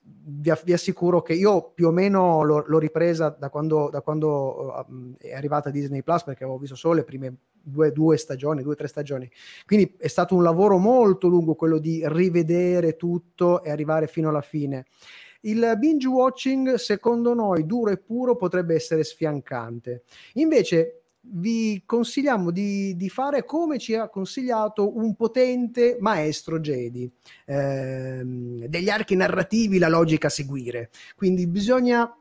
Vi, 0.00 0.52
vi 0.64 0.72
assicuro 0.72 1.22
che 1.22 1.34
io 1.34 1.70
più 1.74 1.88
o 1.88 1.90
meno 1.90 2.42
l'ho, 2.42 2.64
l'ho 2.66 2.78
ripresa 2.78 3.28
da 3.28 3.50
quando, 3.50 3.88
da 3.90 4.00
quando 4.00 4.84
uh, 4.86 5.14
è 5.18 5.34
arrivata 5.34 5.70
Disney 5.70 6.02
Plus 6.02 6.24
perché 6.24 6.44
avevo 6.44 6.58
visto 6.58 6.74
solo 6.74 6.94
le 6.94 7.04
prime 7.04 7.36
due, 7.62 7.92
due 7.92 8.16
stagioni, 8.16 8.62
due 8.62 8.72
o 8.72 8.76
tre 8.76 8.88
stagioni. 8.88 9.30
Quindi 9.66 9.96
è 9.98 10.08
stato 10.08 10.34
un 10.34 10.42
lavoro 10.42 10.78
molto 10.78 11.28
lungo 11.28 11.54
quello 11.54 11.78
di 11.78 12.02
rivedere 12.06 12.96
tutto 12.96 13.62
e 13.62 13.70
arrivare 13.70 14.06
fino 14.06 14.28
alla 14.28 14.42
fine. 14.42 14.86
Il 15.42 15.74
binge 15.78 16.06
watching, 16.06 16.74
secondo 16.74 17.32
noi, 17.32 17.64
duro 17.64 17.90
e 17.90 17.96
puro, 17.96 18.36
potrebbe 18.36 18.74
essere 18.74 19.04
sfiancante. 19.04 20.02
Invece, 20.34 20.99
vi 21.22 21.82
consigliamo 21.84 22.50
di, 22.50 22.96
di 22.96 23.08
fare 23.08 23.44
come 23.44 23.78
ci 23.78 23.94
ha 23.94 24.08
consigliato 24.08 24.96
un 24.96 25.14
potente 25.14 25.96
maestro 26.00 26.58
Jedi. 26.60 27.10
Ehm, 27.46 28.64
degli 28.66 28.88
archi 28.88 29.14
narrativi, 29.16 29.78
la 29.78 29.88
logica 29.88 30.28
a 30.28 30.30
seguire. 30.30 30.90
Quindi 31.16 31.46
bisogna 31.46 32.12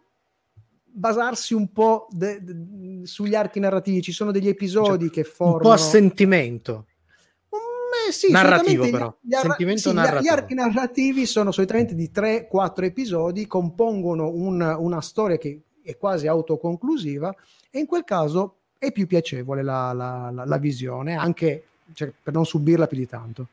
basarsi 0.91 1.53
un 1.53 1.71
po' 1.71 2.07
de- 2.11 2.43
de- 2.43 3.05
sugli 3.05 3.35
archi 3.35 3.59
narrativi. 3.59 4.01
Ci 4.01 4.11
sono 4.11 4.31
degli 4.31 4.49
episodi 4.49 5.09
che 5.09 5.23
formano 5.23 5.57
Un 5.57 5.63
po' 5.63 5.71
a 5.71 5.77
sentimento. 5.77 6.85
Eh, 8.07 8.11
sì, 8.11 8.31
Narrativo, 8.31 8.89
però. 8.89 9.15
gli, 9.21 9.33
arra- 9.33 9.55
sì, 9.75 9.93
narrativo. 9.93 10.21
Gli 10.21 10.27
archi 10.27 10.53
narrativi 10.55 11.25
sono 11.25 11.51
solitamente 11.51 11.95
di 11.95 12.09
3-4 12.11 12.85
episodi, 12.85 13.45
compongono 13.47 14.29
un- 14.29 14.75
una 14.79 15.01
storia 15.01 15.37
che 15.37 15.61
è 15.83 15.95
quasi 15.97 16.27
autoconclusiva 16.27 17.33
e 17.69 17.79
in 17.79 17.85
quel 17.85 18.03
caso 18.03 18.58
è 18.79 18.91
più 18.93 19.05
piacevole 19.07 19.61
la, 19.61 19.91
la- 19.91 20.31
la- 20.33 20.45
la 20.45 20.57
visione, 20.57 21.15
anche 21.17 21.63
cioè, 21.93 22.09
per 22.23 22.33
non 22.33 22.45
subirla 22.45 22.87
più 22.87 22.97
di 22.97 23.07
tanto. 23.07 23.47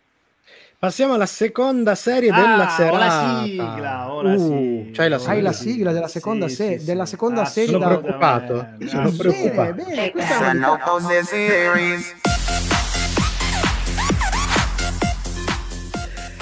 Passiamo 0.79 1.15
alla 1.15 1.27
seconda 1.27 1.95
serie 1.97 2.31
Ah, 2.31 2.35
della 2.37 2.67
ho 2.67 2.71
serata. 2.71 2.99
la 2.99 3.43
sigla, 3.45 4.13
ho 4.13 4.23
la 4.23 4.33
Uh, 4.35 4.37
sigla. 4.39 4.91
c'hai 4.93 5.09
la 5.09 5.17
Hai 5.27 5.43
la 5.43 5.53
sigla 5.53 5.93
della 5.93 6.07
seconda, 6.09 6.49
Sì, 6.49 6.55
se- 6.55 6.79
sì, 6.79 6.85
della 6.85 7.05
sì. 7.05 7.11
seconda 7.11 7.45
serie 7.45 7.71
Sono 7.73 7.79
da... 7.79 7.87
preoccupato. 7.99 8.53
Assolutamente, 8.55 8.89
Sono 8.89 9.11
preoccupato. 9.11 9.73
Bene, 9.73 9.85
bene, 9.95 10.11
questa 10.13 10.35
è 10.51 10.55
una. 10.55 10.79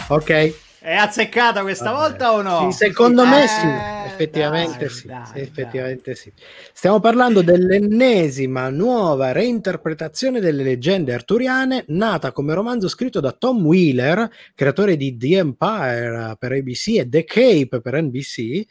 Ok, 0.08 0.54
È 0.84 0.94
azzeccata 0.94 1.62
questa 1.62 1.92
Vabbè. 1.92 2.08
volta 2.08 2.32
o 2.34 2.42
no? 2.42 2.70
Sì, 2.70 2.76
secondo 2.76 3.24
me 3.24 3.44
Eh, 3.44 3.48
sì, 3.48 3.66
effettivamente 4.06 4.78
dai, 4.80 4.88
sì, 4.90 5.06
dai, 5.06 5.22
sì, 5.24 5.38
effettivamente 5.38 6.14
sì. 6.14 6.30
Stiamo 6.74 7.00
parlando 7.00 7.40
dell'ennesima 7.40 8.68
nuova 8.68 9.32
reinterpretazione 9.32 10.40
delle 10.40 10.62
leggende 10.62 11.14
arturiane, 11.14 11.84
nata 11.88 12.32
come 12.32 12.52
romanzo 12.52 12.88
scritto 12.88 13.20
da 13.20 13.32
Tom 13.32 13.64
Wheeler, 13.64 14.30
creatore 14.54 14.98
di 14.98 15.16
The 15.16 15.38
Empire 15.38 16.36
per 16.38 16.52
ABC 16.52 16.88
e 16.98 17.08
The 17.08 17.24
Cape 17.24 17.80
per 17.80 18.02
NBC, 18.02 18.66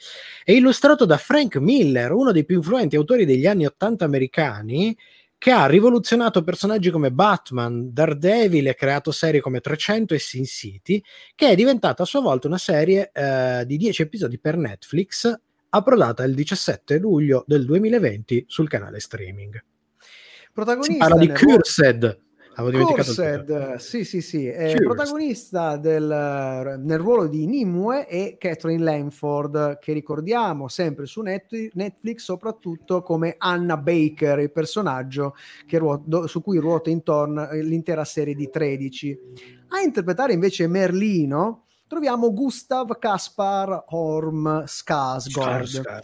e 0.46 0.54
illustrato 0.54 1.06
da 1.06 1.18
Frank 1.18 1.56
Miller, 1.56 2.12
uno 2.12 2.32
dei 2.32 2.46
più 2.46 2.58
influenti 2.58 2.96
autori 2.96 3.26
degli 3.26 3.48
anni 3.48 3.66
80 3.66 4.06
americani, 4.06 4.96
che 5.44 5.52
ha 5.52 5.66
rivoluzionato 5.66 6.42
personaggi 6.42 6.90
come 6.90 7.12
Batman, 7.12 7.92
Daredevil 7.92 8.70
e 8.70 8.76
creato 8.76 9.12
serie 9.12 9.42
come 9.42 9.60
300 9.60 10.14
e 10.14 10.18
Sin 10.18 10.46
City, 10.46 11.04
che 11.36 11.50
è 11.50 11.56
diventata 11.56 12.04
a 12.04 12.06
sua 12.06 12.22
volta 12.22 12.48
una 12.48 12.58
serie 12.58 13.12
eh, 13.14 13.66
di 13.66 13.76
10 13.76 14.04
episodi 14.04 14.40
per 14.40 14.56
Netflix, 14.56 15.38
approdata 15.68 16.24
il 16.24 16.34
17 16.34 16.98
luglio 16.98 17.44
del 17.46 17.66
2020 17.66 18.46
sul 18.48 18.70
canale 18.70 19.02
streaming. 19.02 19.62
Si 20.00 20.50
Protagonista 20.54 21.08
parla 21.08 21.20
di 21.20 21.34
Cursed. 21.34 22.23
Avevo 22.56 22.70
dimenticato. 22.92 23.04
Cursed, 23.14 23.76
sì, 23.76 24.04
sì, 24.04 24.22
sì, 24.22 24.46
è 24.48 24.58
Cursed. 24.74 24.84
protagonista 24.84 25.78
del- 25.78 26.80
nel 26.84 27.00
ruolo 27.00 27.28
di 27.28 27.46
Nimue 27.46 28.08
e 28.08 28.38
Catherine 28.40 28.84
Lanford, 28.84 29.80
che 29.80 29.94
ricordiamo 29.94 30.68
sempre 30.68 31.06
su 31.06 31.22
Net- 31.22 31.70
Netflix, 31.74 32.20
soprattutto 32.24 33.02
come 33.02 33.36
Anna 33.38 33.78
Baker, 33.78 34.40
il 34.40 34.52
personaggio 34.52 35.36
che 35.66 35.78
ruo- 35.78 36.02
do- 36.06 36.28
su 36.28 36.42
cui 36.42 36.58
ruota 36.60 36.90
intorno 36.90 37.50
eh, 37.50 37.62
l'intera 37.62 38.04
serie 38.06 38.36
di 38.36 38.50
13. 38.50 39.18
A 39.70 39.80
interpretare 39.82 40.34
invece 40.34 40.68
Merlino 40.68 41.64
troviamo 41.88 42.32
Gustav 42.34 42.98
Kaspar 43.00 43.86
Horm 43.90 44.64
Skarsgård. 44.66 45.82
Skarsgård. 45.82 46.04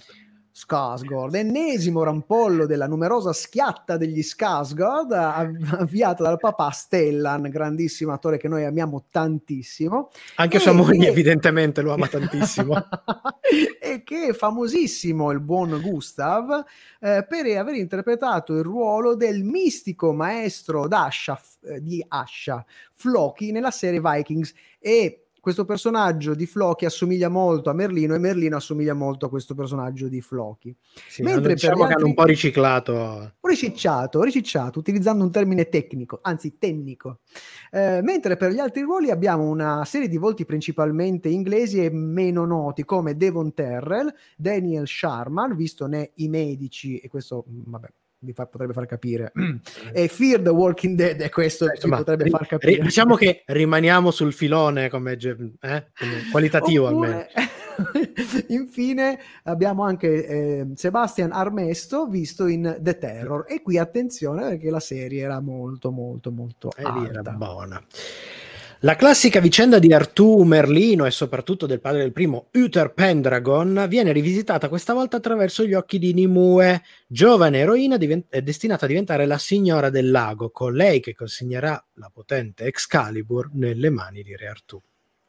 Skarsgård, 0.60 1.36
ennesimo 1.36 2.04
rampollo 2.04 2.65
della 2.65 2.86
numerosa 2.86 3.32
schiatta 3.32 3.95
degli 3.95 4.22
Skarsgård, 4.22 5.13
av- 5.13 5.76
avviata 5.80 6.24
dal 6.24 6.38
papà 6.38 6.69
Stellan, 6.69 7.43
grandissimo 7.43 8.12
attore 8.12 8.38
che 8.38 8.50
noi 8.50 8.65
amiamo 8.65 9.06
tantissimo. 9.10 10.10
Anche 10.36 10.58
E 10.58 10.60
sua 10.60 10.74
moglie 10.74 11.06
che- 11.06 11.08
evidentemente 11.12 11.82
lo 11.82 11.93
ama 11.93 12.08
tantissimo. 12.12 12.76
e 13.82 14.04
che 14.04 14.28
è 14.28 14.34
famosissimo 14.34 15.32
il 15.32 15.39
buon 15.39 15.80
Gustav 15.82 16.65
eh, 17.00 17.26
per 17.26 17.58
aver 17.58 17.76
interpretato 17.76 18.54
il 18.58 18.63
ruolo 18.63 19.15
del 19.15 19.43
mistico 19.43 20.12
maestro 20.12 20.89
d'Ascia, 20.89 21.39
eh, 21.63 21.82
di 21.82 22.04
Ascia, 22.06 22.65
Floki, 22.91 23.52
nella 23.54 23.72
serie 23.72 24.02
Vikings. 24.02 24.54
E 24.78 25.29
questo 25.50 25.66
personaggio 25.66 26.36
di 26.36 26.46
Floki 26.46 26.86
assomiglia 26.86 27.28
molto 27.28 27.72
a 27.72 27.74
Merlino 27.74 28.14
e 28.14 28.20
Merlino 28.20 28.56
assomiglia 28.56 28.94
molto 28.94 29.26
a 29.26 29.30
questo 29.30 29.56
personaggio 29.56 30.08
di 30.08 30.22
Floki. 30.22 30.76
Sì, 31.08 31.24
Mentre 31.24 31.56
diciamo 31.56 31.74
gli 31.74 31.78
che 31.78 31.84
hanno 31.86 31.94
altri- 31.94 32.10
un 32.10 32.14
po' 32.14 32.24
riciclato. 32.26 33.34
Ricicciato, 33.42 34.22
ricicciato, 34.22 34.78
utilizzando 34.78 35.24
un 35.24 35.32
termine 35.32 35.68
tecnico, 35.70 36.20
anzi 36.22 36.58
tecnico. 36.60 37.22
Eh, 37.72 38.02
mentre 38.04 38.38
per 38.38 38.52
gli 38.52 38.60
altri 38.60 38.82
ruoli 38.82 39.10
abbiamo 39.10 39.50
una 39.50 39.84
serie 39.86 40.08
di 40.08 40.18
volti 40.18 40.46
principalmente 40.46 41.30
inglesi 41.30 41.84
e 41.84 41.90
meno 41.90 42.46
noti 42.46 42.86
come 42.86 43.18
Devon 43.18 43.54
Terrell, 43.56 44.14
Daniel 44.38 44.88
Sharman, 44.88 45.56
visto 45.56 45.88
ne 45.88 46.12
i 46.16 46.28
medici, 46.28 47.00
e 47.00 47.08
questo 47.08 47.44
mh, 47.48 47.72
vabbè, 47.72 47.88
vi 48.22 48.34
fa- 48.34 48.46
potrebbe 48.48 48.74
far 48.74 48.86
capire, 48.86 49.32
e 49.94 50.08
Fear 50.08 50.42
the 50.42 50.50
Walking 50.50 50.96
Dead, 50.98 51.20
e 51.22 51.30
questo 51.30 51.66
vi 51.66 51.72
Insomma, 51.76 51.98
potrebbe 51.98 52.24
ri- 52.26 52.30
far 52.30 52.48
capire. 52.48 52.82
diciamo 52.82 53.16
che 53.16 53.44
rimaniamo 53.46 54.12
sul 54.12 54.34
filone 54.34 54.90
come, 54.90 55.14
eh? 55.14 55.18
Come 55.18 55.88
qualitativo 56.32 56.88
almeno. 56.88 57.26
Infine 58.48 59.18
abbiamo 59.44 59.84
anche 59.84 60.26
eh, 60.28 60.68
Sebastian 60.76 61.32
Armesto 61.32 62.08
visto 62.08 62.48
in 62.48 62.78
The 62.82 62.98
Terror 62.98 63.46
e 63.48 63.62
qui 63.62 63.78
attenzione 63.78 64.50
perché 64.50 64.70
la 64.70 64.82
serie 64.82 65.22
era 65.24 65.40
molto 65.40 65.90
molto 65.92 66.30
molto 66.32 66.72
E 66.76 66.82
lì 66.84 67.06
era 67.08 67.20
alta. 67.20 67.32
buona. 67.32 67.82
La 68.84 68.96
classica 68.96 69.42
vicenda 69.42 69.78
di 69.78 69.92
Artù, 69.92 70.44
Merlino 70.44 71.06
e 71.06 71.12
soprattutto 71.12 71.65
del 71.65 71.82
padre 71.82 72.00
del 72.00 72.13
primo, 72.13 72.48
Uther 72.54 72.94
Pendragon, 72.94 73.86
viene 73.89 74.13
rivisitata 74.13 74.70
questa 74.70 74.94
volta 74.94 75.18
attraverso 75.18 75.65
gli 75.65 75.74
occhi 75.74 76.00
di 76.00 76.13
Nimue, 76.13 76.82
giovane 77.06 77.58
eroina 77.58 77.98
diven- 77.98 78.24
eh, 78.30 78.42
destinata 78.42 78.86
a 78.86 78.88
diventare 78.88 79.26
la 79.26 79.38
signora 79.38 79.89
del 79.89 80.10
lago, 80.12 80.50
colei 80.52 81.02
che 81.02 81.13
consegnerà 81.13 81.84
la 81.96 82.10
potente 82.10 82.63
Excalibur 82.63 83.50
nelle 83.52 83.89
mani 83.89 84.24
di 84.24 84.34
Re 84.34 84.48
Artù. 84.48 84.82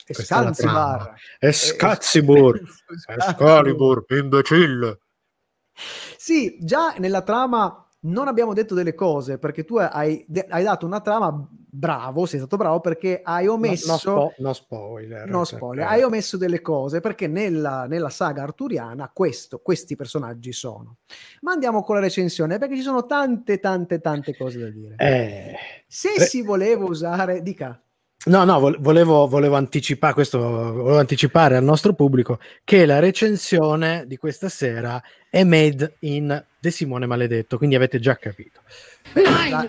E 0.07 0.15
trama. 0.15 1.13
Escalibur, 1.41 2.61
Excalibur. 3.09 4.05
imbecille. 4.11 4.99
Sì, 6.17 6.57
già 6.61 6.95
nella 6.99 7.23
trama 7.23 7.85
non 8.03 8.29
abbiamo 8.29 8.55
detto 8.55 8.75
delle 8.75 8.95
cose 8.95 9.39
perché 9.39 9.65
tu 9.65 9.77
hai, 9.77 10.25
hai 10.49 10.63
dato 10.63 10.87
una 10.87 11.01
trama 11.01 11.47
bravo, 11.73 12.27
sei 12.27 12.39
stato 12.39 12.57
bravo 12.57 12.81
perché 12.81 13.21
hai 13.23 13.45
No, 13.45 13.53
omesso 13.53 13.91
no 13.93 13.97
spo- 13.99 14.33
no 14.39 14.53
spoiler. 14.53 15.29
No 15.29 15.45
cioè, 15.45 15.57
spoiler, 15.59 15.87
hai 15.87 16.03
omesso 16.03 16.37
delle 16.37 16.61
cose 16.63 17.01
perché 17.01 17.27
nella, 17.27 17.87
nella 17.87 18.09
saga 18.09 18.43
arturiana 18.43 19.11
questo, 19.13 19.59
questi 19.59 19.97
personaggi 19.97 20.53
sono. 20.53 20.97
Ma 21.43 21.53
andiamo 21.53 21.83
con 21.83 21.97
la 21.97 22.01
recensione 22.01 22.59
perché 22.59 22.77
ci 22.77 22.83
sono 22.83 23.05
tante, 23.05 23.59
tante, 23.59 24.01
tante 24.01 24.37
cose 24.37 24.59
da 24.59 24.71
dire. 24.71 24.95
Eh, 24.97 25.55
Se 25.87 26.15
eh. 26.17 26.21
si 26.21 26.43
voleva 26.43 26.85
usare, 26.85 27.43
dica, 27.43 27.81
No, 28.27 28.45
no, 28.45 28.61
vol- 28.61 28.79
volevo, 28.81 29.27
volevo 29.27 29.57
anticipare 29.57 30.13
questo, 30.13 30.39
volevo 30.39 30.99
anticipare 30.99 31.57
al 31.57 31.65
nostro 31.65 31.95
pubblico 31.95 32.39
che 32.65 32.85
la 32.85 32.99
recensione 32.99 34.05
di 34.07 34.19
questa 34.19 34.51
sera 34.51 35.03
è 35.31 35.43
made 35.43 35.97
in 36.01 36.45
De 36.59 36.71
Simone 36.71 37.07
Maledetto, 37.07 37.57
quindi 37.57 37.77
avete 37.77 37.99
già 37.99 38.17
capito. 38.17 38.61
la, 39.15 39.67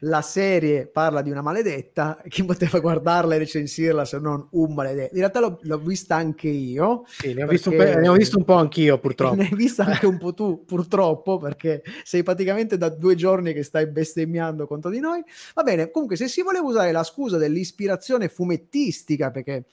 la 0.00 0.22
serie 0.22 0.86
parla 0.86 1.22
di 1.22 1.30
una 1.30 1.42
maledetta, 1.42 2.20
chi 2.28 2.44
poteva 2.44 2.80
guardarla 2.80 3.34
e 3.34 3.38
recensirla 3.38 4.04
se 4.04 4.18
non 4.18 4.46
un 4.52 4.74
maledetto? 4.74 5.14
In 5.14 5.20
realtà 5.20 5.40
l'ho, 5.40 5.58
l'ho 5.62 5.78
vista 5.78 6.16
anche 6.16 6.48
io. 6.48 7.04
Sì, 7.06 7.34
ne 7.34 7.44
ho, 7.44 7.46
visto 7.46 7.70
un, 7.70 7.76
pe- 7.76 7.96
ne 7.96 8.08
ho 8.08 8.14
visto 8.14 8.38
un 8.38 8.44
po' 8.44 8.54
anch'io, 8.54 8.98
purtroppo. 8.98 9.34
Ne 9.42 9.48
hai 9.48 9.54
vista 9.54 9.84
anche 9.84 10.06
un 10.06 10.18
po' 10.18 10.34
tu, 10.34 10.64
purtroppo, 10.66 11.38
perché 11.38 11.82
sei 12.04 12.22
praticamente 12.22 12.76
da 12.76 12.88
due 12.88 13.14
giorni 13.14 13.52
che 13.52 13.62
stai 13.62 13.86
bestemmiando 13.86 14.66
contro 14.66 14.90
di 14.90 15.00
noi. 15.00 15.22
Va 15.54 15.62
bene, 15.62 15.90
comunque, 15.90 16.16
se 16.16 16.28
si 16.28 16.42
voleva 16.42 16.66
usare 16.66 16.92
la 16.92 17.02
scusa 17.02 17.38
dell'ispirazione 17.38 18.28
fumettistica, 18.28 19.30
perché 19.30 19.64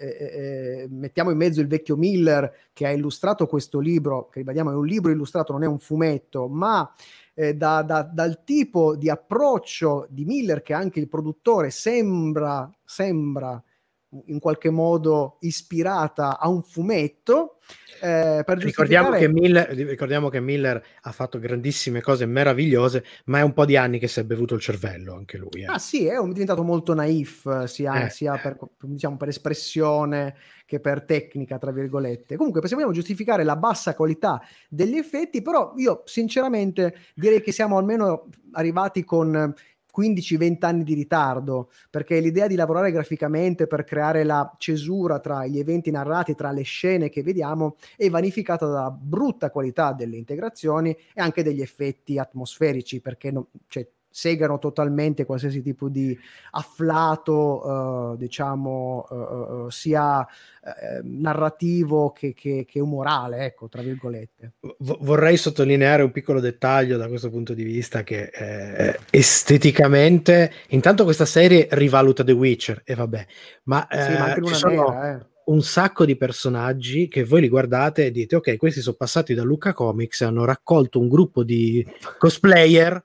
eh, 0.00 0.06
eh, 0.06 0.86
mettiamo 0.88 1.32
in 1.32 1.36
mezzo 1.36 1.60
il 1.60 1.66
vecchio 1.66 1.96
Miller 1.96 2.68
che 2.72 2.86
ha 2.86 2.90
illustrato 2.90 3.48
questo 3.48 3.80
libro, 3.80 4.28
che 4.28 4.38
ribadiamo 4.38 4.70
è 4.70 4.74
un 4.74 4.86
libro 4.86 5.10
illustrato, 5.10 5.52
non 5.52 5.64
è 5.64 5.66
un 5.66 5.80
fumetto, 5.80 6.46
ma 6.46 6.88
eh, 7.38 7.54
da- 7.54 7.82
da- 7.82 8.02
dal 8.02 8.42
tipo 8.42 8.96
di 8.96 9.08
approccio 9.08 10.08
di 10.10 10.24
Miller, 10.24 10.60
che 10.60 10.72
anche 10.74 10.98
il 10.98 11.08
produttore, 11.08 11.70
sembra, 11.70 12.68
sembra 12.84 13.62
in 14.26 14.40
qualche 14.40 14.70
modo 14.70 15.36
ispirata 15.40 16.38
a 16.38 16.48
un 16.48 16.62
fumetto. 16.62 17.58
eh, 18.00 18.42
per 18.44 18.58
Ricordiamo 18.58 19.10
giustificare- 19.10 19.18
che, 19.18 19.28
Miller, 19.28 19.68
ricordiamo 19.88 20.28
che 20.30 20.40
Miller 20.40 20.82
ha 21.02 21.12
fatto 21.12 21.38
grandissime 21.38 22.00
cose 22.00 22.26
meravigliose, 22.26 23.04
ma 23.26 23.38
è 23.40 23.42
un 23.42 23.52
po' 23.52 23.64
di 23.66 23.76
anni 23.76 23.98
che 23.98 24.08
si 24.08 24.20
è 24.20 24.24
bevuto 24.24 24.54
il 24.54 24.60
cervello 24.60 25.14
anche 25.14 25.36
lui. 25.36 25.62
eh. 25.62 25.66
Ah 25.66 25.78
sì, 25.78 26.06
è 26.06 26.16
diventato 26.28 26.62
molto 26.62 26.94
naif, 26.94 27.44
eh, 27.46 27.66
sia, 27.68 28.06
Eh. 28.06 28.10
sia 28.10 28.36
per, 28.38 28.56
diciamo, 28.80 29.16
per 29.16 29.28
espressione 29.28 30.34
che 30.68 30.80
per 30.80 31.02
tecnica, 31.04 31.56
tra 31.56 31.72
virgolette. 31.72 32.36
Comunque, 32.36 32.60
se 32.68 32.74
vogliamo 32.74 32.92
giustificare 32.92 33.42
la 33.42 33.56
bassa 33.56 33.94
qualità 33.94 34.38
degli 34.68 34.98
effetti, 34.98 35.40
però 35.40 35.72
io 35.76 36.02
sinceramente 36.04 36.94
direi 37.14 37.40
che 37.40 37.52
siamo 37.52 37.78
almeno 37.78 38.26
arrivati 38.52 39.02
con 39.02 39.54
15-20 39.98 40.66
anni 40.66 40.84
di 40.84 40.92
ritardo, 40.92 41.70
perché 41.88 42.20
l'idea 42.20 42.46
di 42.46 42.54
lavorare 42.54 42.92
graficamente 42.92 43.66
per 43.66 43.84
creare 43.84 44.24
la 44.24 44.54
cesura 44.58 45.20
tra 45.20 45.46
gli 45.46 45.58
eventi 45.58 45.90
narrati, 45.90 46.34
tra 46.34 46.50
le 46.50 46.62
scene 46.62 47.08
che 47.08 47.22
vediamo, 47.22 47.76
è 47.96 48.10
vanificata 48.10 48.66
dalla 48.66 48.90
brutta 48.90 49.50
qualità 49.50 49.94
delle 49.94 50.18
integrazioni 50.18 50.90
e 50.90 51.20
anche 51.22 51.42
degli 51.42 51.62
effetti 51.62 52.18
atmosferici, 52.18 53.00
perché 53.00 53.30
non- 53.30 53.46
cioè, 53.68 53.88
segano 54.18 54.58
totalmente 54.58 55.24
qualsiasi 55.24 55.62
tipo 55.62 55.88
di 55.88 56.18
afflato, 56.50 58.14
eh, 58.14 58.16
diciamo, 58.18 59.06
eh, 59.10 59.70
sia 59.70 60.26
narrativo 61.02 62.10
che, 62.10 62.34
che, 62.34 62.66
che 62.68 62.80
umorale, 62.80 63.46
ecco, 63.46 63.68
tra 63.68 63.80
virgolette. 63.80 64.52
Vorrei 64.78 65.38
sottolineare 65.38 66.02
un 66.02 66.10
piccolo 66.10 66.40
dettaglio 66.40 66.98
da 66.98 67.08
questo 67.08 67.30
punto 67.30 67.54
di 67.54 67.62
vista 67.62 68.02
che 68.02 68.30
eh, 68.32 68.98
esteticamente 69.10 70.52
intanto 70.68 71.04
questa 71.04 71.24
serie 71.24 71.68
rivaluta 71.70 72.24
The 72.24 72.32
Witcher 72.32 72.82
e 72.84 72.94
vabbè 72.94 73.26
ma, 73.64 73.86
Sì, 73.90 73.96
eh, 73.96 74.18
ma 74.18 74.24
anche 74.24 74.44
ci 74.44 74.54
sono 74.54 74.90
Nera, 74.90 75.18
eh. 75.18 75.26
un 75.46 75.62
sacco 75.62 76.04
di 76.04 76.16
personaggi 76.16 77.08
che 77.08 77.24
voi 77.24 77.40
li 77.42 77.48
guardate 77.48 78.06
e 78.06 78.10
dite 78.10 78.36
ok 78.36 78.56
questi 78.56 78.80
sono 78.80 78.96
passati 78.96 79.34
da 79.34 79.42
Luca 79.42 79.72
Comics 79.72 80.22
hanno 80.22 80.44
raccolto 80.44 80.98
un 81.00 81.08
gruppo 81.08 81.42
di 81.42 81.86
cosplayer 82.18 83.02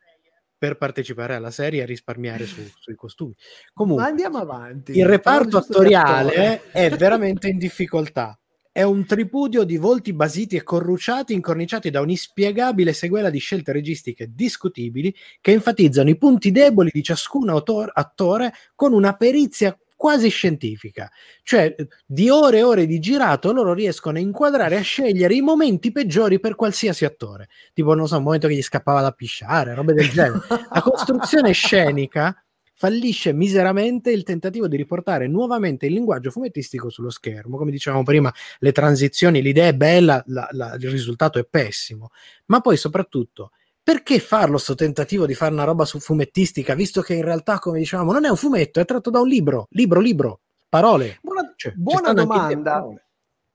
per 0.63 0.77
partecipare 0.77 1.35
alla 1.35 1.51
serie 1.51 1.81
e 1.81 1.85
risparmiare 1.85 2.45
su- 2.45 2.61
sui 2.79 2.95
costumi 2.95 3.35
Ma 3.35 3.71
comunque 3.73 4.05
andiamo 4.05 4.37
avanti. 4.37 4.97
il 4.97 5.05
reparto 5.05 5.57
attoriale 5.57 6.71
è 6.71 6.89
veramente 6.95 7.49
in 7.49 7.57
difficoltà. 7.57 8.39
È 8.71 8.81
un 8.81 9.05
tripudio 9.05 9.65
di 9.65 9.75
volti 9.75 10.13
basiti 10.13 10.55
e 10.55 10.63
corrucciati, 10.63 11.33
incorniciati 11.33 11.89
da 11.89 11.99
un'ispiegabile 11.99 12.93
sequela 12.93 13.29
di 13.29 13.39
scelte 13.39 13.73
registiche 13.73 14.31
discutibili 14.33 15.13
che 15.41 15.51
enfatizzano 15.51 16.09
i 16.09 16.17
punti 16.17 16.49
deboli 16.51 16.91
di 16.93 17.03
ciascun 17.03 17.49
autor- 17.49 17.91
attore 17.93 18.53
con 18.73 18.93
una 18.93 19.17
perizia 19.17 19.77
quasi 20.03 20.27
scientifica. 20.27 21.09
Cioè, 21.43 21.73
di 22.05 22.29
ore 22.29 22.57
e 22.57 22.63
ore 22.63 22.85
di 22.85 22.99
girato, 22.99 23.53
loro 23.53 23.71
riescono 23.73 24.17
a 24.17 24.19
inquadrare 24.19 24.75
a 24.75 24.81
scegliere 24.81 25.33
i 25.33 25.39
momenti 25.39 25.93
peggiori 25.93 26.41
per 26.41 26.55
qualsiasi 26.55 27.05
attore. 27.05 27.47
Tipo, 27.71 27.93
non 27.93 28.05
so, 28.05 28.17
un 28.17 28.23
momento 28.23 28.49
che 28.49 28.55
gli 28.55 28.61
scappava 28.61 28.99
da 28.99 29.13
pisciare, 29.13 29.73
robe 29.73 29.93
del 29.93 30.09
genere. 30.09 30.41
La 30.49 30.81
costruzione 30.81 31.53
scenica 31.53 32.35
fallisce 32.73 33.31
miseramente 33.31 34.11
il 34.11 34.23
tentativo 34.23 34.67
di 34.67 34.75
riportare 34.75 35.29
nuovamente 35.29 35.85
il 35.85 35.93
linguaggio 35.93 36.31
fumettistico 36.31 36.89
sullo 36.89 37.09
schermo. 37.09 37.55
Come 37.55 37.71
dicevamo 37.71 38.03
prima, 38.03 38.29
le 38.59 38.71
transizioni, 38.73 39.41
l'idea 39.41 39.67
è 39.67 39.73
bella, 39.73 40.21
la- 40.25 40.49
la- 40.51 40.75
il 40.77 40.89
risultato 40.89 41.39
è 41.39 41.45
pessimo. 41.49 42.09
Ma 42.47 42.59
poi 42.59 42.75
soprattutto, 42.75 43.51
perché 43.83 44.19
farlo 44.19 44.57
sto 44.57 44.75
tentativo 44.75 45.25
di 45.25 45.33
fare 45.33 45.53
una 45.53 45.65
roba 45.65 45.83
su 45.83 45.99
fumettistica, 45.99 46.73
visto 46.73 47.01
che 47.01 47.15
in 47.15 47.23
realtà, 47.23 47.59
come 47.59 47.79
dicevamo, 47.79 48.13
non 48.13 48.23
è 48.23 48.29
un 48.29 48.37
fumetto, 48.37 48.79
è 48.79 48.85
tratto 48.85 49.09
da 49.09 49.19
un 49.19 49.27
libro, 49.27 49.67
libro, 49.71 49.99
libro, 49.99 50.39
parole. 50.69 51.19
Buona, 51.21 51.53
Cioè, 51.55 51.73
ci 51.73 51.77
buona 51.77 52.13
domanda. 52.13 52.87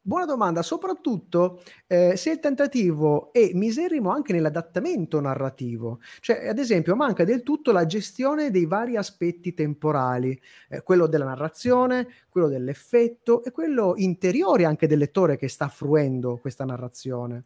Buona 0.01 0.25
domanda, 0.25 0.62
soprattutto 0.62 1.61
eh, 1.87 2.17
se 2.17 2.31
il 2.31 2.41
tentativo 2.41 3.31
è 3.31 3.51
miserrimo 3.53 4.11
anche 4.11 4.33
nell'adattamento 4.33 5.21
narrativo, 5.21 6.01
cioè 6.21 6.49
ad 6.49 6.59
esempio 6.59 6.97
manca 6.97 7.25
del 7.25 7.43
tutto 7.43 7.73
la 7.73 7.85
gestione 7.85 8.51
dei 8.51 8.64
vari 8.64 8.97
aspetti 8.97 9.53
temporali, 9.53 10.41
eh, 10.71 10.81
quello 10.83 11.07
della 11.09 11.27
narrazione, 11.27 12.09
quello 12.31 12.49
dell'effetto 12.49 13.45
e 13.45 13.51
quello 13.51 13.95
interiore 13.97 14.64
anche 14.64 14.87
del 14.87 14.97
lettore 14.97 15.37
che 15.37 15.49
sta 15.49 15.69
fruendo 15.69 16.38
questa 16.38 16.64
narrazione. 16.64 17.45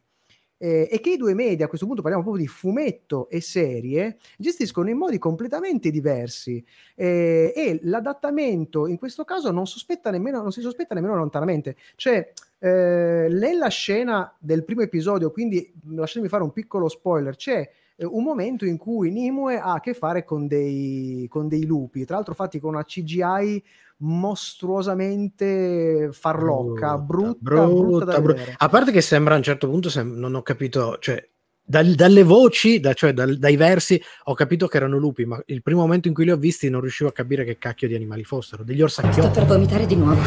Eh, 0.62 0.88
e 0.88 1.00
che 1.00 1.10
i 1.10 1.16
due 1.16 1.34
media, 1.34 1.64
a 1.64 1.68
questo 1.68 1.86
punto 1.86 2.02
parliamo 2.02 2.24
proprio 2.24 2.46
di 2.46 2.48
fumetto 2.48 3.28
e 3.28 3.40
serie, 3.40 4.18
gestiscono 4.38 4.88
in 4.88 4.96
modi 4.96 5.18
completamente 5.18 5.90
diversi 5.90 6.64
eh, 6.94 7.52
e 7.52 7.80
l'adattamento 7.82 8.86
in 8.86 8.96
questo 8.96 9.24
caso 9.24 9.50
non, 9.50 9.64
nemmeno, 10.12 10.40
non 10.40 10.52
si 10.52 10.60
sospetta 10.60 10.94
nemmeno 10.94 11.16
lontanamente. 11.16 11.74
Cioè, 11.96 12.32
eh, 12.60 13.26
nella 13.28 13.66
scena 13.70 14.32
del 14.38 14.62
primo 14.62 14.82
episodio, 14.82 15.32
quindi 15.32 15.68
lasciatemi 15.88 16.28
fare 16.28 16.44
un 16.44 16.52
piccolo 16.52 16.88
spoiler, 16.88 17.34
c'è 17.34 17.68
eh, 17.96 18.04
un 18.04 18.22
momento 18.22 18.64
in 18.64 18.76
cui 18.76 19.10
Nimue 19.10 19.58
ha 19.58 19.74
a 19.74 19.80
che 19.80 19.94
fare 19.94 20.24
con 20.24 20.46
dei, 20.46 21.26
con 21.28 21.48
dei 21.48 21.64
lupi, 21.64 22.04
tra 22.04 22.16
l'altro 22.16 22.34
fatti 22.34 22.60
con 22.60 22.74
una 22.74 22.84
CGI 22.84 23.62
mostruosamente 23.98 26.10
farlocca, 26.12 26.98
brutta, 26.98 27.38
brutta, 27.38 27.66
brutta, 27.66 28.04
da 28.04 28.20
brutta. 28.20 28.42
A 28.56 28.68
parte 28.68 28.92
che 28.92 29.00
sembra 29.00 29.34
a 29.34 29.36
un 29.36 29.42
certo 29.42 29.68
punto, 29.68 29.88
sem- 29.88 30.16
non 30.16 30.34
ho 30.34 30.42
capito, 30.42 30.98
cioè 30.98 31.26
dal, 31.64 31.94
dalle 31.94 32.24
voci, 32.24 32.80
da, 32.80 32.92
cioè 32.92 33.12
dal, 33.12 33.38
dai 33.38 33.56
versi, 33.56 34.02
ho 34.24 34.34
capito 34.34 34.66
che 34.66 34.76
erano 34.76 34.98
lupi, 34.98 35.24
ma 35.24 35.40
il 35.46 35.62
primo 35.62 35.82
momento 35.82 36.08
in 36.08 36.14
cui 36.14 36.24
li 36.24 36.32
ho 36.32 36.36
visti 36.36 36.68
non 36.68 36.80
riuscivo 36.80 37.10
a 37.10 37.12
capire 37.12 37.44
che 37.44 37.58
cacchio 37.58 37.88
di 37.88 37.94
animali 37.94 38.24
fossero, 38.24 38.64
degli 38.64 38.82
orsacchioni. 38.82 39.30
Sto 39.30 39.30
per 39.30 39.46
vomitare 39.46 39.86
di 39.86 39.96
nuovo. 39.96 40.24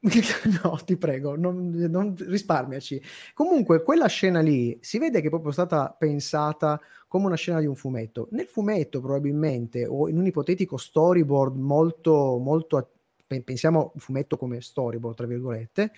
no, 0.62 0.78
ti 0.84 0.96
prego, 0.96 1.36
non, 1.36 1.70
non, 1.70 2.14
risparmiaci. 2.16 3.02
Comunque, 3.34 3.82
quella 3.82 4.06
scena 4.06 4.40
lì 4.40 4.78
si 4.80 4.98
vede 4.98 5.20
che 5.20 5.26
è 5.26 5.30
proprio 5.30 5.50
stata 5.50 5.94
pensata 5.98 6.80
come 7.08 7.26
una 7.26 7.34
scena 7.34 7.58
di 7.58 7.66
un 7.66 7.74
fumetto. 7.74 8.28
Nel 8.30 8.46
fumetto, 8.46 9.00
probabilmente, 9.00 9.86
o 9.86 10.08
in 10.08 10.18
un 10.18 10.26
ipotetico 10.26 10.76
storyboard 10.76 11.56
molto, 11.56 12.38
molto 12.38 12.90
pensiamo 13.26 13.92
fumetto 13.96 14.36
come 14.36 14.60
storyboard, 14.60 15.16
tra 15.16 15.26
virgolette, 15.26 15.92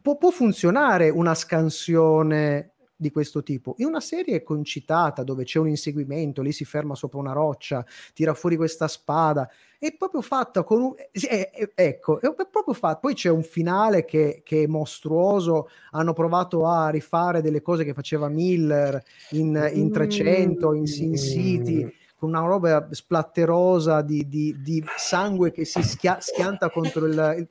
può, 0.00 0.16
può 0.16 0.30
funzionare 0.30 1.08
una 1.08 1.34
scansione 1.34 2.71
di 3.02 3.10
questo 3.10 3.42
tipo. 3.42 3.74
In 3.78 3.86
una 3.86 4.00
serie 4.00 4.42
concitata 4.42 5.22
dove 5.22 5.44
c'è 5.44 5.58
un 5.58 5.68
inseguimento, 5.68 6.40
lì 6.40 6.52
si 6.52 6.64
ferma 6.64 6.94
sopra 6.94 7.18
una 7.18 7.32
roccia, 7.32 7.84
tira 8.14 8.32
fuori 8.32 8.56
questa 8.56 8.88
spada, 8.88 9.50
è 9.78 9.94
proprio 9.94 10.22
fatta 10.22 10.62
con 10.62 10.80
un... 10.80 10.94
È, 11.10 11.50
è, 11.50 11.70
ecco, 11.74 12.20
è 12.20 12.32
proprio 12.50 12.72
fatta. 12.72 13.00
Poi 13.00 13.14
c'è 13.14 13.28
un 13.28 13.42
finale 13.42 14.04
che, 14.04 14.42
che, 14.44 14.62
è 14.62 14.66
mostruoso, 14.66 15.68
hanno 15.90 16.12
provato 16.12 16.66
a 16.66 16.88
rifare 16.88 17.42
delle 17.42 17.60
cose 17.60 17.84
che 17.84 17.92
faceva 17.92 18.28
Miller 18.28 19.02
in, 19.30 19.70
in 19.74 19.90
300, 19.90 20.72
in 20.74 20.86
Sin 20.86 21.16
City, 21.16 21.84
mm. 21.84 21.88
con 22.16 22.28
una 22.28 22.40
roba 22.40 22.86
splatterosa 22.90 24.00
di, 24.02 24.28
di, 24.28 24.56
di 24.62 24.82
sangue 24.96 25.50
che 25.50 25.64
si 25.64 25.82
schia- 25.82 26.20
schianta 26.20 26.70
contro 26.70 27.04
il, 27.04 27.34
il... 27.38 27.48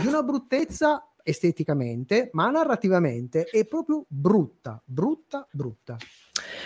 di 0.00 0.06
una 0.06 0.22
bruttezza 0.22 1.06
esteticamente, 1.24 2.28
ma 2.32 2.50
narrativamente 2.50 3.44
è 3.44 3.66
proprio 3.66 4.04
brutta, 4.06 4.80
brutta, 4.84 5.48
brutta. 5.50 5.96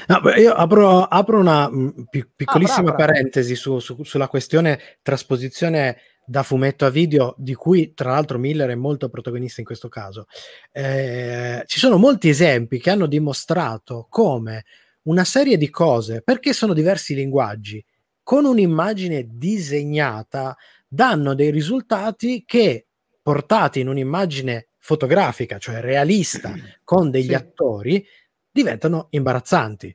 No, 0.08 0.30
io 0.36 0.52
apro, 0.52 1.02
apro 1.04 1.38
una 1.38 1.70
mh, 1.70 1.76
mm, 1.78 2.02
piccolissima 2.36 2.90
ah, 2.90 2.94
brava, 2.94 3.12
parentesi 3.12 3.54
su, 3.54 3.78
su, 3.78 4.02
sulla 4.02 4.28
questione 4.28 4.78
trasposizione 5.00 5.96
da 6.26 6.42
fumetto 6.42 6.84
a 6.84 6.90
video, 6.90 7.34
di 7.38 7.54
cui 7.54 7.94
tra 7.94 8.10
l'altro 8.10 8.38
Miller 8.38 8.68
è 8.68 8.74
molto 8.74 9.08
protagonista 9.08 9.60
in 9.60 9.66
questo 9.66 9.88
caso. 9.88 10.26
Eh, 10.70 11.62
ci 11.64 11.78
sono 11.78 11.96
molti 11.96 12.28
esempi 12.28 12.78
che 12.78 12.90
hanno 12.90 13.06
dimostrato 13.06 14.06
come 14.10 14.64
una 15.02 15.24
serie 15.24 15.56
di 15.56 15.70
cose, 15.70 16.20
perché 16.22 16.52
sono 16.52 16.74
diversi 16.74 17.14
linguaggi, 17.14 17.82
con 18.22 18.44
un'immagine 18.44 19.26
disegnata 19.26 20.54
danno 20.86 21.34
dei 21.34 21.50
risultati 21.50 22.44
che 22.44 22.87
portati 23.28 23.80
in 23.80 23.88
un'immagine 23.88 24.68
fotografica, 24.78 25.58
cioè 25.58 25.82
realista, 25.82 26.50
con 26.82 27.10
degli 27.10 27.26
sì. 27.26 27.34
attori, 27.34 28.06
diventano 28.50 29.08
imbarazzanti. 29.10 29.94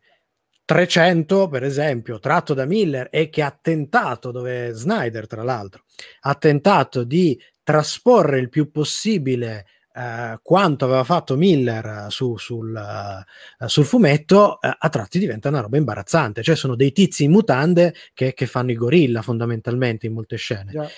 300, 0.63 1.47
per 1.47 1.63
esempio, 1.63 2.19
tratto 2.19 2.53
da 2.53 2.65
Miller 2.65 3.07
e 3.11 3.29
che 3.29 3.41
ha 3.41 3.57
tentato, 3.59 4.29
dove 4.29 4.69
Snyder, 4.73 5.25
tra 5.25 5.41
l'altro, 5.41 5.85
ha 6.21 6.35
tentato 6.35 7.03
di 7.03 7.35
trasporre 7.63 8.37
il 8.37 8.49
più 8.49 8.69
possibile 8.69 9.65
eh, 9.95 10.37
quanto 10.43 10.85
aveva 10.85 11.03
fatto 11.03 11.35
Miller 11.35 12.05
su, 12.09 12.37
sul, 12.37 12.71
uh, 12.71 13.65
sul, 13.67 13.85
fumetto, 13.85 14.59
uh, 14.61 14.69
a 14.77 14.89
tratti 14.89 15.17
diventa 15.17 15.49
una 15.49 15.61
roba 15.61 15.77
imbarazzante. 15.77 16.43
Cioè, 16.43 16.55
sono 16.55 16.75
dei 16.75 16.91
tizi 16.91 17.23
in 17.23 17.31
mutande 17.31 17.95
che, 18.13 18.33
che 18.35 18.45
fanno 18.45 18.69
i 18.69 18.75
gorilla 18.75 19.23
fondamentalmente 19.23 20.05
in 20.05 20.13
molte 20.13 20.35
scene. 20.35 20.71
Yeah. 20.71 20.89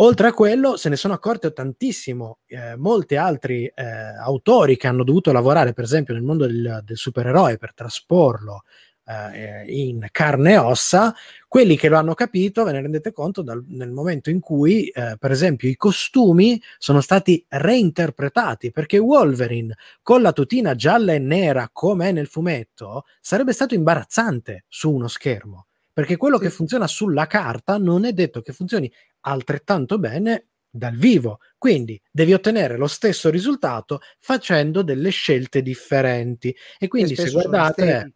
Oltre 0.00 0.28
a 0.28 0.32
quello, 0.32 0.76
se 0.76 0.88
ne 0.88 0.94
sono 0.94 1.14
accorti 1.14 1.52
tantissimo 1.52 2.38
eh, 2.46 2.76
molti 2.76 3.16
altri 3.16 3.64
eh, 3.66 3.84
autori 4.20 4.76
che 4.76 4.86
hanno 4.86 5.02
dovuto 5.02 5.32
lavorare, 5.32 5.72
per 5.72 5.82
esempio, 5.82 6.14
nel 6.14 6.22
mondo 6.22 6.46
del, 6.46 6.82
del 6.84 6.96
supereroe 6.96 7.56
per 7.56 7.74
trasporlo 7.74 8.62
eh, 9.04 9.64
in 9.66 10.06
carne 10.12 10.52
e 10.52 10.58
ossa. 10.58 11.12
Quelli 11.48 11.76
che 11.76 11.88
lo 11.88 11.96
hanno 11.96 12.14
capito, 12.14 12.62
ve 12.62 12.72
ne 12.72 12.80
rendete 12.80 13.10
conto 13.10 13.42
dal, 13.42 13.64
nel 13.70 13.90
momento 13.90 14.30
in 14.30 14.38
cui, 14.38 14.86
eh, 14.88 15.16
per 15.18 15.32
esempio, 15.32 15.68
i 15.68 15.74
costumi 15.74 16.62
sono 16.78 17.00
stati 17.00 17.44
reinterpretati 17.48 18.70
perché 18.70 18.98
Wolverine 18.98 19.74
con 20.00 20.22
la 20.22 20.32
tutina 20.32 20.76
gialla 20.76 21.14
e 21.14 21.18
nera, 21.18 21.70
come 21.72 22.10
è 22.10 22.12
nel 22.12 22.28
fumetto, 22.28 23.04
sarebbe 23.20 23.52
stato 23.52 23.74
imbarazzante 23.74 24.64
su 24.68 24.92
uno 24.92 25.08
schermo 25.08 25.67
perché 25.98 26.16
quello 26.16 26.36
sì. 26.36 26.44
che 26.44 26.50
funziona 26.50 26.86
sulla 26.86 27.26
carta 27.26 27.76
non 27.76 28.04
è 28.04 28.12
detto 28.12 28.40
che 28.40 28.52
funzioni 28.52 28.88
altrettanto 29.22 29.98
bene 29.98 30.50
dal 30.70 30.94
vivo. 30.94 31.40
Quindi 31.58 32.00
devi 32.08 32.34
ottenere 32.34 32.76
lo 32.76 32.86
stesso 32.86 33.30
risultato 33.30 33.98
facendo 34.20 34.82
delle 34.82 35.10
scelte 35.10 35.60
differenti. 35.60 36.54
E 36.78 36.86
quindi 36.86 37.16
se 37.16 37.32
guardate, 37.32 38.12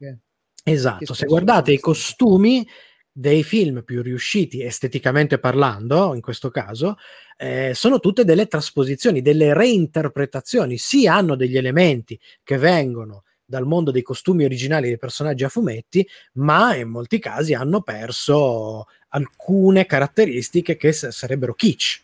esatto, 0.63 1.13
se 1.13 1.27
guardate 1.27 1.73
i 1.73 1.81
costumi 1.81 2.65
dei 3.11 3.43
film 3.43 3.83
più 3.83 4.01
riusciti 4.01 4.63
esteticamente 4.63 5.41
parlando, 5.41 6.15
in 6.15 6.21
questo 6.21 6.51
caso, 6.51 6.99
eh, 7.37 7.73
sono 7.75 7.99
tutte 7.99 8.25
delle 8.25 8.47
trasposizioni, 8.47 9.23
delle 9.23 9.55
reinterpretazioni. 9.55 10.79
Sì, 10.79 11.09
hanno 11.09 11.35
degli 11.35 11.57
elementi 11.57 12.17
che 12.45 12.59
vengono 12.59 13.25
dal 13.53 13.67
mondo 13.67 13.91
dei 13.91 14.01
costumi 14.01 14.45
originali 14.45 14.89
dei 14.89 14.97
personaggi 14.97 15.45
a 15.45 15.51
fumetti, 15.51 16.09
ma 16.35 16.75
in 16.75 16.89
molti 16.89 17.19
casi 17.19 17.53
hanno 17.53 17.83
perso 17.83 18.87
alcune 19.09 19.85
caratteristiche 19.85 20.79
che 20.79 20.91
s- 20.91 21.09
sarebbero 21.09 21.53
kitsch 21.53 22.01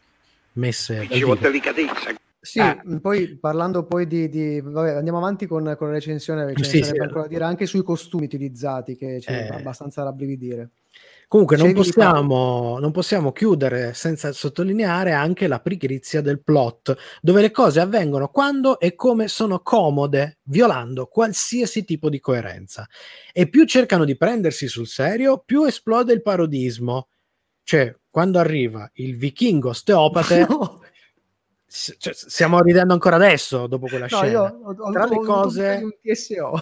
messe. 0.53 1.09
Ci 1.11 1.25
vuole 1.25 1.41
delicatezza. 1.41 2.15
Sì, 2.39 2.61
ah. 2.61 2.79
poi 3.01 3.29
parlando 3.37 3.85
poi 3.85 4.07
di, 4.07 4.29
di 4.29 4.61
vabbè, 4.61 4.91
andiamo 4.91 5.17
avanti 5.17 5.47
con, 5.47 5.75
con 5.79 5.87
la 5.87 5.95
recensione 5.95 6.45
perché 6.45 6.65
sì, 6.65 6.83
sì. 6.83 6.99
ancora 6.99 7.23
da 7.23 7.29
dire 7.29 7.45
anche 7.45 7.65
sui 7.65 7.83
costumi 7.83 8.27
utilizzati 8.27 8.95
che 8.95 9.19
c'è 9.19 9.49
eh. 9.51 9.55
abbastanza 9.55 10.03
da 10.05 10.13
brividire. 10.13 10.69
Comunque 11.29 11.59
non 11.59 11.75
possiamo, 11.75 12.79
non 12.79 12.91
possiamo, 12.91 13.33
chiudere 13.33 13.93
senza 13.93 14.33
sottolineare 14.33 15.13
anche 15.13 15.47
la 15.47 15.61
pigrizia 15.61 16.23
del 16.23 16.43
plot, 16.43 16.97
dove 17.21 17.43
le 17.43 17.51
cose 17.51 17.81
avvengono 17.81 18.29
quando 18.29 18.81
e 18.81 18.95
come 18.95 19.29
sono 19.29 19.61
comode, 19.61 20.39
violando 20.45 21.05
qualsiasi 21.05 21.85
tipo 21.85 22.09
di 22.09 22.19
coerenza. 22.19 22.89
E 23.31 23.47
più 23.51 23.67
cercano 23.67 24.07
di 24.07 24.17
prendersi 24.17 24.69
sul 24.69 24.87
serio, 24.87 25.43
più 25.45 25.65
esplode 25.65 26.15
il 26.15 26.23
parodismo. 26.23 27.09
Cioè, 27.63 27.95
quando 28.09 28.39
arriva 28.39 28.91
il 28.95 29.17
vichingo 29.19 29.69
osteopate... 29.69 30.47
No. 30.59 30.81
Cioè, 31.99 32.15
stiamo 32.15 32.63
ridendo 32.63 32.95
ancora 32.95 33.17
adesso 33.17 33.67
dopo 33.67 33.89
quella 33.89 34.07
no, 34.09 34.17
scena. 34.17 34.31
Io 34.31 34.43
ho, 34.43 34.75
ho, 34.75 34.91
Tra 34.91 35.05
ho, 35.05 35.09
le 35.11 35.27
cose... 35.27 35.81
un 35.83 35.91
TSO 36.01 36.53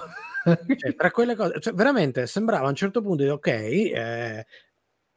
cioè, 0.77 0.95
tra 0.95 1.11
quelle 1.11 1.35
cose, 1.35 1.61
cioè, 1.61 1.75
veramente 1.75 2.27
sembrava 2.27 2.67
a 2.67 2.71
un 2.71 2.77
certo 2.77 3.03
punto 3.03 3.23
di 3.23 3.29
ok, 3.29 3.47
eh, 3.47 4.47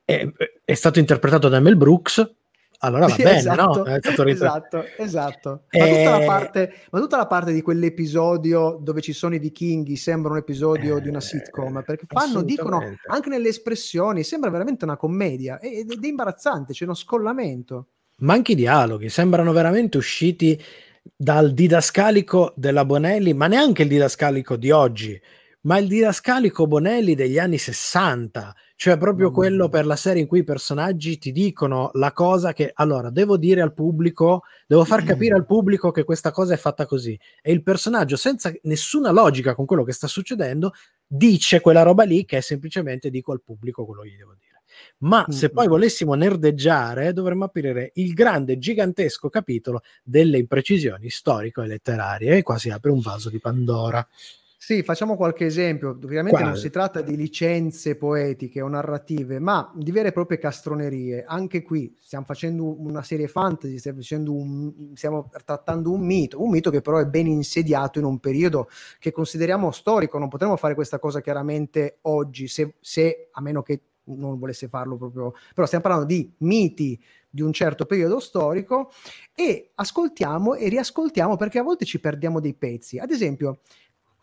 è, 0.03 0.27
è, 0.65 0.73
stato 0.73 0.99
interpretato 0.99 1.49
da 1.49 1.59
Mel 1.59 1.75
Brooks. 1.75 2.35
Allora 2.81 3.07
va 3.07 3.13
sì, 3.13 3.23
bene, 3.23 3.37
esatto, 3.39 3.83
no? 3.83 3.85
esatto, 3.85 4.85
esatto. 4.97 5.63
Ma, 5.71 5.85
e... 5.85 6.03
tutta 6.03 6.25
parte, 6.25 6.73
ma, 6.91 6.99
tutta 6.99 7.17
la 7.17 7.27
parte, 7.27 7.51
di 7.51 7.61
quell'episodio 7.61 8.79
dove 8.81 9.01
ci 9.01 9.11
sono 9.11 9.35
i 9.35 9.39
vichinghi 9.39 9.97
sembra 9.97 10.31
un 10.31 10.37
episodio 10.37 10.97
eh, 10.97 11.01
di 11.01 11.09
una 11.09 11.19
sitcom 11.19 11.83
perché 11.85 12.05
fanno, 12.07 12.41
dicono 12.41 12.81
anche 13.07 13.27
nelle 13.27 13.49
espressioni, 13.49 14.23
sembra 14.23 14.49
veramente 14.49 14.85
una 14.85 14.95
commedia 14.95 15.59
ed 15.59 15.91
è 15.91 16.07
imbarazzante, 16.07 16.71
c'è 16.71 16.85
uno 16.85 16.93
scollamento. 16.93 17.87
Ma 18.19 18.33
anche 18.33 18.53
i 18.53 18.55
dialoghi 18.55 19.09
sembrano 19.09 19.51
veramente 19.51 19.97
usciti 19.97 20.61
dal 21.15 21.53
didascalico 21.53 22.53
della 22.55 22.85
Bonelli, 22.85 23.33
ma 23.33 23.47
neanche 23.47 23.83
il 23.83 23.89
didascalico 23.89 24.55
di 24.55 24.71
oggi, 24.71 25.19
ma 25.61 25.77
il 25.77 25.87
didascalico 25.87 26.67
Bonelli 26.67 27.15
degli 27.15 27.37
anni 27.37 27.57
60, 27.57 28.55
cioè 28.75 28.97
proprio 28.97 29.31
quello 29.31 29.67
per 29.67 29.85
la 29.85 29.97
serie 29.97 30.21
in 30.21 30.27
cui 30.27 30.39
i 30.39 30.43
personaggi 30.45 31.17
ti 31.17 31.33
dicono 31.33 31.89
la 31.93 32.13
cosa 32.13 32.53
che 32.53 32.71
allora 32.73 33.09
devo 33.09 33.35
dire 33.35 33.61
al 33.61 33.73
pubblico, 33.73 34.43
devo 34.65 34.85
far 34.85 35.03
capire 35.03 35.35
al 35.35 35.45
pubblico 35.45 35.91
che 35.91 36.05
questa 36.05 36.31
cosa 36.31 36.53
è 36.53 36.57
fatta 36.57 36.85
così 36.85 37.19
e 37.41 37.51
il 37.51 37.61
personaggio 37.61 38.15
senza 38.15 38.53
nessuna 38.63 39.11
logica 39.11 39.53
con 39.53 39.65
quello 39.65 39.83
che 39.83 39.91
sta 39.91 40.07
succedendo 40.07 40.71
dice 41.05 41.59
quella 41.59 41.81
roba 41.81 42.03
lì 42.03 42.23
che 42.23 42.37
è 42.37 42.41
semplicemente 42.41 43.09
dico 43.09 43.33
al 43.33 43.41
pubblico 43.41 43.85
quello 43.85 44.03
che 44.03 44.09
gli 44.09 44.17
devo 44.17 44.35
dire. 44.39 44.58
Ma 44.99 45.25
mm-hmm. 45.27 45.37
se 45.37 45.49
poi 45.49 45.67
volessimo 45.67 46.13
nerdeggiare, 46.13 47.13
dovremmo 47.13 47.45
aprire 47.45 47.91
il 47.95 48.13
grande, 48.13 48.57
gigantesco 48.57 49.29
capitolo 49.29 49.81
delle 50.03 50.37
imprecisioni 50.37 51.09
storico 51.09 51.61
e 51.61 51.67
letterarie, 51.67 52.37
e 52.37 52.41
qua 52.43 52.57
si 52.57 52.69
apre 52.69 52.91
un 52.91 52.99
vaso 52.99 53.29
di 53.29 53.39
Pandora. 53.39 54.05
Sì, 54.61 54.83
facciamo 54.83 55.15
qualche 55.15 55.45
esempio. 55.45 55.89
Ovviamente 55.89 56.37
non 56.37 56.49
Quale? 56.49 56.61
si 56.61 56.69
tratta 56.69 57.01
di 57.01 57.15
licenze 57.15 57.95
poetiche 57.95 58.61
o 58.61 58.67
narrative, 58.67 59.39
ma 59.39 59.71
di 59.73 59.89
vere 59.89 60.09
e 60.09 60.11
proprie 60.11 60.37
castronerie. 60.37 61.23
Anche 61.25 61.63
qui 61.63 61.95
stiamo 61.99 62.25
facendo 62.25 62.79
una 62.79 63.01
serie 63.01 63.27
fantasy, 63.27 63.79
stiamo, 63.79 63.99
facendo 63.99 64.33
un- 64.33 64.91
stiamo 64.95 65.29
trattando 65.43 65.91
un 65.91 66.01
mito, 66.01 66.43
un 66.43 66.51
mito 66.51 66.69
che 66.69 66.81
però 66.81 66.99
è 66.99 67.05
ben 67.05 67.25
insediato 67.25 67.97
in 67.99 68.05
un 68.05 68.19
periodo 68.19 68.69
che 68.99 69.11
consideriamo 69.11 69.71
storico. 69.71 70.19
Non 70.19 70.27
potremmo 70.27 70.57
fare 70.57 70.75
questa 70.75 70.99
cosa 70.99 71.21
chiaramente 71.21 71.99
oggi, 72.01 72.47
se, 72.47 72.75
se- 72.81 73.29
a 73.31 73.41
meno 73.41 73.63
che 73.63 73.81
non 74.15 74.39
volesse 74.39 74.67
farlo 74.67 74.97
proprio. 74.97 75.33
Però 75.53 75.65
stiamo 75.65 75.83
parlando 75.83 76.07
di 76.07 76.31
miti 76.39 77.01
di 77.29 77.41
un 77.41 77.53
certo 77.53 77.85
periodo 77.85 78.19
storico 78.19 78.91
e 79.35 79.71
ascoltiamo 79.75 80.55
e 80.55 80.67
riascoltiamo 80.67 81.35
perché 81.35 81.59
a 81.59 81.63
volte 81.63 81.85
ci 81.85 81.99
perdiamo 81.99 82.39
dei 82.39 82.53
pezzi. 82.53 82.97
Ad 82.97 83.11
esempio, 83.11 83.59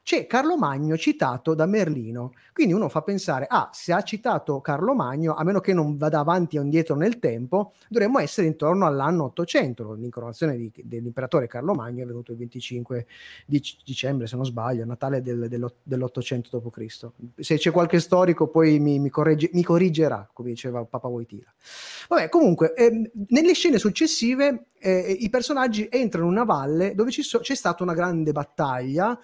c'è 0.06 0.28
Carlo 0.28 0.56
Magno 0.56 0.96
citato 0.96 1.52
da 1.56 1.66
Merlino. 1.66 2.32
Quindi 2.52 2.72
uno 2.72 2.88
fa 2.88 3.02
pensare, 3.02 3.44
ah, 3.50 3.70
se 3.72 3.92
ha 3.92 4.02
citato 4.02 4.60
Carlo 4.60 4.94
Magno, 4.94 5.34
a 5.34 5.42
meno 5.42 5.58
che 5.58 5.72
non 5.72 5.96
vada 5.96 6.20
avanti 6.20 6.58
o 6.58 6.62
indietro 6.62 6.94
nel 6.94 7.18
tempo, 7.18 7.72
dovremmo 7.88 8.20
essere 8.20 8.46
intorno 8.46 8.86
all'anno 8.86 9.24
800. 9.24 9.94
L'incoronazione 9.94 10.56
di- 10.56 10.70
dell'imperatore 10.84 11.48
Carlo 11.48 11.74
Magno 11.74 12.04
è 12.04 12.06
venuto 12.06 12.30
il 12.30 12.38
25 12.38 13.04
di 13.46 13.60
dicembre, 13.84 14.28
se 14.28 14.36
non 14.36 14.44
sbaglio, 14.44 14.84
Natale 14.84 15.22
del- 15.22 15.48
dello- 15.48 15.74
dell'800 15.82 16.60
d.C. 16.60 17.10
Se 17.42 17.56
c'è 17.56 17.72
qualche 17.72 17.98
storico 17.98 18.46
poi 18.46 18.78
mi, 18.78 19.00
mi 19.00 19.10
corregge- 19.10 19.50
mi 19.54 19.64
corrigerà, 19.64 20.30
come 20.32 20.50
diceva 20.50 20.84
Papa 20.84 21.08
Wojtyla. 21.08 21.52
Vabbè, 22.10 22.28
comunque, 22.28 22.74
ehm, 22.74 23.10
nelle 23.30 23.54
scene 23.54 23.78
successive 23.78 24.66
eh, 24.78 25.16
i 25.18 25.28
personaggi 25.30 25.88
entrano 25.90 26.26
in 26.26 26.32
una 26.32 26.44
valle 26.44 26.94
dove 26.94 27.10
so- 27.10 27.40
c'è 27.40 27.56
stata 27.56 27.82
una 27.82 27.94
grande 27.94 28.30
battaglia 28.30 29.18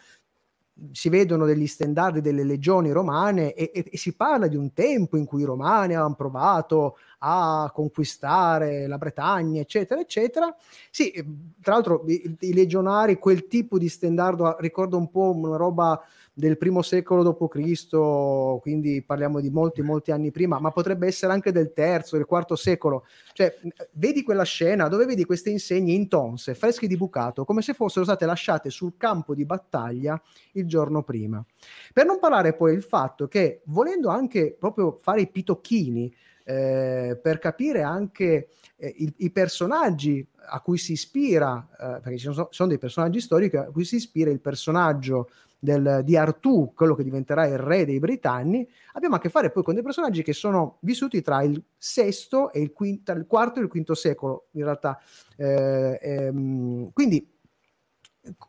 si 0.91 1.09
vedono 1.09 1.45
degli 1.47 1.67
stendardi 1.67 2.21
delle 2.21 2.45
legioni 2.45 2.91
romane 2.91 3.55
e, 3.55 3.71
e- 3.75 3.85
e 3.91 3.97
si 3.99 4.15
parla 4.15 4.47
di 4.49 4.57
un 4.57 4.73
tempo 4.73 5.17
in 5.17 5.27
cui 5.27 5.43
i 5.43 5.45
romani 5.45 5.93
avevano 5.95 6.15
provato 6.15 6.97
a 7.19 7.71
conquistare 7.73 8.87
la 8.87 8.99
Bretagna, 8.99 9.61
eccetera, 9.61 10.01
eccetera. 10.01 10.55
Sì, 10.91 11.13
tra 11.61 11.75
l'altro 11.75 12.05
i, 12.07 12.37
i 12.41 12.53
legionari, 12.55 13.19
quel 13.19 13.47
tipo 13.47 13.79
di 13.79 13.89
stendardo 13.89 14.47
ah, 14.47 14.57
ricorda 14.61 14.97
un 14.97 15.11
po' 15.11 15.31
una 15.37 15.57
roba 15.57 16.01
del 16.35 16.57
primo 16.57 16.81
secolo 16.81 17.23
d.C., 17.23 18.61
quindi 18.61 19.03
parliamo 19.03 19.41
di 19.41 19.51
molti, 19.51 19.83
molti 19.83 20.13
anni 20.13 20.31
prima, 20.31 20.59
ma 20.59 20.71
potrebbe 20.71 21.07
essere 21.07 21.33
anche 21.33 21.53
del 21.53 21.73
terzo, 21.73 22.17
del 22.17 22.25
quarto 22.25 22.57
secolo. 22.57 23.05
Cioè, 23.33 23.59
vedi 23.93 24.23
quella 24.23 24.45
scena 24.45 24.89
dove 24.89 25.05
vedi 25.05 25.25
queste 25.25 25.51
insegne 25.51 25.93
intonse, 25.93 26.55
fresche 26.55 26.87
di 26.87 26.97
bucato, 26.97 27.45
come 27.45 27.61
se 27.61 27.75
fossero 27.75 28.05
state 28.05 28.25
lasciate 28.25 28.71
sul 28.71 28.97
campo 28.97 29.35
di 29.35 29.45
battaglia 29.45 30.21
il 30.53 30.67
giorno 30.67 31.03
prima. 31.03 31.45
Per 31.93 32.07
non 32.07 32.19
parlare 32.19 32.55
poi 32.55 32.73
del 32.73 32.83
fatto 32.83 33.29
che, 33.29 33.61
volendo 33.67 34.09
anche 34.09 34.57
proprio 34.59 34.99
fare 35.01 35.21
i 35.21 35.29
pitocchini, 35.29 36.15
eh, 36.45 37.19
per 37.23 37.39
capire 37.39 37.83
anche 37.83 38.49
eh, 38.77 38.95
i, 38.97 39.13
i 39.19 39.31
personaggi 39.31 40.27
a 40.49 40.61
cui 40.61 40.79
si 40.79 40.93
ispira, 40.93 41.69
eh, 41.73 42.01
perché 42.01 42.19
ci 42.19 42.33
sono, 42.33 42.49
sono 42.51 42.69
dei 42.69 42.79
personaggi 42.79 43.21
storici 43.21 43.57
a 43.57 43.71
cui 43.71 43.85
si 43.85 43.97
ispira 43.97 44.31
il 44.31 44.41
personaggio 44.41 45.29
del, 45.63 46.01
di 46.03 46.17
Artù, 46.17 46.73
quello 46.75 46.97
che 46.97 47.05
diventerà 47.05 47.47
il 47.47 47.57
re 47.57 47.85
dei 47.85 48.01
Britanni, 48.01 48.69
abbiamo 48.95 49.15
a 49.15 49.21
che 49.21 49.29
fare 49.29 49.53
poi 49.53 49.63
con 49.63 49.75
dei 49.75 49.83
personaggi 49.85 50.25
che 50.25 50.33
sono 50.33 50.79
vissuti 50.81 51.23
tra 51.23 51.41
il 51.45 51.63
sesto 51.79 52.51
e 52.53 52.61
il, 52.61 52.73
quinto, 52.73 53.13
il 53.13 53.27
quarto 53.29 53.61
e 53.61 53.63
il 53.63 53.69
quinto 53.69 53.95
secolo, 53.95 54.49
in 54.53 54.65
realtà. 54.65 55.01
Eh, 55.37 56.01
ehm, 56.03 56.91
quindi 56.93 57.31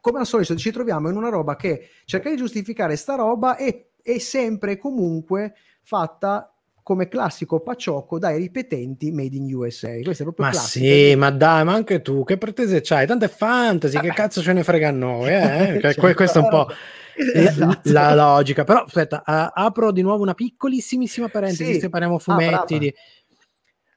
come 0.02 0.20
al 0.20 0.26
solito 0.26 0.56
ci 0.56 0.72
troviamo 0.72 1.10
in 1.10 1.16
una 1.16 1.30
roba 1.30 1.56
che 1.56 1.90
cerca 2.06 2.32
di 2.32 2.36
giustificare 2.36 2.96
sta 2.96 3.14
roba 3.14 3.58
è, 3.58 3.90
è 4.02 4.18
sempre 4.18 4.72
e 4.72 4.78
comunque 4.78 5.54
fatta 5.84 6.53
come 6.84 7.08
classico 7.08 7.62
paciocco 7.62 8.20
dai 8.20 8.38
ripetenti 8.38 9.12
made 9.12 9.36
in 9.36 9.54
USA. 9.56 9.94
Questo 10.04 10.24
è 10.24 10.26
proprio 10.26 10.46
Ma 10.46 10.52
classico. 10.52 10.86
sì, 10.86 11.16
ma 11.16 11.30
dai, 11.32 11.64
ma 11.64 11.74
anche 11.74 12.02
tu, 12.02 12.24
che 12.24 12.38
pretese 12.38 12.82
c'hai? 12.82 13.08
Tanto 13.08 13.26
è 13.26 13.30
fantasy, 13.30 14.00
che 14.00 14.10
cazzo 14.10 14.42
ce 14.42 14.54
ne 14.54 14.64
frega 14.64 14.90
a 14.90 14.92
noi? 14.92 15.30
Eh? 15.34 15.78
Che- 15.82 15.96
que- 15.96 16.14
questa 16.14 16.40
è 16.40 16.44
un 16.44 16.50
po' 16.50 16.68
la, 17.16 17.42
Esatto. 17.42 17.92
la 17.92 18.14
logica. 18.16 18.64
Però 18.64 18.84
aspetta, 18.84 19.24
a- 19.26 19.52
apro 19.54 19.92
di 19.92 20.02
nuovo 20.02 20.22
una 20.24 20.34
piccolissimissima 20.34 21.30
parentesi, 21.30 21.74
Sì. 21.74 21.80
che 21.80 21.90
parliamo 21.90 22.16
Ah, 22.16 22.20
fumetti. 22.20 22.50
brava. 22.50 22.66
di- 22.80 22.94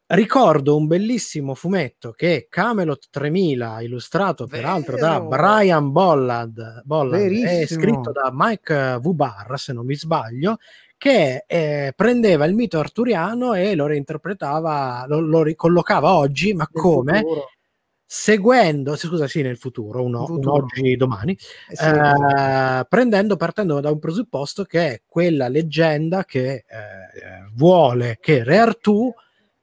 Ricordo 0.09 0.77
un 0.77 0.87
bellissimo 0.87 1.55
fumetto 1.57 2.13
che 2.13 2.47
Camelot 2.49 3.09
3000, 3.11 3.81
illustrato 3.81 4.47
peraltro 4.47 4.97
da 4.97 5.15
Vero. 5.19 5.27
Brian 5.27 5.91
Bollard, 5.91 6.83
Bollard 6.85 7.25
è 7.43 7.67
scritto 7.67 8.13
da 8.13 8.31
Mike 8.33 8.99
V. 9.01 9.11
Barr, 9.15 9.57
se 9.57 9.73
non 9.73 9.85
mi 9.85 9.97
sbaglio, 9.97 10.59
che 10.99 11.45
eh, 11.47 11.93
prendeva 11.95 12.45
il 12.47 12.55
mito 12.55 12.79
arturiano 12.79 13.55
e 13.55 13.75
lo 13.75 13.87
reinterpretava, 13.87 15.05
lo, 15.09 15.21
lo 15.21 15.43
ricollocava 15.43 16.15
oggi, 16.15 16.53
ma 16.55 16.69
Nel 16.73 16.83
come? 16.83 17.19
futuro. 17.19 17.51
Seguendo, 18.09 18.95
scusa, 18.95 19.27
sì, 19.27 19.43
nel 19.43 19.57
futuro, 19.57 20.05
un 20.05 20.15
futuro. 20.27 20.53
oggi, 20.63 20.95
domani, 20.95 21.37
Eh 21.69 21.75
sì, 21.75 21.85
eh, 21.87 22.87
prendendo, 22.89 23.35
partendo 23.37 23.81
da 23.81 23.91
un 23.91 23.99
presupposto 23.99 24.63
che 24.63 24.87
è 24.93 25.03
quella 25.05 25.49
leggenda 25.49 26.25
che 26.25 26.53
eh, 26.55 26.65
vuole 27.55 28.19
che 28.21 28.45
Re 28.45 28.59
Artù 28.59 29.13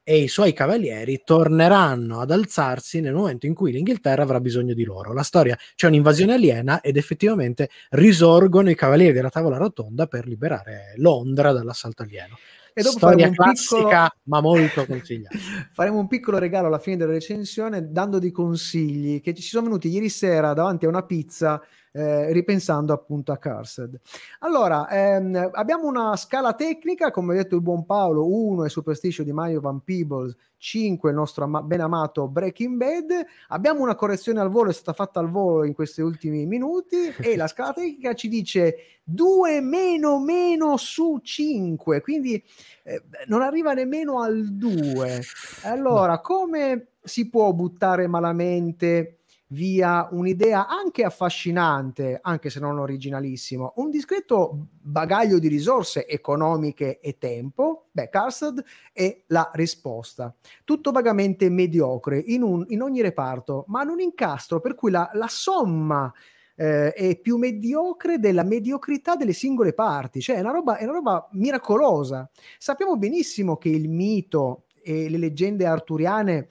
e 0.04 0.18
i 0.18 0.28
suoi 0.28 0.52
cavalieri 0.52 1.22
torneranno 1.24 2.20
ad 2.20 2.30
alzarsi 2.30 3.00
nel 3.00 3.14
momento 3.14 3.46
in 3.46 3.54
cui 3.54 3.72
l'Inghilterra 3.72 4.22
avrà 4.22 4.38
bisogno 4.38 4.74
di 4.74 4.84
loro. 4.84 5.14
La 5.14 5.22
storia 5.22 5.58
c'è 5.74 5.86
un'invasione 5.86 6.34
aliena 6.34 6.82
ed 6.82 6.98
effettivamente 6.98 7.70
risorgono 7.90 8.68
i 8.68 8.74
cavalieri 8.74 9.14
della 9.14 9.30
tavola 9.30 9.56
rotonda 9.56 10.06
per 10.06 10.26
liberare 10.26 10.92
Londra 10.96 11.52
dall'assalto 11.52 12.02
alieno. 12.02 12.36
E 12.74 12.82
dopo 12.82 12.98
storia 12.98 13.30
classica, 13.30 13.80
piccolo- 13.82 14.10
ma 14.24 14.40
molto 14.40 14.84
consigliata. 14.84 15.38
Faremo 15.72 15.98
un 16.00 16.08
piccolo 16.08 16.38
regalo 16.38 16.66
alla 16.66 16.80
fine 16.80 16.96
della 16.96 17.12
recensione 17.12 17.90
dando 17.90 18.18
dei 18.18 18.32
consigli 18.32 19.22
che 19.22 19.32
ci 19.32 19.42
sono 19.42 19.64
venuti 19.64 19.88
ieri 19.88 20.10
sera 20.10 20.52
davanti 20.52 20.84
a 20.84 20.88
una 20.88 21.04
pizza 21.04 21.62
eh, 21.96 22.32
ripensando 22.32 22.92
appunto 22.92 23.30
a 23.30 23.38
Cursed. 23.38 24.00
Allora, 24.40 24.88
ehm, 24.88 25.50
abbiamo 25.52 25.86
una 25.86 26.16
scala 26.16 26.52
tecnica, 26.54 27.12
come 27.12 27.34
ha 27.34 27.36
detto 27.36 27.54
il 27.54 27.62
buon 27.62 27.86
Paolo, 27.86 28.26
1 28.26 28.64
è 28.64 28.68
Superstition 28.68 29.24
di 29.24 29.32
Mario 29.32 29.60
Van 29.60 29.80
Peebles, 29.80 30.34
5 30.56 31.10
il 31.10 31.14
nostro 31.14 31.44
ama- 31.44 31.62
ben 31.62 31.80
amato 31.80 32.26
Breaking 32.26 32.76
Bad, 32.76 33.24
abbiamo 33.48 33.82
una 33.82 33.94
correzione 33.94 34.40
al 34.40 34.50
volo, 34.50 34.70
è 34.70 34.72
stata 34.72 34.92
fatta 34.92 35.20
al 35.20 35.30
volo 35.30 35.62
in 35.62 35.72
questi 35.72 36.00
ultimi 36.00 36.46
minuti 36.46 37.14
e 37.20 37.36
la 37.36 37.46
scala 37.46 37.72
tecnica 37.74 38.12
ci 38.14 38.26
dice 38.26 38.74
2 39.04 39.60
meno 39.60 40.18
meno 40.18 40.76
su 40.76 41.20
5, 41.22 42.00
quindi 42.00 42.42
eh, 42.82 43.04
non 43.26 43.40
arriva 43.40 43.72
nemmeno 43.72 44.20
al 44.20 44.52
2. 44.52 45.22
Allora, 45.62 46.18
come 46.20 46.88
si 47.04 47.28
può 47.28 47.52
buttare 47.52 48.08
malamente 48.08 49.18
via 49.54 50.08
un'idea 50.10 50.66
anche 50.66 51.04
affascinante, 51.04 52.18
anche 52.20 52.50
se 52.50 52.58
non 52.58 52.78
originalissimo, 52.78 53.74
un 53.76 53.88
discreto 53.88 54.66
bagaglio 54.80 55.38
di 55.38 55.48
risorse 55.48 56.06
economiche 56.06 56.98
e 56.98 57.16
tempo? 57.18 57.86
Beh, 57.92 58.10
Cursed 58.10 58.62
è 58.92 59.22
la 59.28 59.50
risposta. 59.54 60.34
Tutto 60.64 60.90
vagamente 60.90 61.48
mediocre 61.48 62.18
in, 62.18 62.42
un- 62.42 62.64
in 62.68 62.82
ogni 62.82 63.00
reparto, 63.00 63.64
ma 63.68 63.82
in 63.82 63.90
un 63.90 64.00
incastro 64.00 64.60
per 64.60 64.74
cui 64.74 64.90
la, 64.90 65.08
la 65.14 65.28
somma 65.28 66.12
eh, 66.56 66.92
è 66.92 67.18
più 67.20 67.36
mediocre 67.36 68.18
della 68.18 68.42
mediocrità 68.42 69.14
delle 69.14 69.32
singole 69.32 69.72
parti, 69.72 70.20
cioè 70.20 70.36
è 70.36 70.40
una 70.40 70.50
roba, 70.50 70.76
è 70.76 70.84
una 70.84 70.94
roba 70.94 71.28
miracolosa. 71.32 72.28
Sappiamo 72.58 72.96
benissimo 72.96 73.56
che 73.56 73.68
il 73.68 73.88
mito 73.88 74.64
e 74.82 75.08
le 75.08 75.16
leggende 75.16 75.64
arturiane 75.64 76.48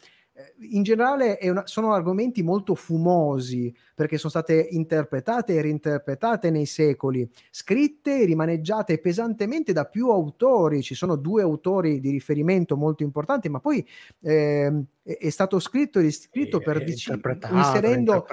in 0.72 0.82
generale 0.82 1.38
una- 1.44 1.68
sono 1.68 1.94
argomenti 1.94 2.42
molto 2.42 2.74
fumosi 2.74 3.74
perché 3.94 4.18
sono 4.18 4.32
state 4.32 4.68
interpretate 4.72 5.54
e 5.54 5.62
reinterpretate 5.62 6.50
nei 6.50 6.66
secoli, 6.66 7.30
scritte 7.52 8.22
e 8.22 8.26
rimaneggiate 8.26 8.98
pesantemente 8.98 9.74
da 9.74 9.86
più 9.86 10.10
autori. 10.10 10.82
Ci 10.82 10.96
sono 10.96 11.16
due 11.16 11.44
autori 11.44 12.00
di 12.00 12.10
riferimento 12.10 12.76
molto 12.76 13.04
importanti, 13.04 13.48
ma 13.50 13.60
poi 13.60 13.86
ehm, 14.22 14.84
è, 15.04 15.30
stato 15.30 15.60
scritto 15.60 16.00
e 16.00 16.04
riscritto 16.04 16.60
per 16.60 16.82
interpretato, 16.88 17.56
inserendo, 17.56 18.26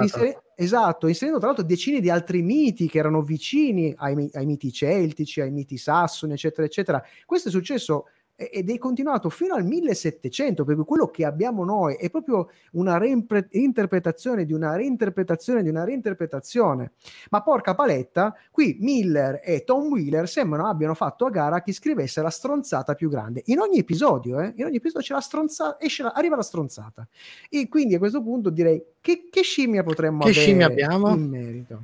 insere- 0.00 0.42
esatto, 0.54 1.06
inserendo 1.06 1.38
tra 1.38 1.48
l'altro 1.48 1.66
decine 1.66 2.00
di 2.00 2.08
altri 2.08 2.40
miti 2.40 2.88
che 2.88 2.98
erano 2.98 3.20
vicini 3.20 3.92
ai, 3.98 4.30
ai 4.32 4.46
miti 4.46 4.72
celtici, 4.72 5.42
ai 5.42 5.50
miti 5.50 5.76
sassoni, 5.76 6.32
eccetera, 6.32 6.66
eccetera. 6.66 7.02
Questo 7.26 7.48
è 7.48 7.50
successo 7.50 8.06
ed 8.34 8.70
è 8.70 8.78
continuato 8.78 9.28
fino 9.28 9.54
al 9.54 9.64
1700, 9.64 10.64
perché 10.64 10.82
quello 10.84 11.08
che 11.08 11.24
abbiamo 11.24 11.64
noi 11.64 11.94
è 11.94 12.10
proprio 12.10 12.48
una 12.72 12.98
reinterpretazione 12.98 14.44
di 14.44 14.52
una 14.52 14.74
reinterpretazione 14.74 15.62
di 15.62 15.68
una 15.68 15.84
reinterpretazione. 15.84 16.92
Ma 17.30 17.42
porca 17.42 17.74
paletta, 17.74 18.34
qui 18.50 18.76
Miller 18.80 19.40
e 19.44 19.64
Tom 19.64 19.86
Wheeler 19.90 20.28
sembrano 20.28 20.66
abbiano 20.68 20.94
fatto 20.94 21.26
a 21.26 21.30
gara 21.30 21.62
chi 21.62 21.72
scrivesse 21.72 22.20
la 22.22 22.30
stronzata 22.30 22.94
più 22.94 23.08
grande. 23.08 23.42
In 23.46 23.60
ogni 23.60 23.78
episodio, 23.78 24.40
eh, 24.40 24.52
in 24.56 24.64
ogni 24.64 24.76
episodio 24.76 25.06
c'è 25.06 25.14
la 25.14 25.20
stronzata, 25.20 25.80
esce 25.80 26.02
la- 26.02 26.12
arriva 26.12 26.36
la 26.36 26.42
stronzata. 26.42 27.06
E 27.48 27.68
quindi 27.68 27.94
a 27.94 27.98
questo 27.98 28.22
punto 28.22 28.50
direi 28.50 28.82
che, 29.00 29.28
che 29.30 29.42
scimmia 29.42 29.82
potremmo 29.82 30.22
Che 30.24 30.30
avere 30.30 30.44
scimmia 30.44 30.66
abbiamo? 30.66 31.10
in 31.10 31.28
merito. 31.28 31.82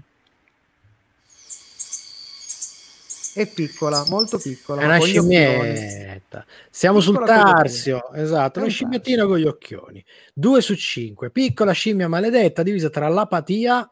È 3.39 3.47
piccola, 3.47 4.05
molto 4.09 4.37
piccola. 4.37 4.83
È 4.83 4.85
una 4.85 4.99
scimmietta. 4.99 6.45
Siamo 6.71 6.99
sul 6.99 7.19
Piccola 7.19 7.37
gli 7.37 7.41
tarsio, 7.41 8.13
esatto, 8.13 8.55
È 8.55 8.63
una 8.63 8.67
un 8.67 8.71
scimmiotina 8.73 9.27
con 9.27 9.39
gli 9.39 9.47
occhioni. 9.47 10.05
2 10.35 10.61
su 10.61 10.75
5. 10.75 11.31
Piccola 11.31 11.71
scimmia 11.71 12.09
maledetta 12.09 12.65
divisa 12.65 12.91
tra 12.91 13.07
l'apatia 13.07 13.89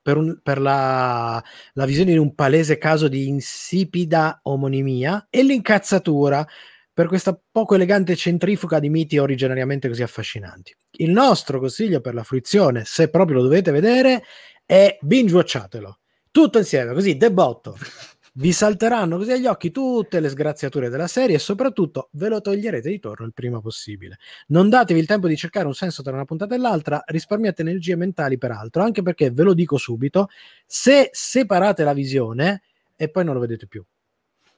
per, 0.00 0.16
un- 0.16 0.40
per 0.42 0.62
la, 0.62 1.44
la 1.74 1.84
visione 1.84 2.12
di 2.12 2.16
un 2.16 2.34
palese 2.34 2.78
caso 2.78 3.08
di 3.08 3.28
insipida 3.28 4.40
omonimia 4.44 5.26
e 5.28 5.42
l'incazzatura 5.42 6.46
per 6.90 7.08
questa 7.08 7.38
poco 7.52 7.74
elegante 7.74 8.16
centrifuga 8.16 8.78
di 8.78 8.88
miti 8.88 9.18
originariamente 9.18 9.88
così 9.88 10.02
affascinanti. 10.02 10.74
Il 10.92 11.10
nostro 11.10 11.60
consiglio 11.60 12.00
per 12.00 12.14
la 12.14 12.22
fruizione, 12.22 12.84
se 12.86 13.10
proprio 13.10 13.36
lo 13.36 13.42
dovete 13.42 13.72
vedere, 13.72 14.22
è 14.64 14.96
binge 15.02 15.34
watchatelo. 15.34 15.98
Tutto 16.30 16.56
insieme, 16.56 16.94
così, 16.94 17.18
debotto. 17.18 17.76
Vi 18.38 18.52
salteranno 18.52 19.16
così 19.16 19.32
agli 19.32 19.46
occhi 19.46 19.70
tutte 19.70 20.20
le 20.20 20.28
sgraziature 20.28 20.90
della 20.90 21.06
serie 21.06 21.36
e 21.36 21.38
soprattutto 21.38 22.10
ve 22.12 22.28
lo 22.28 22.42
toglierete 22.42 22.90
di 22.90 22.98
torno 22.98 23.24
il 23.24 23.32
prima 23.32 23.60
possibile. 23.62 24.18
Non 24.48 24.68
datevi 24.68 25.00
il 25.00 25.06
tempo 25.06 25.26
di 25.26 25.36
cercare 25.38 25.64
un 25.66 25.72
senso 25.72 26.02
tra 26.02 26.12
una 26.12 26.26
puntata 26.26 26.54
e 26.54 26.58
l'altra, 26.58 27.02
risparmiate 27.06 27.62
energie 27.62 27.96
mentali 27.96 28.36
per 28.36 28.50
altro, 28.50 28.82
anche 28.82 29.00
perché 29.00 29.30
ve 29.30 29.42
lo 29.42 29.54
dico 29.54 29.78
subito, 29.78 30.28
se 30.66 31.08
separate 31.12 31.82
la 31.82 31.94
visione 31.94 32.60
e 32.94 33.08
poi 33.08 33.24
non 33.24 33.32
lo 33.32 33.40
vedete 33.40 33.66
più. 33.66 33.82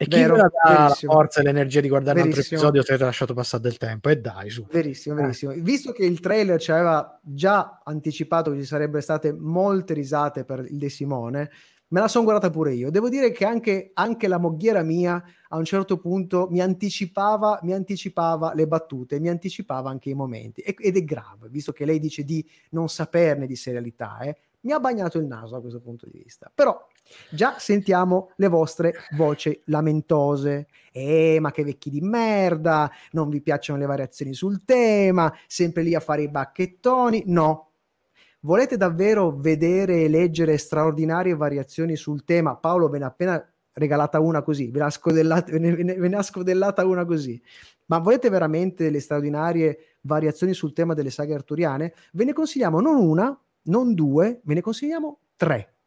E 0.00 0.06
chi 0.06 0.18
Vero, 0.18 0.34
ve 0.34 0.40
la 0.42 0.48
dà 0.50 0.72
la 0.72 0.78
verissimo. 0.86 1.12
forza 1.12 1.40
e 1.40 1.44
l'energia 1.44 1.80
di 1.80 1.88
guardare 1.88 2.18
un 2.18 2.26
altro 2.26 2.36
Verissimo. 2.36 2.60
episodio 2.60 2.82
se 2.84 2.90
avete 2.92 3.04
lasciato 3.06 3.34
passare 3.34 3.62
del 3.62 3.76
tempo? 3.76 4.08
E 4.08 4.16
dai, 4.16 4.50
su. 4.50 4.66
Verissimo, 4.70 5.16
Eh. 5.18 5.22
verissimo. 5.22 5.52
Visto 5.56 5.92
che 5.92 6.04
il 6.04 6.18
trailer 6.18 6.60
ci 6.60 6.72
aveva 6.72 7.20
già 7.22 7.80
anticipato 7.84 8.50
che 8.52 8.58
ci 8.58 8.64
sarebbero 8.64 9.00
state 9.02 9.32
molte 9.32 9.94
risate 9.94 10.44
per 10.44 10.64
il 10.68 10.78
De 10.78 10.88
Simone, 10.88 11.50
me 11.88 12.00
la 12.00 12.08
sono 12.08 12.24
guardata 12.24 12.50
pure 12.50 12.74
io. 12.74 12.90
Devo 12.90 13.08
dire 13.08 13.30
che 13.30 13.44
anche, 13.44 13.90
anche 13.94 14.28
la 14.28 14.38
moghiera 14.38 14.82
mia 14.82 15.22
a 15.48 15.56
un 15.56 15.64
certo 15.64 15.98
punto 15.98 16.48
mi 16.50 16.60
anticipava, 16.60 17.58
mi 17.62 17.72
anticipava 17.72 18.52
le 18.54 18.66
battute, 18.66 19.20
mi 19.20 19.28
anticipava 19.28 19.90
anche 19.90 20.10
i 20.10 20.14
momenti. 20.14 20.60
Ed 20.60 20.96
è 20.96 21.04
grave, 21.04 21.48
visto 21.48 21.72
che 21.72 21.84
lei 21.84 21.98
dice 21.98 22.24
di 22.24 22.46
non 22.70 22.88
saperne 22.88 23.46
di 23.46 23.56
serialità, 23.56 24.18
eh, 24.20 24.36
mi 24.60 24.72
ha 24.72 24.80
bagnato 24.80 25.18
il 25.18 25.26
naso 25.26 25.54
da 25.54 25.60
questo 25.60 25.80
punto 25.80 26.06
di 26.10 26.20
vista. 26.22 26.50
Però 26.52 26.86
già 27.30 27.58
sentiamo 27.58 28.32
le 28.36 28.48
vostre 28.48 28.94
voci 29.12 29.58
lamentose. 29.66 30.66
Eh, 30.92 31.38
ma 31.40 31.52
che 31.52 31.64
vecchi 31.64 31.90
di 31.90 32.00
merda, 32.00 32.90
non 33.12 33.28
vi 33.28 33.40
piacciono 33.40 33.78
le 33.78 33.86
variazioni 33.86 34.34
sul 34.34 34.64
tema, 34.64 35.32
sempre 35.46 35.82
lì 35.82 35.94
a 35.94 36.00
fare 36.00 36.22
i 36.22 36.28
bacchettoni. 36.28 37.22
No. 37.26 37.67
Volete 38.42 38.76
davvero 38.76 39.36
vedere 39.36 40.02
e 40.04 40.08
leggere 40.08 40.58
straordinarie 40.58 41.34
variazioni 41.34 41.96
sul 41.96 42.22
tema? 42.24 42.54
Paolo 42.54 42.88
ve 42.88 42.98
ne 42.98 43.04
ha 43.04 43.08
appena 43.08 43.52
regalata 43.72 44.20
una 44.20 44.42
così, 44.42 44.70
ve, 44.70 44.78
l'ha 44.78 44.90
scodellata- 44.90 45.50
ve 45.50 45.58
ne, 45.58 45.74
ve 45.74 45.82
ne- 45.82 45.94
ve 45.94 46.08
ne 46.08 46.16
ha 46.16 46.22
scodellata 46.22 46.86
una 46.86 47.04
così. 47.04 47.40
Ma 47.86 47.98
volete 47.98 48.28
veramente 48.28 48.90
le 48.90 49.00
straordinarie 49.00 49.96
variazioni 50.02 50.54
sul 50.54 50.72
tema 50.72 50.94
delle 50.94 51.10
saghe 51.10 51.34
arturiane? 51.34 51.92
Ve 52.12 52.24
ne 52.24 52.32
consigliamo 52.32 52.80
non 52.80 52.96
una, 52.96 53.36
non 53.62 53.94
due, 53.94 54.40
ve 54.44 54.54
ne 54.54 54.60
consigliamo 54.60 55.18
tre. 55.34 55.77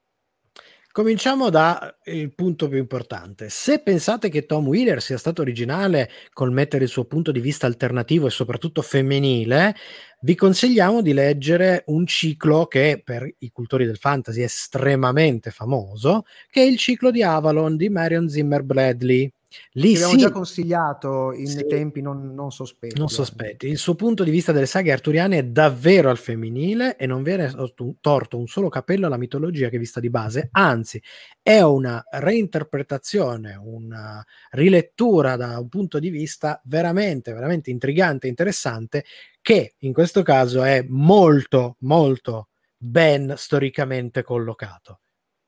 Cominciamo 0.94 1.50
dal 1.50 1.96
punto 2.36 2.68
più 2.68 2.78
importante. 2.78 3.48
Se 3.50 3.82
pensate 3.82 4.28
che 4.28 4.46
Tom 4.46 4.68
Wheeler 4.68 5.02
sia 5.02 5.18
stato 5.18 5.42
originale 5.42 6.10
col 6.34 6.52
mettere 6.52 6.84
il 6.84 6.90
suo 6.90 7.06
punto 7.06 7.32
di 7.32 7.40
vista 7.40 7.66
alternativo 7.66 8.28
e 8.28 8.30
soprattutto 8.30 8.82
femminile, 8.82 9.74
vi 10.20 10.36
consigliamo 10.36 11.02
di 11.02 11.14
leggere 11.14 11.84
un 11.88 12.06
ciclo 12.06 12.66
che 12.68 13.02
per 13.04 13.26
i 13.40 13.52
cultori 13.52 13.86
del 13.86 13.98
fantasy 13.98 14.42
è 14.42 14.44
estremamente 14.44 15.50
famoso, 15.50 16.26
che 16.50 16.62
è 16.62 16.66
il 16.66 16.78
ciclo 16.78 17.10
di 17.10 17.24
Avalon 17.24 17.78
di 17.78 17.88
Marion 17.88 18.28
Zimmer 18.28 18.62
Bradley. 18.62 19.32
Lì 19.74 19.94
abbiamo 19.96 20.12
sì, 20.14 20.18
già 20.18 20.32
consigliato 20.32 21.34
in 21.34 21.48
Sì. 21.48 21.66
tempi 21.68 22.02
non, 22.02 22.34
non 22.34 22.52
sospetti. 22.52 22.98
non 22.98 23.10
sospetti. 23.10 23.68
Il 23.68 23.78
suo 23.78 23.96
punto 23.96 24.24
di 24.24 24.32
vista 24.32 24.52
delle 24.52 24.66
saghe 24.66 24.92
arturiane 24.92 25.38
è 25.40 25.44
davvero 25.44 26.10
al 26.10 26.18
femminile 26.18 26.96
e 26.98 27.06
non 27.06 27.24
viene 27.24 27.52
torto- 28.00 28.38
un 28.38 28.48
solo 28.48 28.70
capello 28.70 29.06
alla 29.08 29.18
mitologia 29.18 29.70
che 29.70 29.78
vista 29.78 30.00
di 30.00 30.10
base, 30.10 30.50
anzi 30.52 31.02
è 31.42 31.62
una 31.62 32.04
reinterpretazione, 32.10 33.56
una 33.62 34.24
rilettura 34.52 35.36
da 35.36 35.60
un 35.60 35.70
punto 35.70 36.00
di 36.00 36.10
vista 36.10 36.62
veramente, 36.66 37.34
veramente 37.34 37.70
intrigante 37.70 38.28
e 38.28 38.30
interessante 38.30 39.04
che 39.42 39.76
in 39.80 39.94
questo 39.94 40.22
caso 40.22 40.64
è 40.64 40.86
molto, 40.88 41.76
molto 41.80 42.50
ben 42.78 43.34
storicamente 43.38 44.24
collocato. 44.24 45.00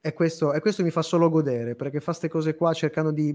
E 0.05 0.11
questo, 0.13 0.51
e 0.53 0.59
questo 0.59 0.83
mi 0.83 0.91
fa 0.91 1.01
solo 1.01 1.29
godere 1.29 1.75
perché 1.75 1.99
fa 1.99 2.07
queste 2.07 2.27
cose 2.27 2.55
qua 2.55 2.73
cercando 2.73 3.11
di 3.11 3.33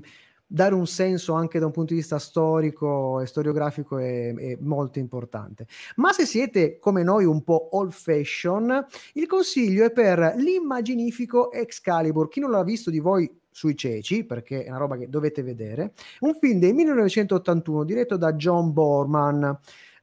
dare 0.50 0.74
un 0.74 0.86
senso 0.86 1.34
anche 1.34 1.58
da 1.58 1.66
un 1.66 1.72
punto 1.72 1.92
di 1.92 2.00
vista 2.00 2.18
storico 2.18 3.20
e 3.20 3.26
storiografico 3.26 3.98
è, 3.98 4.34
è 4.34 4.56
molto 4.60 4.98
importante. 4.98 5.66
Ma 5.96 6.12
se 6.12 6.24
siete 6.24 6.78
come 6.78 7.02
noi 7.02 7.26
un 7.26 7.44
po' 7.44 7.68
old 7.72 7.92
fashion, 7.92 8.86
il 9.12 9.26
consiglio 9.26 9.84
è 9.84 9.92
per 9.92 10.34
l'immaginifico 10.36 11.52
Excalibur. 11.52 12.28
Chi 12.28 12.40
non 12.40 12.50
l'ha 12.50 12.64
visto 12.64 12.90
di 12.90 12.98
voi 12.98 13.30
sui 13.50 13.76
ceci, 13.76 14.24
perché 14.24 14.64
è 14.64 14.68
una 14.68 14.78
roba 14.78 14.96
che 14.96 15.08
dovete 15.08 15.42
vedere, 15.42 15.92
un 16.20 16.34
film 16.34 16.60
del 16.60 16.74
1981 16.74 17.84
diretto 17.84 18.16
da 18.16 18.32
John 18.32 18.72
Borman. 18.72 19.58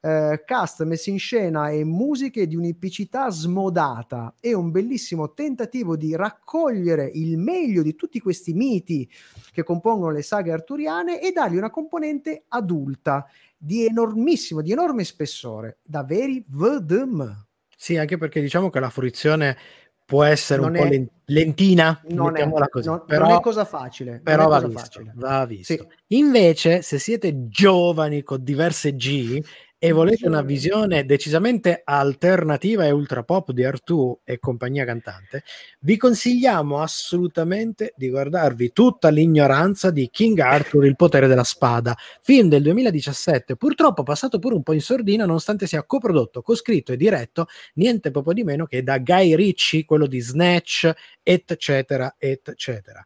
Eh, 0.06 0.44
cast 0.46 0.84
messo 0.84 1.10
in 1.10 1.18
scena 1.18 1.70
e 1.70 1.84
musiche 1.84 2.46
di 2.46 2.56
un'epicità 2.56 3.32
smodata 3.32 4.36
e 4.40 4.54
un 4.54 4.70
bellissimo 4.70 5.34
tentativo 5.34 5.96
di 5.98 6.16
raccogliere 6.16 7.10
il 7.12 7.40
meglio 7.40 7.82
di 7.82 7.96
tutti 7.96 8.20
questi 8.20 8.54
miti 8.54 9.10
che 9.52 9.64
compongono 9.64 10.12
le 10.12 10.22
saghe 10.22 10.52
arturiane 10.52 11.20
e 11.22 11.32
dargli 11.32 11.58
una 11.58 11.72
componente 11.72 12.44
adulta 12.50 13.26
di 13.58 13.86
enormissimo, 13.86 14.62
di 14.62 14.72
enorme 14.72 15.04
spessore, 15.04 15.80
da 15.82 16.04
veri 16.04 16.46
VDM. 16.48 17.46
Sì, 17.76 17.98
anche 17.98 18.18
perché 18.18 18.42
diciamo 18.42 18.70
che 18.70 18.80
la 18.80 18.90
fruizione 18.92 19.58
può 20.06 20.22
essere 20.24 20.62
Non 20.62 20.70
un 20.72 20.78
po' 20.78 20.84
è- 20.86 20.90
len- 20.90 21.10
lentina, 21.26 22.00
Non 22.10 22.38
è, 22.38 22.48
così, 22.70 22.88
non- 22.88 23.04
però, 23.08 23.28
non 23.28 23.38
è 23.38 23.42
cosa 23.42 23.66
facile. 23.66 24.20
però 24.24 24.48
va 24.48 24.62
cosa 24.62 24.68
visto, 24.68 24.82
facile. 25.00 25.12
va 25.16 25.46
visto. 25.48 25.74
Sì. 25.74 25.88
Invece, 26.16 26.84
se 26.84 27.00
siete 27.00 27.48
giovani 27.48 28.22
con 28.22 28.44
diverse 28.44 28.96
G 28.96 29.44
e 29.78 29.92
volete 29.92 30.26
una 30.28 30.42
visione 30.42 31.06
decisamente 31.06 31.82
alternativa 31.84 32.86
e 32.86 32.92
ultra 32.92 33.24
pop 33.24 33.52
di 33.52 33.64
Artù 33.64 34.18
e 34.24 34.40
compagnia 34.40 34.86
cantante, 34.86 35.44
vi 35.82 35.98
consigliamo 35.98 36.82
assolutamente 36.82 37.94
di 37.96 38.10
guardarvi 38.10 38.72
tutta 38.72 39.10
l'ignoranza 39.10 39.92
di 39.92 40.10
King 40.10 40.40
Arthur, 40.40 40.86
il 40.86 40.96
potere 40.96 41.28
della 41.28 41.44
spada, 41.44 41.96
film 42.22 42.48
del 42.48 42.64
2017, 42.64 43.58
purtroppo 43.58 44.04
passato 44.04 44.40
pure 44.40 44.56
un 44.56 44.64
po' 44.64 44.74
in 44.74 44.82
sordina 44.82 45.26
nonostante 45.26 45.68
sia 45.68 45.84
coprodotto, 45.84 46.42
coscritto 46.42 46.94
e 46.94 46.98
diretto 46.98 47.48
niente 47.76 48.12
proprio 48.12 48.34
di 48.34 48.44
meno 48.44 48.66
che 48.66 48.82
da 48.82 48.98
Guy 48.98 49.36
Ritchie, 49.36 49.86
quello 49.86 50.08
di 50.08 50.20
Snatch, 50.20 50.92
eccetera, 51.22 52.16
eccetera. 52.18 53.06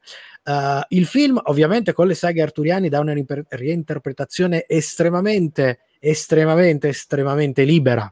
Uh, 0.50 0.82
il 0.90 1.06
film, 1.06 1.40
ovviamente, 1.44 1.94
con 1.94 2.08
le 2.08 2.16
saghe 2.16 2.42
arturiani 2.42 2.90
dà 2.90 3.00
una 3.00 3.14
riper- 3.14 3.46
reinterpretazione 3.50 4.66
estremamente, 4.68 5.82
estremamente, 6.00 6.88
estremamente 6.88 7.64
libera. 7.64 8.12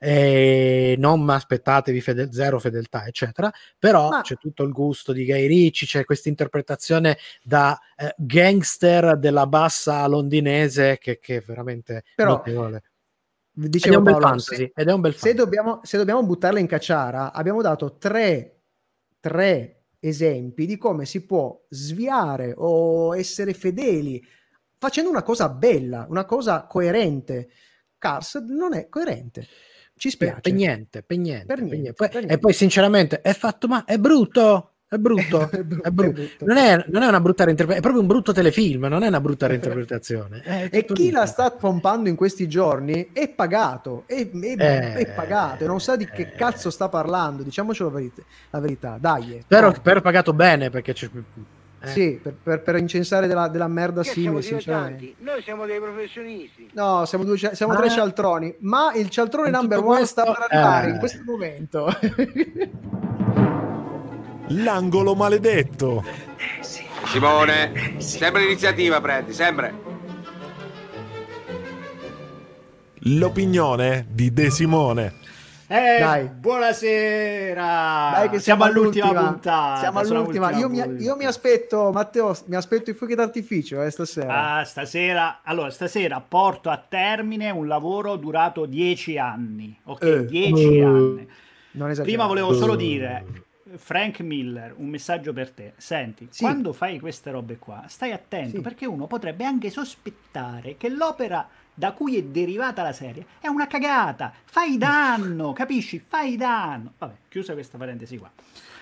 Eh, 0.00 0.96
non 0.98 1.22
ma 1.22 1.36
aspettatevi 1.36 2.00
fede- 2.00 2.32
zero 2.32 2.58
fedeltà, 2.58 3.06
eccetera. 3.06 3.48
Però 3.78 4.08
Ma- 4.08 4.22
c'è 4.22 4.36
tutto 4.38 4.64
il 4.64 4.72
gusto 4.72 5.12
di 5.12 5.24
Guy 5.24 5.46
Ritchie, 5.46 5.86
c'è 5.86 6.04
questa 6.04 6.28
interpretazione 6.28 7.16
da 7.44 7.78
eh, 7.96 8.12
gangster 8.18 9.16
della 9.16 9.46
bassa 9.46 10.04
londinese 10.08 10.98
che, 10.98 11.20
che 11.20 11.36
è 11.36 11.40
veramente 11.42 12.02
Però, 12.16 12.30
notevole. 12.38 12.82
Ed 13.54 13.64
è 13.66 13.68
Dicevo 13.68 13.98
un 13.98 14.02
bel 14.02 14.12
Paolo, 14.14 14.26
fantasy. 14.26 14.56
se- 14.56 14.72
ed 14.74 14.88
è 14.88 14.92
un 14.92 15.00
bel 15.00 15.12
se 15.12 15.18
fantasy. 15.18 15.36
dobbiamo, 15.44 15.80
se 15.84 15.96
dobbiamo 15.96 16.24
buttarla 16.24 16.58
in 16.58 16.66
cacciara, 16.66 17.32
abbiamo 17.32 17.62
dato 17.62 17.98
tre, 17.98 18.62
tre 19.20 19.81
esempi 20.04 20.66
di 20.66 20.76
come 20.76 21.06
si 21.06 21.24
può 21.24 21.56
sviare 21.68 22.52
o 22.56 23.16
essere 23.16 23.54
fedeli 23.54 24.20
facendo 24.76 25.08
una 25.08 25.22
cosa 25.22 25.48
bella, 25.48 26.06
una 26.08 26.24
cosa 26.24 26.66
coerente. 26.66 27.50
Cars 27.98 28.34
non 28.48 28.74
è 28.74 28.88
coerente. 28.88 29.46
Ci 29.94 30.10
spiace. 30.10 30.40
per 30.40 30.52
niente, 30.52 31.02
per 31.04 31.18
niente, 31.18 31.46
Per 31.46 31.62
niente, 31.62 31.92
per 31.92 32.10
niente. 32.14 32.34
E 32.34 32.38
poi 32.38 32.52
sinceramente 32.52 33.20
è 33.20 33.32
fatto, 33.32 33.68
ma 33.68 33.84
è 33.84 33.96
brutto, 33.98 34.71
è 34.92 34.98
brutto, 34.98 35.48
È 35.50 35.62
brutto, 35.62 35.82
è 35.84 35.90
brutto. 35.90 36.10
è 36.10 36.12
brutto. 36.12 36.44
Non, 36.44 36.56
è, 36.58 36.84
non 36.88 37.02
è 37.02 37.06
una 37.08 37.20
brutta 37.20 37.44
reinterpretazione, 37.44 37.78
è 37.78 37.80
proprio 37.80 38.00
un 38.00 38.06
brutto 38.06 38.32
telefilm, 38.32 38.84
non 38.86 39.02
è 39.02 39.08
una 39.08 39.20
brutta 39.20 39.46
reinterpretazione. 39.46 40.40
È 40.42 40.68
E 40.70 40.84
chi 40.84 41.04
lì. 41.04 41.10
la 41.10 41.24
sta 41.26 41.50
pompando 41.50 42.08
in 42.08 42.14
questi 42.16 42.46
giorni 42.48 43.08
è 43.12 43.28
pagato, 43.28 44.04
è, 44.06 44.28
è- 44.28 44.54
Eh, 44.58 44.92
è 44.94 45.06
pagato 45.14 45.64
e 45.64 45.66
non 45.66 45.80
sa 45.80 45.96
di 45.96 46.06
che 46.06 46.22
eh. 46.22 46.32
cazzo 46.32 46.68
sta 46.70 46.88
parlando. 46.88 47.42
Diciamocelo 47.42 47.88
la 47.88 47.94
verità, 47.96 48.22
la 48.50 48.60
verità. 48.60 48.96
dai. 49.00 49.38
Spero, 49.42 49.72
spero 49.74 50.00
pagato 50.00 50.32
bene 50.34 50.68
perché 50.70 50.92
c'è... 50.92 51.08
eh. 51.80 51.86
Sì, 51.88 52.20
per, 52.22 52.34
per- 52.40 52.62
per 52.62 52.76
incensare 52.76 53.26
della, 53.26 53.48
della 53.48 53.66
merda 53.68 54.02
simile, 54.04 54.42
sinceramente. 54.42 55.14
noi 55.18 55.42
siamo 55.42 55.64
dei 55.66 55.80
professionisti. 55.80 56.68
No, 56.74 57.04
siamo, 57.06 57.24
due, 57.24 57.36
siamo 57.38 57.72
Ma- 57.72 57.78
tre 57.80 57.88
cialtroni, 57.90 58.54
ma 58.60 58.92
il 58.94 59.08
cialtrone 59.08 59.48
In 59.48 59.54
number 59.54 59.78
one 59.78 59.96
questo, 59.96 60.20
sta 60.20 60.32
per 60.32 60.46
arrivare 60.50 60.86
eh. 60.86 60.90
in 60.90 60.98
questo 60.98 61.22
momento. 61.24 61.88
L'angolo 64.54 65.14
maledetto. 65.14 66.04
Simone, 67.06 67.94
sempre 67.98 68.42
l'iniziativa 68.42 69.00
prendi, 69.00 69.32
sempre. 69.32 69.90
L'opinione 73.04 74.06
di 74.10 74.32
De 74.32 74.50
Simone. 74.50 75.20
Eh, 75.66 75.96
Dai. 75.98 76.26
buonasera. 76.28 78.10
Dai 78.14 78.28
che 78.28 78.40
siamo, 78.40 78.64
all'ultima 78.64 79.08
puntata. 79.08 79.78
Siamo 79.78 80.00
all'ultima. 80.00 80.50
Io 80.52 80.68
mi, 80.68 80.82
io 80.98 81.16
mi 81.16 81.24
aspetto, 81.24 81.90
Matteo, 81.92 82.36
mi 82.46 82.56
aspetto 82.56 82.90
i 82.90 82.94
fuochi 82.94 83.14
d'artificio 83.14 83.82
eh, 83.82 83.90
stasera. 83.90 84.56
Ah, 84.58 84.64
stasera, 84.64 85.40
allora, 85.42 85.70
stasera 85.70 86.20
porto 86.20 86.68
a 86.68 86.76
termine 86.86 87.50
un 87.50 87.66
lavoro 87.66 88.16
durato 88.16 88.66
dieci 88.66 89.16
anni. 89.16 89.74
Ok, 89.84 90.02
Eh. 90.02 90.24
dieci 90.26 90.76
Eh. 90.76 90.84
anni. 90.84 91.26
Prima 92.02 92.26
volevo 92.26 92.52
solo 92.52 92.76
dire, 92.76 93.24
Frank 93.76 94.20
Miller, 94.20 94.74
un 94.76 94.88
messaggio 94.88 95.32
per 95.32 95.50
te. 95.50 95.72
Senti, 95.76 96.28
Sì. 96.30 96.42
quando 96.42 96.72
fai 96.72 96.98
queste 97.00 97.30
robe 97.30 97.56
qua, 97.58 97.84
stai 97.88 98.12
attento 98.12 98.56
Sì. 98.56 98.60
perché 98.62 98.86
uno 98.86 99.06
potrebbe 99.06 99.44
anche 99.44 99.70
sospettare 99.70 100.76
che 100.76 100.88
l'opera 100.88 101.48
da 101.74 101.92
cui 101.92 102.16
è 102.16 102.22
derivata 102.22 102.82
la 102.82 102.92
serie 102.92 103.24
è 103.40 103.48
una 103.48 103.66
cagata. 103.66 104.32
Fai 104.44 104.76
danno, 104.76 105.52
capisci? 105.52 106.02
Fai 106.06 106.36
danno. 106.36 106.92
Vabbè, 106.98 107.14
chiusa 107.28 107.54
questa 107.54 107.78
parentesi 107.78 108.18
qua. 108.18 108.30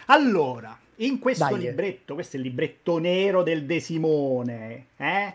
Allora, 0.07 0.77
in 0.97 1.19
questo 1.19 1.45
Dai. 1.45 1.59
libretto, 1.61 2.15
questo 2.15 2.37
è 2.37 2.41
il 2.41 2.47
libretto 2.47 2.99
nero 2.99 3.43
del 3.43 3.65
De 3.65 3.79
Simone, 3.81 4.87
eh? 4.97 5.35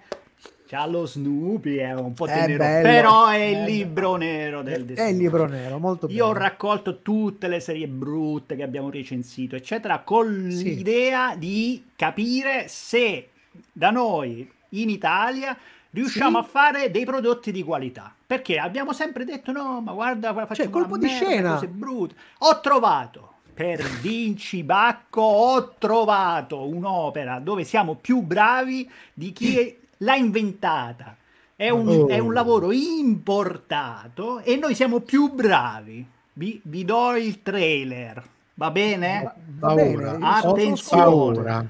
C'ha 0.68 0.86
lo 0.88 1.06
Snoopy, 1.06 1.76
è 1.76 1.94
un 1.94 2.14
po' 2.14 2.26
È 2.26 2.34
tenero, 2.34 2.58
bello. 2.64 2.82
però 2.88 3.28
è 3.28 3.38
il 3.38 3.54
Bello. 3.58 3.66
libro 3.68 4.16
nero 4.16 4.62
del 4.64 4.86
De 4.86 4.94
È 4.96 5.04
il 5.04 5.18
libro 5.18 5.46
nero, 5.46 5.78
molto 5.78 6.08
Io 6.10 6.26
ho 6.26 6.32
bello. 6.32 6.44
raccolto 6.44 7.02
tutte 7.02 7.48
le 7.48 7.60
serie 7.60 7.88
brutte 7.88 8.56
che 8.56 8.64
abbiamo 8.64 8.90
recensito, 8.90 9.56
eccetera, 9.56 10.00
con 10.00 10.48
Sì. 10.50 10.76
l'idea 10.76 11.36
di 11.36 11.84
capire 11.96 12.68
se 12.68 13.30
da 13.72 13.92
noi 13.92 14.50
in 14.70 14.90
Italia 14.90 15.56
riusciamo 15.92 16.40
Sì. 16.40 16.46
a 16.46 16.48
fare 16.50 16.92
dei 16.92 17.06
prodotti 17.06 17.52
di 17.52 17.62
qualità. 17.64 18.14
Perché 18.26 18.58
abbiamo 18.58 18.92
sempre 18.92 19.24
detto: 19.24 19.52
no, 19.52 19.82
ma 19.82 19.94
guarda, 19.94 20.32
guarda 20.32 20.48
facciamo 20.56 20.72
Cioè, 20.72 20.80
colpo 20.80 20.98
di 20.98 21.06
merda, 21.06 21.26
scena. 21.26 21.54
cose 21.54 21.68
brutte. 21.68 22.16
Ho 22.40 22.60
trovato. 22.60 23.30
Per 23.54 23.82
Vinci 24.02 24.64
Bacco 24.64 25.22
ho 25.22 25.76
trovato 25.78 26.68
un'opera 26.68 27.40
dove 27.40 27.64
siamo 27.64 27.94
più 27.96 28.20
bravi 28.22 28.90
di 29.14 29.32
chi 29.32 29.78
l'ha 29.98 30.16
inventata. 30.16 31.16
È 31.56 31.70
un, 31.70 31.88
Oh. 31.88 32.08
è 32.10 32.20
un 32.20 32.34
lavoro 32.34 32.72
importato 32.72 34.40
e 34.40 34.58
noi 34.58 34.76
siamo 34.76 35.00
più 35.00 35.32
bravi. 35.34 36.06
Vi, 36.34 36.60
vi 36.66 36.84
do 36.84 37.16
il 37.16 37.42
trailer, 37.42 38.22
va 38.56 38.72
bene? 38.72 39.22
Va, 39.60 39.70
va 39.70 39.74
bene. 39.76 40.18
Attenzione. 40.22 41.70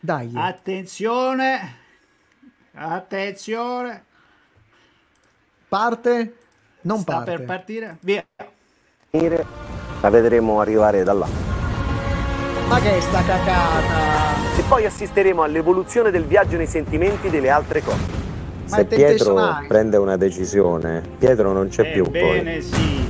Dai. 0.00 0.30
Attenzione, 0.34 1.76
attenzione, 2.74 4.04
Parte? 5.68 6.36
Non 6.82 6.98
sta 7.00 7.16
parte. 7.16 7.30
per 7.32 7.44
partire, 7.44 7.96
via. 8.00 8.24
la 10.00 10.10
vedremo 10.10 10.60
arrivare 10.60 11.02
da 11.02 11.12
là. 11.12 11.26
Ma 12.68 12.78
che 12.80 12.96
è 12.96 13.00
sta 13.00 13.22
cacata? 13.22 14.55
Poi 14.68 14.84
assisteremo 14.84 15.42
all'evoluzione 15.42 16.10
del 16.10 16.24
viaggio 16.24 16.56
nei 16.56 16.66
sentimenti 16.66 17.30
delle 17.30 17.50
altre 17.50 17.82
coppie. 17.82 18.24
Ma 18.68 18.76
Se 18.78 18.84
Pietro 18.86 19.58
prende 19.68 19.96
una 19.96 20.16
decisione, 20.16 21.02
Pietro 21.18 21.52
non 21.52 21.68
c'è 21.68 21.92
più 21.92 22.04
Ebbene 22.04 22.52
poi. 22.54 22.62
sì, 22.62 23.06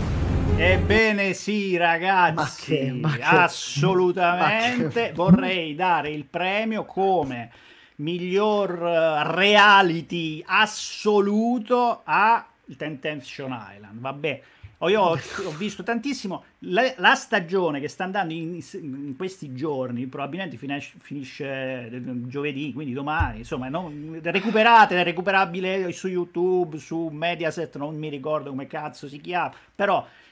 ebbene 0.57 1.33
sì 1.33 1.77
ragazzi, 1.79 2.35
Ma 2.35 2.51
che- 2.59 2.99
ma 3.01 3.13
che- 3.15 3.23
assolutamente 3.23 4.83
ma 4.85 5.07
che- 5.07 5.13
vorrei 5.15 5.75
dare 5.75 6.11
il 6.11 6.27
premio 6.27 6.85
come 6.85 7.51
miglior 7.97 8.73
eh, 8.87 9.35
reality 9.35 10.43
assoluto 10.47 12.03
a 12.05 12.45
Temptation 12.77 13.57
Island, 13.75 13.99
vabbè. 13.99 14.41
Oh, 14.79 14.91
Io 14.91 15.01
ho, 15.01 15.19
ho 15.45 15.51
visto 15.57 15.83
tantissimo 15.83 16.45
la, 16.61 16.93
la 16.99 17.15
stagione 17.15 17.81
che 17.81 17.89
sta 17.89 18.05
andando 18.05 18.35
in, 18.35 18.63
in 18.75 19.15
questi 19.17 19.55
giorni, 19.55 20.07
probabilmente 20.07 20.59
finisce, 20.59 20.97
finisce 20.99 21.89
giovedì, 22.27 22.73
quindi 22.75 22.93
domani. 22.93 23.39
Insomma, 23.39 23.69
non, 23.69 24.21
recuperate, 24.23 25.01
è 25.01 25.03
recuperabile 25.03 25.91
su 25.93 26.09
YouTube, 26.09 26.77
su 26.79 27.09
Mediaset, 27.11 27.77
non 27.79 27.97
mi 27.97 28.11
ricordo 28.11 28.51
come 28.51 28.67
cazzo 28.67 29.09
si 29.09 29.19
chiama, 29.19 29.53
però 29.75 30.07
eh, 30.07 30.26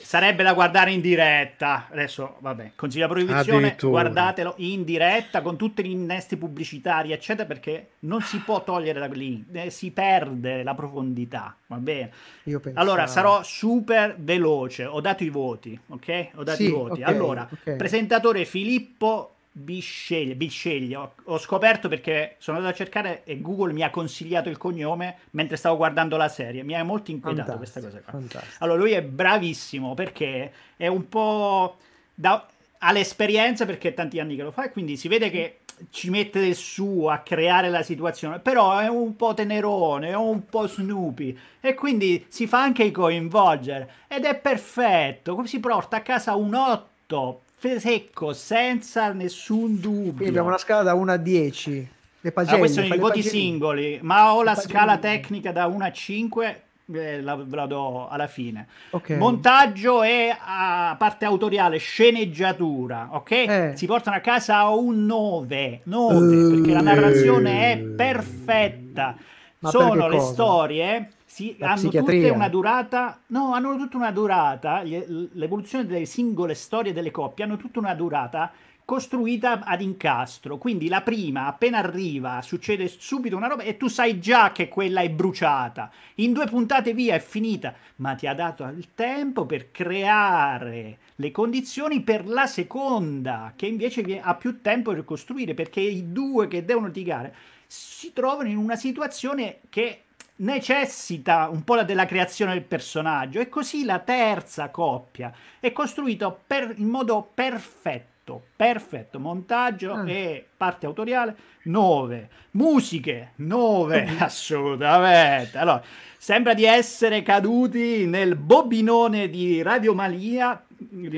sarebbe 0.00 0.42
da 0.42 0.52
guardare 0.52 0.92
in 0.92 1.00
diretta. 1.00 1.88
Adesso, 1.90 2.36
vabbè, 2.40 2.72
consiglio 2.76 3.06
la 3.06 3.12
proibizione, 3.12 3.76
guardatelo 3.80 4.54
in 4.58 4.84
diretta 4.84 5.40
con 5.42 5.56
tutti 5.56 5.84
gli 5.84 5.90
innesti 5.90 6.36
pubblicitari, 6.36 7.12
eccetera, 7.12 7.46
perché 7.46 7.90
non 8.00 8.20
si 8.20 8.38
può 8.38 8.62
togliere 8.62 8.98
da 9.00 9.06
lì, 9.06 9.44
eh, 9.52 9.70
si 9.70 9.90
perde 9.90 10.62
la 10.62 10.74
profondità, 10.74 11.56
va 11.66 11.76
bene? 11.76 12.10
Penso. 12.44 12.72
Allora, 12.74 13.06
sarò 13.06 13.42
super 13.42 14.16
veloce. 14.18 14.84
Ho 14.84 15.00
dato 15.00 15.24
i 15.24 15.28
voti, 15.28 15.78
ok? 15.88 16.28
Ho 16.34 16.42
dato 16.44 16.56
Sì, 16.56 16.66
i 16.66 16.70
voti. 16.70 17.00
ok, 17.02 17.08
allora, 17.08 17.48
ok. 17.50 17.76
presentatore 17.76 18.44
Filippo 18.44 19.34
Bisceglie. 19.52 20.34
Bisceglie. 20.34 20.96
Ho, 20.96 21.14
ho 21.24 21.38
scoperto 21.38 21.88
perché 21.88 22.36
sono 22.38 22.56
andato 22.56 22.74
a 22.74 22.76
cercare 22.76 23.22
e 23.24 23.40
Google 23.40 23.72
mi 23.72 23.82
ha 23.82 23.90
consigliato 23.90 24.48
il 24.48 24.56
cognome 24.56 25.18
mentre 25.30 25.56
stavo 25.56 25.76
guardando 25.76 26.16
la 26.16 26.28
serie. 26.28 26.62
Mi 26.62 26.74
ha 26.74 26.82
molto 26.82 27.10
inquietato 27.10 27.56
questa 27.56 27.80
Fantastico, 27.80 28.10
cosa 28.10 28.38
qua. 28.38 28.42
Allora, 28.58 28.78
lui 28.78 28.92
è 28.92 29.02
bravissimo 29.02 29.94
perché 29.94 30.52
è 30.76 30.86
un 30.86 31.08
po'. 31.08 31.76
Da, 32.14 32.46
ha 32.78 32.92
l'esperienza 32.92 33.64
perché 33.66 33.90
è 33.90 33.94
tanti 33.94 34.18
anni 34.18 34.36
che 34.36 34.42
lo 34.42 34.50
fa 34.50 34.64
e 34.64 34.70
quindi 34.70 34.96
si 34.96 35.08
vede 35.08 35.30
che 35.30 35.58
ci 35.90 36.10
mette 36.10 36.40
del 36.40 36.54
suo 36.54 37.10
a 37.10 37.18
creare 37.18 37.68
la 37.68 37.82
situazione, 37.82 38.38
però 38.38 38.78
è 38.78 38.88
un 38.88 39.16
po' 39.16 39.34
tenerone, 39.34 40.08
è 40.08 40.16
un 40.16 40.46
po' 40.46 40.66
Snoopy 40.66 41.38
e 41.60 41.74
quindi 41.74 42.26
si 42.28 42.46
fa 42.46 42.62
anche 42.62 42.90
coinvolgere 42.90 43.90
ed 44.08 44.24
è 44.24 44.36
perfetto, 44.36 45.34
come 45.34 45.46
si 45.46 45.60
porta 45.60 45.96
a 45.96 46.02
casa 46.02 46.34
un 46.34 46.54
8 46.54 47.42
secco 47.78 48.32
senza 48.32 49.12
nessun 49.12 49.78
dubbio. 49.80 50.28
Abbiamo 50.28 50.48
una 50.48 50.58
scala 50.58 50.82
da 50.82 50.94
1 50.94 51.12
a 51.12 51.16
10. 51.16 51.88
Le 52.24 52.28
Ah, 52.28 52.32
pagelle. 52.32 52.58
questi 52.58 52.82
sono 52.82 52.94
i 52.94 52.98
voti 52.98 53.20
pagelline. 53.20 53.44
singoli, 53.44 53.98
ma 54.02 54.32
ho 54.34 54.42
la 54.42 54.54
scala 54.54 54.98
tecnica 54.98 55.50
da 55.50 55.66
1 55.66 55.84
a 55.84 55.90
5, 55.90 56.62
eh, 56.94 57.20
la, 57.20 57.36
la 57.50 57.66
do 57.66 58.08
alla 58.08 58.28
fine. 58.28 58.68
Ok. 58.90 59.10
Montaggio 59.10 60.02
e 60.04 60.32
a 60.38 60.94
parte 60.98 61.24
autoriale, 61.24 61.78
sceneggiatura, 61.78 63.08
ok? 63.12 63.30
Eh. 63.30 63.72
Si 63.74 63.86
portano 63.86 64.16
a 64.16 64.20
casa 64.20 64.68
un 64.68 65.04
9, 65.06 65.80
9 65.84 66.54
perché 66.54 66.72
la 66.72 66.80
narrazione 66.80 67.72
è 67.72 67.78
perfetta. 67.78 69.16
Ma 69.58 69.70
Sono 69.70 70.08
le 70.08 70.16
cosa? 70.18 70.32
storie, 70.32 71.10
si, 71.32 71.56
hanno 71.60 71.76
tutte 71.76 71.88
psichiatria? 71.88 72.32
una 72.34 72.50
durata, 72.50 73.18
no, 73.28 73.54
hanno 73.54 73.74
tutta 73.78 73.96
una 73.96 74.10
durata, 74.10 74.82
l'evoluzione 74.82 75.86
delle 75.86 76.04
singole 76.04 76.52
storie 76.52 76.92
delle 76.92 77.10
coppie 77.10 77.44
hanno 77.44 77.56
tutta 77.56 77.78
una 77.78 77.94
durata 77.94 78.52
costruita 78.84 79.64
ad 79.64 79.80
incastro. 79.80 80.58
Quindi 80.58 80.88
la 80.88 81.00
prima, 81.00 81.46
appena 81.46 81.78
arriva, 81.78 82.42
succede 82.42 82.86
subito 82.86 83.34
una 83.34 83.46
roba 83.46 83.62
e 83.62 83.78
tu 83.78 83.88
sai 83.88 84.20
già 84.20 84.52
che 84.52 84.68
quella 84.68 85.00
è 85.00 85.08
bruciata. 85.08 85.90
In 86.16 86.34
due 86.34 86.44
puntate 86.44 86.92
via 86.92 87.14
è 87.14 87.20
finita, 87.20 87.72
ma 87.96 88.14
ti 88.14 88.26
ha 88.26 88.34
dato 88.34 88.64
il 88.64 88.88
tempo 88.94 89.46
per 89.46 89.70
creare 89.70 90.98
le 91.14 91.30
condizioni 91.30 92.02
per 92.02 92.28
la 92.28 92.46
seconda, 92.46 93.54
che 93.56 93.64
invece 93.64 94.20
ha 94.20 94.34
più 94.34 94.60
tempo 94.60 94.92
per 94.92 95.06
costruire, 95.06 95.54
perché 95.54 95.80
i 95.80 96.12
due 96.12 96.46
che 96.46 96.62
devono 96.62 96.88
litigare 96.88 97.34
si 97.66 98.12
trovano 98.12 98.50
in 98.50 98.58
una 98.58 98.76
situazione 98.76 99.60
che 99.70 100.02
necessita 100.42 101.48
un 101.50 101.62
po' 101.64 101.82
della 101.82 102.04
creazione 102.06 102.52
del 102.52 102.62
personaggio 102.64 103.40
e 103.40 103.48
così 103.48 103.84
la 103.84 104.00
terza 104.00 104.70
coppia 104.70 105.32
è 105.60 105.72
costruita 105.72 106.30
per- 106.30 106.74
in 106.76 106.88
modo 106.88 107.28
perfetto 107.32 108.10
perfetto 108.54 109.18
montaggio 109.18 109.92
Ah. 109.94 110.08
e 110.08 110.46
parte 110.56 110.86
autoriale 110.86 111.36
9 111.64 112.28
musiche 112.52 113.32
9 113.36 114.14
assolutamente 114.18 115.58
allora 115.58 115.82
sembra 116.18 116.54
di 116.54 116.64
essere 116.64 117.22
caduti 117.22 118.06
nel 118.06 118.36
bobinone 118.36 119.28
di 119.28 119.60
Radio 119.62 119.94
Malia 119.94 120.64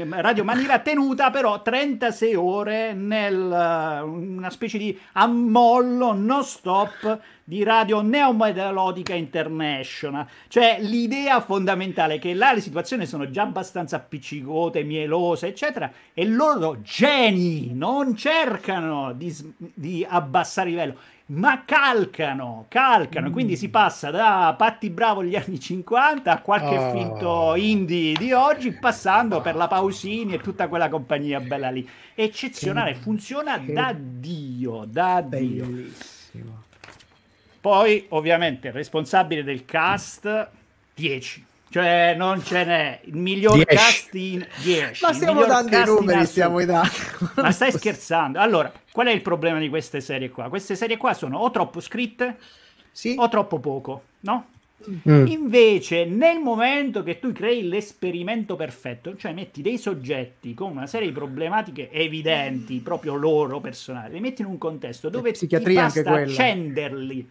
Radio 0.09 0.45
Manila 0.45 0.79
tenuta 0.79 1.31
però 1.31 1.63
36 1.63 2.35
ore 2.35 2.93
nel 2.93 3.35
eh, 3.35 4.01
una 4.03 4.51
specie 4.51 4.79
di 4.79 4.99
ammollo 5.13 6.13
non 6.13 6.45
stop 6.45 7.21
di 7.45 7.63
Radio 7.63 8.01
Neomelodica 8.01 9.15
International. 9.15 10.27
Cioè 10.49 10.79
l'idea 10.81 11.41
fondamentale 11.41 12.15
è 12.15 12.19
che 12.19 12.35
là 12.35 12.53
le 12.53 12.61
situazioni 12.61 13.07
sono 13.07 13.31
già 13.31 13.43
abbastanza 13.43 13.97
appiccicote 13.97 14.83
mielose 14.83 15.49
eccetera 15.49 15.93
e 16.13 16.25
loro 16.27 16.81
geni 16.81 17.73
non 17.75 18.17
cercano 18.17 19.13
di, 19.13 19.35
di 19.57 20.07
abbassare 20.09 20.71
livello 20.71 20.97
ma 21.27 21.65
calcano, 21.65 22.67
calcano, 22.69 23.31
quindi 23.31 23.57
si 23.57 23.71
passa 23.71 24.11
da 24.11 24.55
Patti 24.59 24.91
Bravo 24.91 25.23
degli 25.23 25.37
anni 25.37 25.59
50 25.59 26.31
a 26.31 26.41
qualche 26.41 26.77
Oh. 26.77 26.91
finto 26.93 27.55
indie 27.57 28.13
di 28.15 28.33
oggi, 28.33 28.73
passando 28.73 29.41
per 29.41 29.55
la 29.57 29.67
Pausini 29.67 30.35
e 30.35 30.41
tutta 30.41 30.69
quella 30.69 30.89
compagnia 30.91 31.41
bella 31.41 31.71
lì. 31.71 31.89
Eccezionale, 32.15 32.93
Che- 32.93 32.99
funziona 33.01 33.59
che 33.59 33.73
da 33.73 33.95
Dio, 33.97 34.85
da 34.87 35.23
Dio. 35.23 35.65
Bellissimo. 35.65 36.63
Poi, 37.61 38.05
ovviamente, 38.11 38.69
il 38.69 38.75
responsabile 38.75 39.43
del 39.43 39.65
cast 39.65 40.49
10. 40.95 41.45
Cioè, 41.75 42.15
non 42.17 42.41
ce 42.41 42.65
n'è 42.65 43.01
il 43.07 43.17
miglior 43.17 43.55
10. 43.55 43.67
cast 43.67 44.15
in 44.15 44.47
10. 44.63 45.05
Ma 45.05 45.13
stiamo 45.13 45.45
dando 45.45 45.77
i 45.77 45.85
numeri, 45.85 46.25
stiamo 46.25 46.65
dando. 46.65 46.89
Ma 47.35 47.51
stai 47.51 47.73
scherzando? 47.73 48.39
Allora, 48.39 48.73
qual 48.93 49.09
è 49.09 49.11
il 49.11 49.23
problema 49.23 49.59
di 49.59 49.69
queste 49.69 50.01
serie 50.01 50.29
qua? 50.31 50.49
Queste 50.49 50.77
serie 50.77 50.97
qua 50.97 51.15
sono 51.15 51.39
o 51.39 51.51
troppo 51.51 51.81
scritte 51.81 52.37
Sì. 52.93 53.17
o 53.19 53.29
troppo 53.29 53.59
poco, 53.59 54.03
no? 54.21 54.51
Mm. 55.09 55.27
Invece, 55.27 56.05
nel 56.05 56.39
momento 56.39 57.03
che 57.03 57.19
tu 57.19 57.33
crei 57.33 57.67
l'esperimento 57.67 58.55
perfetto, 58.55 59.17
cioè 59.17 59.33
metti 59.33 59.61
dei 59.61 59.77
soggetti 59.77 60.55
con 60.55 60.71
una 60.71 60.87
serie 60.87 61.09
di 61.09 61.13
problematiche 61.13 61.91
evidenti, 61.91 62.79
proprio 62.79 63.17
loro 63.17 63.59
personali, 63.59 64.13
li 64.15 64.21
metti 64.21 64.43
in 64.43 64.47
un 64.47 64.59
contesto 64.59 65.09
dove 65.09 65.33
ti 65.33 65.49
basta 65.49 66.03
quella. 66.03 66.21
accenderli. 66.21 67.29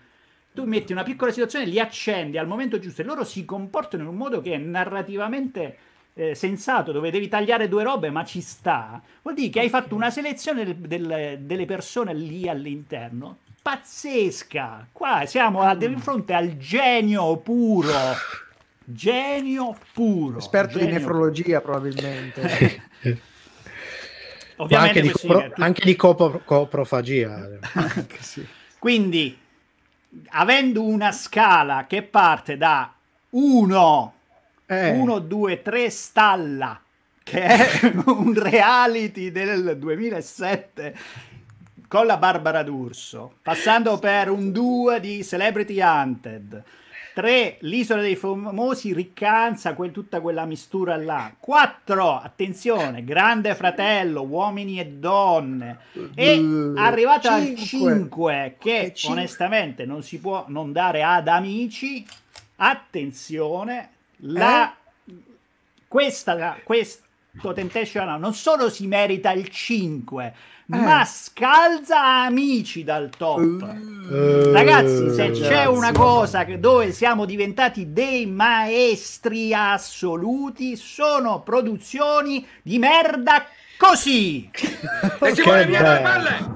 Tu 0.54 0.64
metti 0.66 0.92
una 0.92 1.04
piccola 1.04 1.32
situazione, 1.32 1.66
li 1.66 1.80
accendi 1.80 2.38
al 2.38 2.46
momento 2.48 2.78
giusto 2.80 3.02
e 3.02 3.06
loro 3.06 3.24
si 3.24 3.44
comportano 3.46 4.04
in 4.04 4.10
un 4.10 4.16
modo 4.16 4.40
che 4.42 4.54
è 4.54 4.58
narrativamente 4.58 5.78
eh, 6.16 6.36
sensato, 6.36 6.92
dove 6.92 7.10
devi 7.10 7.28
tagliare 7.28 7.68
due 7.68 7.82
robe, 7.84 8.12
ma 8.12 8.24
ci 8.24 8.40
sta. 8.40 9.02
Vuol 9.24 9.34
dire 9.34 9.50
che 9.50 9.60
hai 9.62 9.70
fatto 9.70 9.96
una 9.96 10.12
selezione 10.12 10.64
del- 10.64 10.76
del- 10.76 11.40
delle 11.42 11.66
persone 11.66 12.14
lì 12.14 12.48
all'interno 12.48 13.40
pazzesca. 13.64 14.90
Qua 14.92 15.26
siamo 15.26 15.62
a- 15.62 15.74
di 15.74 15.96
fronte 15.98 16.34
al 16.34 16.56
genio 16.58 17.38
puro. 17.38 17.90
Genio 18.84 19.76
puro. 19.94 20.38
Esperto 20.38 20.78
di 20.78 20.84
Genio 20.84 21.00
nefrologia, 21.00 21.62
probabilmente. 21.62 22.82
Ovviamente 24.58 25.00
anche 25.00 25.02
di, 25.02 25.10
copro- 25.12 25.52
anche 25.64 25.86
di 25.86 25.96
coprofagia. 25.96 27.50
Quindi, 28.78 29.38
avendo 30.30 30.84
una 30.84 31.12
scala 31.12 31.86
che 31.88 32.04
parte 32.04 32.58
da 32.58 32.94
1, 33.32 34.14
Eh. 34.66 34.92
1, 34.92 35.20
2, 35.20 35.62
3 35.62 35.90
stalla, 35.90 36.80
che 37.24 37.42
è 37.42 37.92
un 38.06 38.34
reality 38.34 39.32
del 39.32 39.78
2007 39.78 40.96
con 41.88 42.06
la 42.06 42.18
Barbara 42.18 42.64
D'Urso, 42.64 43.36
passando 43.42 44.00
per 44.00 44.30
un 44.30 44.52
2 44.52 45.00
di 45.00 45.24
Celebrity 45.24 45.80
Hunted, 45.82 46.64
3 47.14 47.58
l'isola 47.62 48.02
dei 48.02 48.16
famosi 48.16 48.94
riccanza, 48.94 49.74
quel- 49.76 49.92
tutta 49.92 50.20
quella 50.22 50.46
mistura 50.46 50.96
là, 50.98 51.34
4 51.40 52.16
attenzione, 52.18 53.04
Grande 53.04 53.54
Fratello, 53.56 54.24
uomini 54.24 54.80
e 54.80 54.88
donne, 54.88 55.78
e 56.16 56.38
Uh, 56.40 56.74
arrivata 56.78 57.34
al 57.34 57.56
cinque. 57.56 57.64
5 57.66 58.56
che 58.60 58.80
E 58.80 58.94
cinque. 58.94 59.20
onestamente 59.20 59.86
non 59.86 60.02
si 60.04 60.20
può 60.20 60.46
non 60.48 60.72
dare 60.72 61.04
ad 61.04 61.28
amici, 61.28 62.06
attenzione, 62.58 63.90
la 64.18 64.74
questa, 65.88 66.58
questo 66.64 67.02
Island 67.42 68.20
non 68.22 68.34
solo 68.34 68.70
si 68.70 68.86
merita 68.88 69.32
il 69.32 69.50
5, 69.50 70.34
ma 70.68 71.04
scalza 71.04 72.24
amici 72.26 72.84
dal 72.84 73.10
top. 73.10 73.62
Eh, 74.12 74.52
Ragazzi, 74.52 75.10
se 75.10 75.22
ragazzi. 75.24 75.42
c'è 75.42 75.66
una 75.66 75.92
cosa 75.92 76.46
che- 76.46 76.60
dove 76.60 76.92
siamo 76.92 77.26
diventati 77.26 77.92
dei 77.92 78.26
maestri 78.28 79.54
assoluti, 79.54 80.76
sono 80.76 81.42
produzioni 81.42 82.46
di 82.62 82.78
merda 82.78 83.46
così. 83.78 84.50
E 85.24 85.34
ci 85.34 85.42
vuole 85.42 85.66
via 85.66 85.82
dalle 85.82 86.02
palle! 86.02 86.52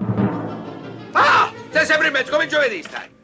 Ah! 1.14 1.52
Sei 1.70 1.86
sempre 1.86 2.08
in 2.08 2.14
mezzo, 2.14 2.32
come 2.32 2.48
giovedì 2.48 2.84
stai! 2.84 3.17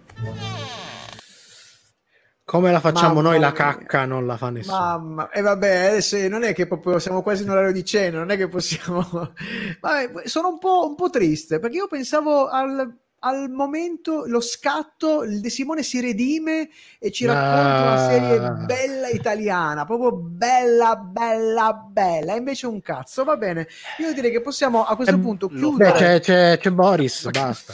Come 2.45 2.71
la 2.73 2.81
facciamo 2.81 3.15
Mamma 3.15 3.29
noi 3.29 3.39
la 3.39 3.47
mia. 3.47 3.55
cacca, 3.55 4.05
non 4.05 4.25
la 4.25 4.35
fa 4.35 4.49
nessuno. 4.49 4.77
Mamma, 4.77 5.29
e 5.29 5.41
vabbè, 5.41 5.75
adesso 5.87 6.17
non 6.27 6.43
è 6.43 6.53
che 6.53 6.67
proprio 6.67 6.99
siamo 6.99 7.21
quasi 7.21 7.43
in 7.43 7.49
orario 7.49 7.71
di 7.71 7.85
cena, 7.85 8.17
non 8.19 8.31
è 8.31 8.37
che 8.37 8.47
possiamo. 8.49 9.01
Vabbè, 9.79 10.27
sono 10.27 10.49
un 10.49 10.59
po', 10.59 10.85
un 10.87 10.95
po' 10.95 11.09
triste 11.09 11.59
perché 11.59 11.77
io 11.77 11.87
pensavo 11.87 12.49
al, 12.49 12.95
al 13.19 13.49
momento, 13.49 14.23
lo 14.27 14.41
scatto, 14.41 15.23
il 15.23 15.39
De 15.39 15.49
Simone 15.49 15.83
si 15.83 16.01
redime 16.01 16.67
e 16.99 17.11
ci 17.11 17.25
racconta 17.25 17.81
una 17.81 17.93
Ah. 17.93 18.09
serie 18.09 18.39
bella 18.65 19.07
italiana, 19.07 19.85
proprio 19.85 20.11
bella, 20.11 20.97
bella, 20.97 21.71
bella. 21.73 22.33
E 22.33 22.37
invece 22.37 22.67
un 22.67 22.81
cazzo, 22.81 23.23
va 23.23 23.37
bene. 23.37 23.67
Io 23.99 24.13
direi 24.13 24.31
che 24.31 24.41
possiamo 24.41 24.83
a 24.83 24.97
questo 24.97 25.15
Eh, 25.15 25.19
punto 25.19 25.47
chiudere. 25.47 25.91
Beh, 25.93 25.97
c'è, 25.97 26.19
c'è- 26.19 26.57
c'è 26.59 26.71
Boris, 26.71 27.29
basta. 27.29 27.73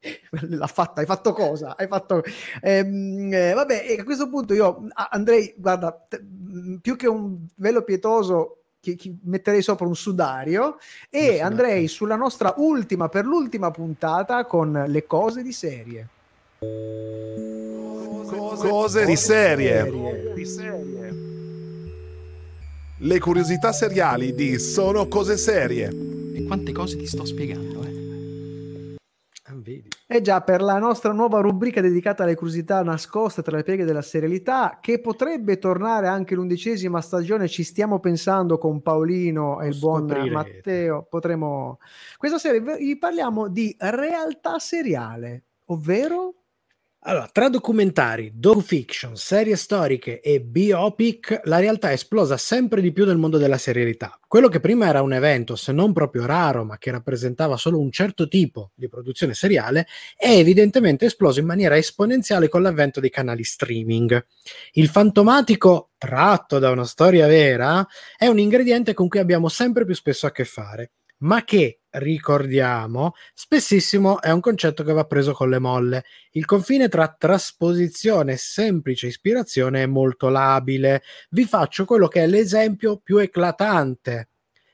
L'ha 0.48 0.66
fatta, 0.66 1.00
hai 1.00 1.06
fatto 1.06 1.32
cosa? 1.32 1.76
Hai 1.76 1.86
fatto. 1.86 2.22
Ehm, 2.62 3.32
eh, 3.32 3.52
vabbè, 3.52 3.84
e 3.88 3.98
a 4.00 4.04
questo 4.04 4.28
punto 4.28 4.54
io 4.54 4.86
andrei, 5.10 5.54
guarda, 5.56 5.92
t- 6.08 6.20
mh, 6.20 6.76
più 6.76 6.96
che 6.96 7.06
un 7.06 7.36
velo 7.56 7.82
pietoso, 7.82 8.62
chi- 8.80 8.94
chi- 8.96 9.18
metterei 9.24 9.60
sopra 9.62 9.86
un 9.86 9.94
sudario 9.94 10.78
e 11.10 11.20
sudario. 11.20 11.44
andrei 11.44 11.86
sulla 11.88 12.16
nostra 12.16 12.54
ultima, 12.56 13.08
per 13.08 13.26
l'ultima 13.26 13.70
puntata 13.70 14.44
con 14.46 14.84
le 14.86 15.06
cose 15.06 15.42
di 15.42 15.52
serie. 15.52 16.08
Cose 18.58 19.04
di 19.04 19.16
serie. 19.16 19.84
Le 23.02 23.18
curiosità 23.18 23.72
seriali 23.72 24.34
di 24.34 24.58
Sono 24.58 25.08
cose 25.08 25.36
serie. 25.38 25.88
E 26.34 26.44
quante 26.44 26.72
cose 26.72 26.96
ti 26.96 27.06
sto 27.06 27.24
spiegando, 27.24 27.82
eh? 27.82 27.99
Ah, 29.50 29.54
vedi. 29.56 29.88
E 30.06 30.20
già 30.20 30.40
per 30.42 30.62
la 30.62 30.78
nostra 30.78 31.12
nuova 31.12 31.40
rubrica 31.40 31.80
dedicata 31.80 32.22
alle 32.22 32.36
curiosità 32.36 32.82
nascoste 32.82 33.42
tra 33.42 33.56
le 33.56 33.64
pieghe 33.64 33.84
della 33.84 34.02
serialità, 34.02 34.78
che 34.80 35.00
potrebbe 35.00 35.58
tornare 35.58 36.06
anche 36.06 36.36
l'undicesima 36.36 37.00
stagione, 37.00 37.48
ci 37.48 37.64
stiamo 37.64 37.98
pensando 37.98 38.58
con 38.58 38.80
Paolino 38.80 39.60
e 39.60 39.68
il 39.68 39.78
buon. 39.78 40.06
Matteo. 40.30 41.06
Potremo. 41.08 41.78
Questa 42.16 42.38
sera 42.38 42.76
vi 42.76 42.96
parliamo 42.96 43.48
di 43.48 43.74
realtà 43.78 44.58
seriale, 44.58 45.44
ovvero. 45.66 46.39
Allora, 47.04 47.30
tra 47.32 47.48
documentari, 47.48 48.32
docufiction, 48.34 49.16
serie 49.16 49.56
storiche 49.56 50.20
e 50.20 50.42
biopic, 50.42 51.40
la 51.44 51.58
realtà 51.58 51.88
è 51.88 51.94
esplosa 51.94 52.36
sempre 52.36 52.82
di 52.82 52.92
più 52.92 53.06
nel 53.06 53.16
mondo 53.16 53.38
della 53.38 53.56
serialità. 53.56 54.20
Quello 54.28 54.48
che 54.48 54.60
prima 54.60 54.86
era 54.86 55.00
un 55.00 55.14
evento, 55.14 55.56
se 55.56 55.72
non 55.72 55.94
proprio 55.94 56.26
raro, 56.26 56.62
ma 56.62 56.76
che 56.76 56.90
rappresentava 56.90 57.56
solo 57.56 57.80
un 57.80 57.90
certo 57.90 58.28
tipo 58.28 58.72
di 58.74 58.90
produzione 58.90 59.32
seriale, 59.32 59.86
è 60.14 60.28
evidentemente 60.28 61.06
esploso 61.06 61.40
in 61.40 61.46
maniera 61.46 61.78
esponenziale 61.78 62.48
con 62.48 62.60
l'avvento 62.60 63.00
dei 63.00 63.08
canali 63.08 63.44
streaming. 63.44 64.22
Il 64.72 64.88
fantomatico, 64.88 65.92
tratto 65.96 66.58
da 66.58 66.70
una 66.70 66.84
storia 66.84 67.26
vera, 67.26 67.86
è 68.14 68.26
un 68.26 68.38
ingrediente 68.38 68.92
con 68.92 69.08
cui 69.08 69.20
abbiamo 69.20 69.48
sempre 69.48 69.86
più 69.86 69.94
spesso 69.94 70.26
a 70.26 70.32
che 70.32 70.44
fare, 70.44 70.90
ma 71.20 71.44
che, 71.44 71.79
ricordiamo, 71.92 73.14
spessissimo 73.34 74.20
è 74.20 74.30
un 74.30 74.40
concetto 74.40 74.84
che 74.84 74.92
va 74.92 75.04
preso 75.04 75.32
con 75.32 75.50
le 75.50 75.58
molle. 75.58 76.04
Il 76.32 76.44
confine 76.44 76.88
tra 76.88 77.08
trasposizione 77.08 78.32
e 78.32 78.36
semplice 78.36 79.06
ispirazione 79.06 79.82
è 79.82 79.86
molto 79.86 80.28
labile. 80.28 81.02
Vi 81.30 81.44
faccio 81.44 81.84
quello 81.84 82.08
che 82.08 82.22
è 82.22 82.26
l'esempio 82.26 82.98
più 82.98 83.18
eclatante. 83.18 84.28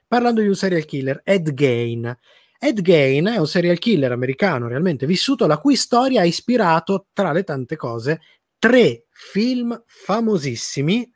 Parlando 0.07 0.41
di 0.41 0.47
un 0.47 0.55
serial 0.55 0.85
killer, 0.85 1.21
Ed 1.23 1.53
Gein. 1.53 2.17
Ed 2.59 2.81
Gein 2.81 3.25
è 3.25 3.37
un 3.37 3.47
serial 3.47 3.77
killer 3.77 4.11
americano 4.11 4.67
realmente 4.67 5.05
vissuto, 5.05 5.47
la 5.47 5.57
cui 5.57 5.75
storia 5.75 6.21
ha 6.21 6.25
ispirato, 6.25 7.07
tra 7.13 7.31
le 7.31 7.43
tante 7.43 7.75
cose, 7.75 8.21
tre 8.57 9.05
film 9.09 9.83
famosissimi 9.85 11.11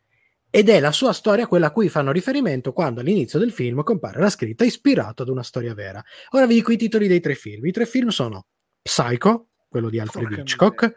ed 0.52 0.68
è 0.68 0.82
la 0.82 0.92
sua 0.92 1.14
storia 1.14 1.48
quella 1.48 1.68
a 1.68 1.72
cui 1.72 1.88
fanno 1.88 2.12
riferimento 2.12 2.74
quando 2.74 3.00
all'inizio 3.00 3.40
del 3.40 3.54
film 3.54 3.82
compare 3.84 4.20
la 4.20 4.30
scritta 4.30 4.66
ispirato 4.66 5.24
ad 5.24 5.30
una 5.30 5.44
storia 5.44 5.74
vera. 5.74 6.04
Ora 6.32 6.46
vi 6.46 6.56
dico 6.56 6.74
i 6.74 6.78
titoli 6.78 7.08
dei 7.08 7.22
tre 7.22 7.36
film. 7.36 7.66
I 7.66 7.72
tre 7.72 7.86
film 7.86 8.10
sono 8.10 8.48
Psycho, 8.82 9.48
quello 9.70 9.90
di 9.90 10.00
Alfred 10.00 10.28
Porca 10.28 10.42
Hitchcock, 10.42 10.96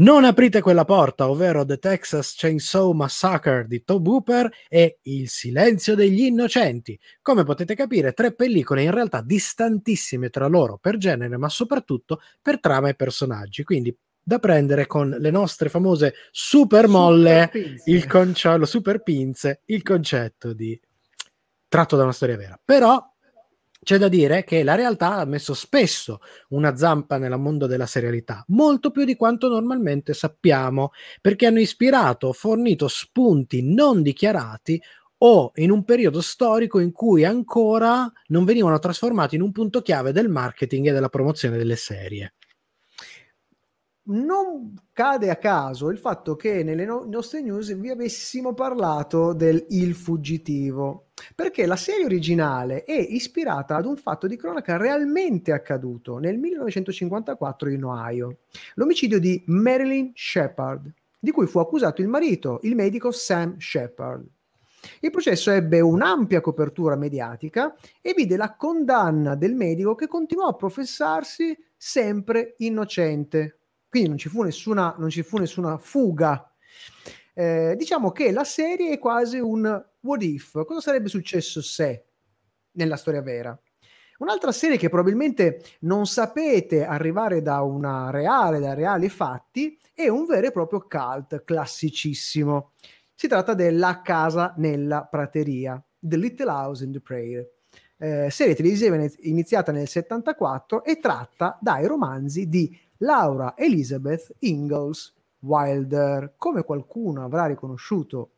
Non 0.00 0.24
aprite 0.24 0.62
quella 0.62 0.86
porta, 0.86 1.28
ovvero 1.28 1.62
The 1.66 1.76
Texas 1.76 2.34
Chainsaw 2.34 2.92
Massacre 2.92 3.66
di 3.66 3.84
Tobe 3.84 4.08
Hooper 4.08 4.50
e 4.66 4.98
Il 5.02 5.28
silenzio 5.28 5.94
degli 5.94 6.22
innocenti. 6.22 6.98
Come 7.20 7.44
potete 7.44 7.74
capire, 7.74 8.14
tre 8.14 8.34
pellicole 8.34 8.82
in 8.82 8.92
realtà 8.92 9.20
distantissime 9.20 10.30
tra 10.30 10.46
loro 10.46 10.78
per 10.78 10.96
genere, 10.96 11.36
ma 11.36 11.50
soprattutto 11.50 12.22
per 12.40 12.60
trama 12.60 12.88
e 12.88 12.94
personaggi. 12.94 13.62
Quindi 13.62 13.94
da 14.22 14.38
prendere 14.38 14.86
con 14.86 15.08
le 15.08 15.30
nostre 15.30 15.68
famose 15.68 16.14
super 16.30 16.88
molle 16.88 17.50
Super 17.52 17.82
il 17.86 18.06
concetto, 18.06 18.64
super 18.66 19.02
pinze, 19.02 19.62
il 19.66 19.82
concetto 19.82 20.52
di 20.52 20.78
tratto 21.68 21.96
da 21.96 22.02
una 22.02 22.12
storia 22.12 22.36
vera. 22.36 22.60
Però 22.62 23.02
c'è 23.82 23.96
da 23.96 24.08
dire 24.08 24.44
che 24.44 24.62
la 24.62 24.74
realtà 24.74 25.16
ha 25.16 25.24
messo 25.24 25.54
spesso 25.54 26.20
una 26.50 26.76
zampa 26.76 27.16
nel 27.16 27.38
mondo 27.38 27.66
della 27.66 27.86
serialità, 27.86 28.44
molto 28.48 28.90
più 28.90 29.04
di 29.04 29.16
quanto 29.16 29.48
normalmente 29.48 30.12
sappiamo, 30.12 30.92
perché 31.20 31.46
hanno 31.46 31.60
ispirato, 31.60 32.32
fornito 32.32 32.88
spunti 32.88 33.62
non 33.62 34.02
dichiarati 34.02 34.80
o 35.22 35.52
in 35.56 35.70
un 35.70 35.84
periodo 35.84 36.20
storico 36.20 36.78
in 36.78 36.92
cui 36.92 37.24
ancora 37.24 38.10
non 38.28 38.44
venivano 38.44 38.78
trasformati 38.78 39.34
in 39.36 39.42
un 39.42 39.52
punto 39.52 39.80
chiave 39.80 40.12
del 40.12 40.28
marketing 40.28 40.88
e 40.88 40.92
della 40.92 41.08
promozione 41.08 41.56
delle 41.56 41.76
serie 41.76 42.34
non 44.10 44.74
cade 44.92 45.30
a 45.30 45.36
caso 45.36 45.88
il 45.90 45.98
fatto 45.98 46.36
che 46.36 46.62
nelle 46.62 46.84
no- 46.84 47.04
nostre 47.06 47.42
news 47.42 47.74
vi 47.74 47.90
avessimo 47.90 48.54
parlato 48.54 49.32
del 49.32 49.64
Il 49.70 49.94
Fuggitivo, 49.94 51.08
perché 51.34 51.66
la 51.66 51.76
serie 51.76 52.04
originale 52.04 52.84
è 52.84 52.94
ispirata 52.98 53.76
ad 53.76 53.86
un 53.86 53.96
fatto 53.96 54.26
di 54.26 54.36
cronaca 54.36 54.76
realmente 54.76 55.52
accaduto 55.52 56.18
nel 56.18 56.38
1954 56.38 57.70
in 57.70 57.84
Ohio, 57.84 58.38
l'omicidio 58.74 59.18
di 59.18 59.42
Marilyn 59.46 60.12
Shepard, 60.14 60.92
di 61.18 61.30
cui 61.30 61.46
fu 61.46 61.58
accusato 61.58 62.00
il 62.00 62.08
marito, 62.08 62.60
il 62.62 62.74
medico 62.74 63.10
Sam 63.10 63.58
Shepard. 63.58 64.26
Il 65.00 65.10
processo 65.10 65.50
ebbe 65.50 65.80
un'ampia 65.80 66.40
copertura 66.40 66.96
mediatica 66.96 67.74
e 68.00 68.14
vide 68.14 68.36
la 68.36 68.54
condanna 68.54 69.34
del 69.34 69.54
medico 69.54 69.94
che 69.94 70.06
continuò 70.06 70.46
a 70.46 70.54
professarsi 70.54 71.56
sempre 71.76 72.54
innocente, 72.58 73.59
quindi 73.90 74.08
non 74.08 74.18
ci 74.18 74.28
fu 74.28 74.42
nessuna, 74.42 74.96
ci 75.08 75.22
fu 75.22 75.36
nessuna 75.36 75.76
fuga. 75.76 76.48
Eh, 77.34 77.74
diciamo 77.76 78.12
che 78.12 78.30
la 78.30 78.44
serie 78.44 78.92
è 78.92 78.98
quasi 78.98 79.38
un 79.38 79.84
what 80.00 80.22
if, 80.22 80.64
cosa 80.64 80.80
sarebbe 80.80 81.08
successo 81.08 81.60
se 81.60 82.04
nella 82.72 82.96
storia 82.96 83.20
vera. 83.20 83.60
Un'altra 84.18 84.52
serie 84.52 84.76
che 84.76 84.88
probabilmente 84.88 85.62
non 85.80 86.06
sapete 86.06 86.84
arrivare 86.84 87.42
da 87.42 87.62
una 87.62 88.10
reale, 88.10 88.60
da 88.60 88.74
reali 88.74 89.08
fatti, 89.08 89.78
è 89.92 90.08
un 90.08 90.24
vero 90.26 90.46
e 90.46 90.52
proprio 90.52 90.86
cult 90.86 91.42
classicissimo. 91.42 92.72
Si 93.12 93.26
tratta 93.26 93.54
della 93.54 94.02
casa 94.02 94.54
nella 94.58 95.04
prateria, 95.04 95.82
The 95.98 96.16
Little 96.16 96.50
House 96.50 96.84
in 96.84 96.92
the 96.92 97.00
Prairie. 97.00 97.50
Eh, 97.96 98.30
serie 98.30 98.54
televisiva 98.54 98.96
iniziata 99.20 99.72
nel 99.72 99.88
74 99.88 100.84
e 100.84 100.98
tratta 100.98 101.58
dai 101.60 101.86
romanzi 101.86 102.48
di 102.48 102.78
Laura 103.00 103.54
Elizabeth 103.56 104.34
Ingalls 104.40 105.14
Wilder. 105.40 106.34
Come 106.36 106.64
qualcuno 106.64 107.24
avrà 107.24 107.46
riconosciuto 107.46 108.32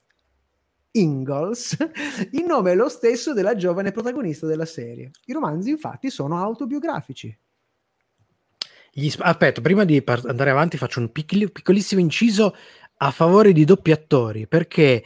Ingalls, 0.93 1.77
il 2.33 2.45
nome 2.45 2.73
è 2.73 2.75
lo 2.75 2.89
stesso 2.89 3.33
della 3.33 3.55
giovane 3.55 3.93
protagonista 3.93 4.47
della 4.47 4.67
serie. 4.67 5.11
I 5.25 5.33
romanzi 5.33 5.71
infatti 5.71 6.11
sono 6.11 6.39
autobiografici. 6.39 7.37
Gli, 8.95 9.11
aspetta, 9.19 9.61
prima 9.63 9.85
di 9.85 10.03
par- 10.03 10.27
andare 10.27 10.51
avanti 10.51 10.77
faccio 10.77 11.01
un 11.01 11.11
piccolo, 11.11 11.49
piccolissimo 11.49 12.01
inciso 12.01 12.55
a 12.99 13.11
favore 13.11 13.53
di 13.53 13.65
doppi 13.65 13.91
attori, 13.91 14.47
perché 14.47 15.03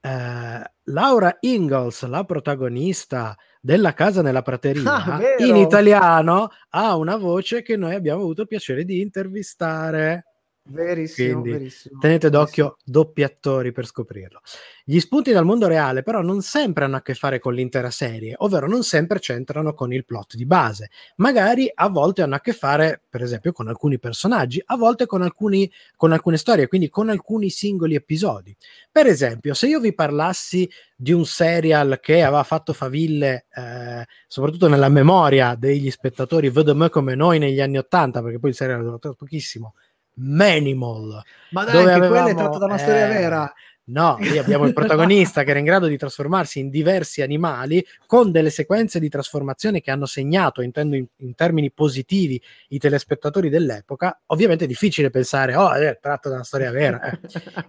eh, 0.00 0.72
Laura 0.84 1.36
Ingalls, 1.40 2.04
la 2.04 2.24
protagonista 2.24 3.36
della 3.64 3.94
casa 3.94 4.20
nella 4.20 4.42
prateria, 4.42 4.82
Ah, 4.92 5.20
in 5.38 5.56
italiano 5.56 6.50
ha 6.70 6.96
una 6.96 7.16
voce 7.16 7.62
che 7.62 7.78
noi 7.78 7.94
abbiamo 7.94 8.20
avuto 8.20 8.42
il 8.42 8.46
piacere 8.46 8.84
di 8.84 9.00
intervistare. 9.00 10.33
Verissimo, 10.66 11.40
Quindi 11.42 11.58
verissimo. 11.58 11.98
tenete 12.00 12.30
verissimo. 12.30 12.44
d'occhio 12.44 12.76
doppi 12.82 13.22
attori 13.22 13.70
per 13.70 13.84
scoprirlo. 13.84 14.40
Gli 14.82 14.98
spunti 14.98 15.30
dal 15.30 15.44
mondo 15.44 15.66
reale 15.66 16.02
però 16.02 16.22
non 16.22 16.40
sempre 16.40 16.84
hanno 16.84 16.96
a 16.96 17.02
che 17.02 17.12
fare 17.12 17.38
con 17.38 17.52
l'intera 17.52 17.90
serie, 17.90 18.34
ovvero 18.38 18.66
non 18.66 18.82
sempre 18.82 19.18
c'entrano 19.18 19.74
con 19.74 19.92
il 19.92 20.06
plot 20.06 20.36
di 20.36 20.46
base. 20.46 20.88
Magari 21.16 21.70
a 21.72 21.88
volte 21.90 22.22
hanno 22.22 22.36
a 22.36 22.40
che 22.40 22.54
fare, 22.54 23.02
per 23.06 23.22
esempio, 23.22 23.52
con 23.52 23.68
alcuni 23.68 23.98
personaggi, 23.98 24.62
a 24.64 24.76
volte 24.76 25.04
con, 25.04 25.20
alcuni, 25.20 25.70
con 25.96 26.12
alcune 26.12 26.38
storie, 26.38 26.66
quindi 26.66 26.88
con 26.88 27.10
alcuni 27.10 27.50
singoli 27.50 27.94
episodi. 27.94 28.56
Per 28.90 29.06
esempio, 29.06 29.52
se 29.52 29.66
io 29.66 29.80
vi 29.80 29.92
parlassi 29.92 30.68
di 30.96 31.12
un 31.12 31.26
serial 31.26 31.98
che 32.00 32.22
aveva 32.22 32.42
fatto 32.42 32.72
faville, 32.72 33.46
eh, 33.54 34.06
soprattutto 34.26 34.68
nella 34.68 34.88
memoria 34.88 35.56
degli 35.56 35.90
spettatori 35.90 36.48
VDM 36.48 36.88
come 36.88 37.14
noi 37.14 37.38
negli 37.38 37.60
anni 37.60 37.76
Ottanta, 37.76 38.22
perché 38.22 38.38
poi 38.38 38.50
il 38.50 38.56
serial 38.56 38.80
è 38.80 38.84
durato 38.84 39.12
pochissimo, 39.12 39.74
Manimal, 40.14 41.22
Ma 41.50 41.64
dai, 41.64 41.76
anche 41.76 42.06
quella 42.06 42.16
è 42.16 42.20
avevamo- 42.20 42.34
tratta 42.34 42.58
da 42.58 42.64
una 42.66 42.78
storia 42.78 43.04
eh, 43.06 43.08
vera. 43.08 43.52
No, 43.86 44.16
lì 44.20 44.38
abbiamo 44.38 44.64
il 44.64 44.72
protagonista 44.72 45.42
che 45.42 45.50
era 45.50 45.58
in 45.58 45.66
grado 45.66 45.86
di 45.86 45.98
trasformarsi 45.98 46.58
in 46.58 46.70
diversi 46.70 47.20
animali 47.20 47.84
con 48.06 48.30
delle 48.30 48.48
sequenze 48.48 48.98
di 48.98 49.10
trasformazione 49.10 49.82
che 49.82 49.90
hanno 49.90 50.06
segnato, 50.06 50.62
intendo 50.62 50.96
in, 50.96 51.04
in 51.16 51.34
termini 51.34 51.70
positivi, 51.70 52.40
i 52.68 52.78
telespettatori 52.78 53.50
dell'epoca. 53.50 54.22
Ovviamente 54.28 54.64
è 54.64 54.68
difficile 54.68 55.10
pensare, 55.10 55.54
oh, 55.54 55.70
è 55.72 55.98
tratto 56.00 56.30
da 56.30 56.36
una 56.36 56.44
storia 56.44 56.70
vera. 56.70 56.98
eh. 57.02 57.18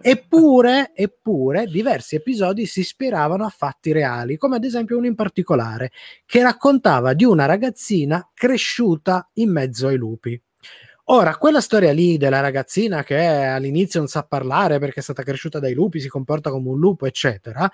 Eppure, 0.00 0.92
eppure, 0.94 1.66
diversi 1.66 2.14
episodi 2.14 2.64
si 2.64 2.80
ispiravano 2.80 3.44
a 3.44 3.50
fatti 3.50 3.92
reali, 3.92 4.38
come 4.38 4.56
ad 4.56 4.64
esempio 4.64 4.96
uno 4.96 5.06
in 5.06 5.14
particolare, 5.14 5.90
che 6.24 6.42
raccontava 6.42 7.12
di 7.12 7.24
una 7.24 7.44
ragazzina 7.44 8.26
cresciuta 8.32 9.28
in 9.34 9.50
mezzo 9.50 9.88
ai 9.88 9.96
lupi. 9.96 10.40
Ora, 11.08 11.36
quella 11.36 11.60
storia 11.60 11.92
lì 11.92 12.16
della 12.16 12.40
ragazzina 12.40 13.04
che 13.04 13.16
all'inizio 13.24 14.00
non 14.00 14.08
sa 14.08 14.24
parlare 14.24 14.80
perché 14.80 14.98
è 15.00 15.02
stata 15.02 15.22
cresciuta 15.22 15.60
dai 15.60 15.72
lupi, 15.72 16.00
si 16.00 16.08
comporta 16.08 16.50
come 16.50 16.68
un 16.68 16.80
lupo, 16.80 17.06
eccetera, 17.06 17.70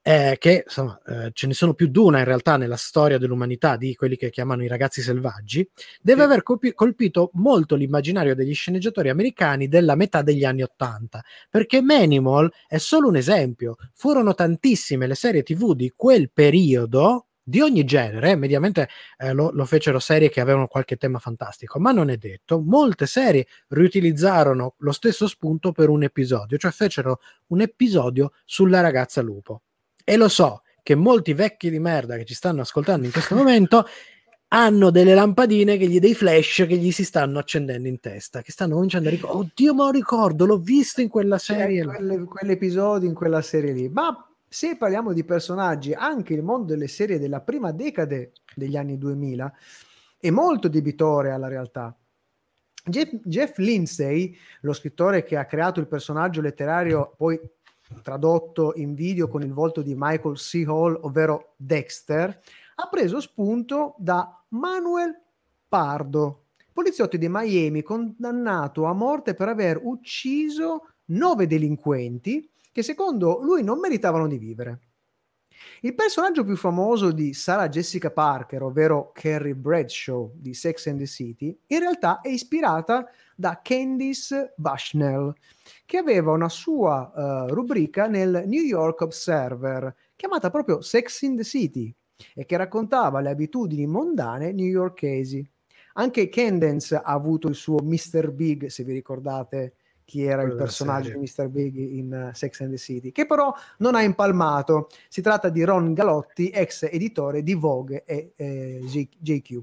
eh, 0.00 0.36
che 0.38 0.62
insomma 0.64 0.96
eh, 1.06 1.30
ce 1.32 1.48
ne 1.48 1.54
sono 1.54 1.74
più 1.74 1.88
di 1.88 1.98
una 1.98 2.18
in 2.20 2.24
realtà 2.24 2.56
nella 2.56 2.76
storia 2.76 3.18
dell'umanità 3.18 3.76
di 3.76 3.94
quelli 3.96 4.16
che 4.16 4.30
chiamano 4.30 4.62
i 4.62 4.68
ragazzi 4.68 5.02
selvaggi, 5.02 5.68
deve 6.00 6.20
Sì. 6.20 6.26
aver 6.26 6.42
colpi- 6.44 6.72
colpito 6.72 7.30
molto 7.34 7.74
l'immaginario 7.74 8.36
degli 8.36 8.54
sceneggiatori 8.54 9.08
americani 9.08 9.66
della 9.66 9.96
metà 9.96 10.22
degli 10.22 10.44
anni 10.44 10.62
Ottanta, 10.62 11.22
perché 11.50 11.82
Manimal 11.82 12.50
è 12.68 12.78
solo 12.78 13.08
un 13.08 13.16
esempio, 13.16 13.74
furono 13.92 14.34
tantissime 14.34 15.08
le 15.08 15.16
serie 15.16 15.42
tv 15.42 15.74
di 15.74 15.92
quel 15.96 16.30
periodo 16.32 17.26
di 17.48 17.62
ogni 17.62 17.84
genere, 17.84 18.36
mediamente 18.36 18.88
eh, 19.16 19.32
lo, 19.32 19.50
lo 19.52 19.64
fecero 19.64 19.98
serie 19.98 20.28
che 20.28 20.42
avevano 20.42 20.66
qualche 20.66 20.96
tema 20.96 21.18
fantastico, 21.18 21.80
ma 21.80 21.92
non 21.92 22.10
è 22.10 22.18
detto. 22.18 22.60
Molte 22.60 23.06
serie 23.06 23.46
riutilizzarono 23.68 24.74
lo 24.76 24.92
stesso 24.92 25.26
spunto 25.26 25.72
per 25.72 25.88
un 25.88 26.02
episodio, 26.02 26.58
cioè 26.58 26.70
fecero 26.70 27.20
un 27.46 27.62
episodio 27.62 28.32
sulla 28.44 28.80
ragazza 28.80 29.22
lupo. 29.22 29.62
E 30.04 30.16
lo 30.18 30.28
so 30.28 30.60
che 30.82 30.94
molti 30.94 31.32
vecchi 31.32 31.70
di 31.70 31.78
merda 31.78 32.16
che 32.16 32.26
ci 32.26 32.34
stanno 32.34 32.60
ascoltando 32.60 33.06
in 33.06 33.12
questo 33.12 33.34
momento 33.34 33.86
hanno 34.48 34.90
delle 34.90 35.14
lampadine, 35.14 35.78
che 35.78 35.86
gli, 35.88 36.00
dei 36.00 36.14
flash 36.14 36.66
che 36.68 36.76
gli 36.76 36.90
si 36.90 37.04
stanno 37.04 37.38
accendendo 37.38 37.88
in 37.88 37.98
testa, 37.98 38.42
che 38.42 38.52
stanno 38.52 38.74
cominciando 38.74 39.08
a 39.08 39.10
ricordare, 39.10 39.40
oddio 39.40 39.74
ma 39.74 39.84
lo 39.84 39.90
ricordo, 39.90 40.44
l'ho 40.44 40.58
visto 40.58 41.00
in 41.00 41.08
quella 41.08 41.36
C'è 41.38 41.54
serie. 41.54 41.84
là." 41.84 41.94
quelle- 41.94 42.24
quell'episodio 42.24 43.08
in 43.08 43.14
quella 43.14 43.40
serie 43.40 43.72
lì. 43.72 43.88
Ma 43.88 44.27
se 44.48 44.76
parliamo 44.76 45.12
di 45.12 45.24
personaggi, 45.24 45.92
anche 45.92 46.32
il 46.32 46.42
mondo 46.42 46.72
delle 46.72 46.88
serie 46.88 47.18
della 47.18 47.40
prima 47.40 47.70
decade 47.70 48.32
degli 48.54 48.76
anni 48.76 48.96
2000 48.96 49.52
è 50.18 50.30
molto 50.30 50.68
debitore 50.68 51.30
alla 51.30 51.48
realtà. 51.48 51.94
Jeff, 52.84 53.12
Jeff 53.22 53.58
Lindsay, 53.58 54.34
lo 54.62 54.72
scrittore 54.72 55.22
che 55.22 55.36
ha 55.36 55.44
creato 55.44 55.80
il 55.80 55.86
personaggio 55.86 56.40
letterario 56.40 57.12
poi 57.16 57.38
tradotto 58.02 58.72
in 58.76 58.94
video 58.94 59.28
con 59.28 59.42
il 59.42 59.52
volto 59.52 59.82
di 59.82 59.94
Michael 59.96 60.36
C. 60.36 60.64
Hall, 60.66 60.98
ovvero 61.02 61.52
Dexter, 61.56 62.40
ha 62.76 62.88
preso 62.88 63.20
spunto 63.20 63.94
da 63.98 64.42
Manuel 64.48 65.18
Pardo, 65.68 66.44
poliziotto 66.72 67.16
di 67.16 67.28
Miami 67.28 67.82
condannato 67.82 68.84
a 68.84 68.92
morte 68.92 69.34
per 69.34 69.48
aver 69.48 69.78
ucciso 69.82 70.88
nove 71.06 71.46
delinquenti 71.46 72.48
che 72.72 72.82
secondo 72.82 73.40
lui 73.42 73.62
non 73.62 73.78
meritavano 73.78 74.26
di 74.26 74.38
vivere. 74.38 74.80
Il 75.80 75.94
personaggio 75.94 76.44
più 76.44 76.56
famoso 76.56 77.10
di 77.10 77.32
Sarah 77.34 77.68
Jessica 77.68 78.10
Parker, 78.10 78.62
ovvero 78.62 79.10
Carrie 79.12 79.54
Bradshaw 79.54 80.32
di 80.34 80.54
Sex 80.54 80.86
and 80.86 80.98
the 80.98 81.06
City, 81.06 81.56
in 81.66 81.78
realtà 81.80 82.20
è 82.20 82.28
ispirata 82.28 83.08
da 83.36 83.60
Candice 83.62 84.54
Bushnell, 84.56 85.32
che 85.84 85.98
aveva 85.98 86.32
una 86.32 86.48
sua 86.48 87.12
eh, 87.12 87.52
rubrica 87.52 88.06
nel 88.06 88.44
New 88.46 88.62
York 88.62 89.00
Observer 89.00 89.94
chiamata 90.16 90.50
proprio 90.50 90.80
Sex 90.80 91.22
in 91.22 91.36
the 91.36 91.44
City 91.44 91.94
e 92.34 92.44
che 92.44 92.56
raccontava 92.56 93.20
le 93.20 93.30
abitudini 93.30 93.86
mondane 93.86 94.52
newyorkesi. 94.52 95.48
Anche 95.94 96.28
Candence 96.28 96.94
ha 96.94 97.02
avuto 97.02 97.48
il 97.48 97.54
suo 97.54 97.78
Mr. 97.82 98.32
Big, 98.32 98.66
se 98.66 98.82
vi 98.82 98.92
ricordate 98.92 99.74
chi 100.08 100.22
era 100.22 100.40
Quello 100.40 100.52
il 100.52 100.58
personaggio 100.58 101.10
di 101.10 101.18
Mr. 101.18 101.48
Big 101.48 101.76
in 101.76 102.12
eh, 102.14 102.34
Sex 102.34 102.62
and 102.62 102.70
the 102.70 102.78
City, 102.78 103.12
che 103.12 103.26
però 103.26 103.52
non 103.78 103.94
ha 103.94 104.00
impalmato. 104.00 104.88
Si 105.06 105.20
tratta 105.20 105.50
di 105.50 105.62
Ron 105.64 105.92
Galotti, 105.92 106.48
ex 106.48 106.88
editore 106.90 107.42
di 107.42 107.52
Vogue 107.52 108.04
e 108.06 108.32
eh, 108.34 108.80
JQ. 109.18 109.62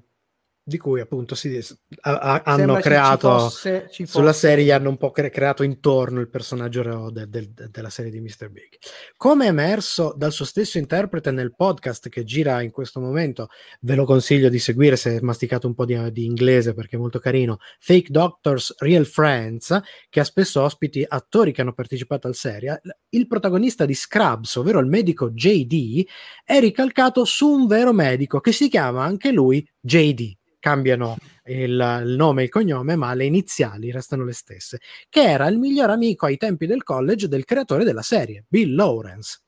Di 0.68 0.80
cui 0.80 1.00
appunto 1.00 1.36
si, 1.36 1.56
a- 2.02 2.18
a- 2.18 2.42
hanno 2.44 2.58
Sembra 2.58 2.76
ci- 2.78 2.82
ci 2.82 2.88
creato 2.90 3.30
fosse- 3.40 3.88
ci 3.92 4.06
sulla 4.08 4.32
fosse- 4.34 4.48
serie 4.48 4.72
hanno 4.72 4.90
un 4.90 4.98
po' 4.98 5.12
cre- 5.12 5.30
creato 5.30 5.62
intorno 5.62 6.20
il 6.22 6.28
personaggio 6.30 7.12
de- 7.12 7.28
del- 7.30 7.52
de- 7.52 7.70
della 7.70 7.92
serie 7.92 8.10
di 8.10 8.20
Mr. 8.20 8.50
Big. 8.50 8.70
Come 9.16 9.46
è 9.46 9.50
emerso 9.50 10.16
dal 10.18 10.32
suo 10.32 10.44
stesso 10.46 10.80
interprete 10.80 11.30
nel 11.30 11.54
podcast 11.56 12.10
che 12.10 12.24
gira 12.24 12.62
in 12.64 12.72
questo 12.72 13.00
momento, 13.00 13.50
ve 13.82 13.94
lo 13.94 14.06
consiglio 14.06 14.50
di 14.50 14.58
seguire 14.58 14.96
se 14.96 15.20
masticate 15.22 15.68
un 15.68 15.76
po' 15.76 15.86
di, 15.86 16.12
di 16.12 16.26
inglese 16.26 16.74
perché 16.74 16.96
è 16.96 17.00
molto 17.00 17.20
carino, 17.20 17.58
Fake 17.80 18.10
Doctors 18.10 18.74
Real 18.80 19.06
Friends, 19.06 19.80
che 20.10 20.20
ha 20.20 20.24
spesso 20.24 20.64
ospiti 20.64 21.06
attori 21.08 21.52
che 21.52 21.62
hanno 21.62 21.74
partecipato 21.74 22.26
al 22.28 22.34
serie, 22.34 22.82
il 23.10 23.28
protagonista 23.28 23.86
di 23.86 23.94
Scrubs, 23.94 24.56
ovvero 24.56 24.80
il 24.80 24.88
medico 24.88 25.30
JD, 25.30 26.06
è 26.44 26.60
ricalcato 26.60 27.24
su 27.24 27.48
un 27.48 27.68
vero 27.68 27.94
medico 27.94 28.40
che 28.40 28.52
si 28.52 28.68
chiama 28.68 29.04
anche 29.04 29.32
lui 29.32 29.64
JD. 29.80 30.34
Cambiano 30.66 31.18
il, 31.44 32.02
il 32.04 32.16
nome 32.18 32.42
e 32.42 32.46
il 32.46 32.50
cognome, 32.50 32.96
ma 32.96 33.14
le 33.14 33.26
iniziali 33.26 33.92
restano 33.92 34.26
le 34.26 34.34
stesse, 34.34 34.80
che 35.10 35.22
era 35.22 35.46
il 35.46 35.60
miglior 35.60 35.92
amico 35.92 36.26
ai 36.26 36.38
tempi 36.38 36.66
del 36.66 36.82
college 36.82 37.28
del 37.28 37.46
creatore 37.46 37.84
della 37.84 38.02
serie, 38.02 38.46
Bill 38.48 38.74
Lawrence. 38.74 39.42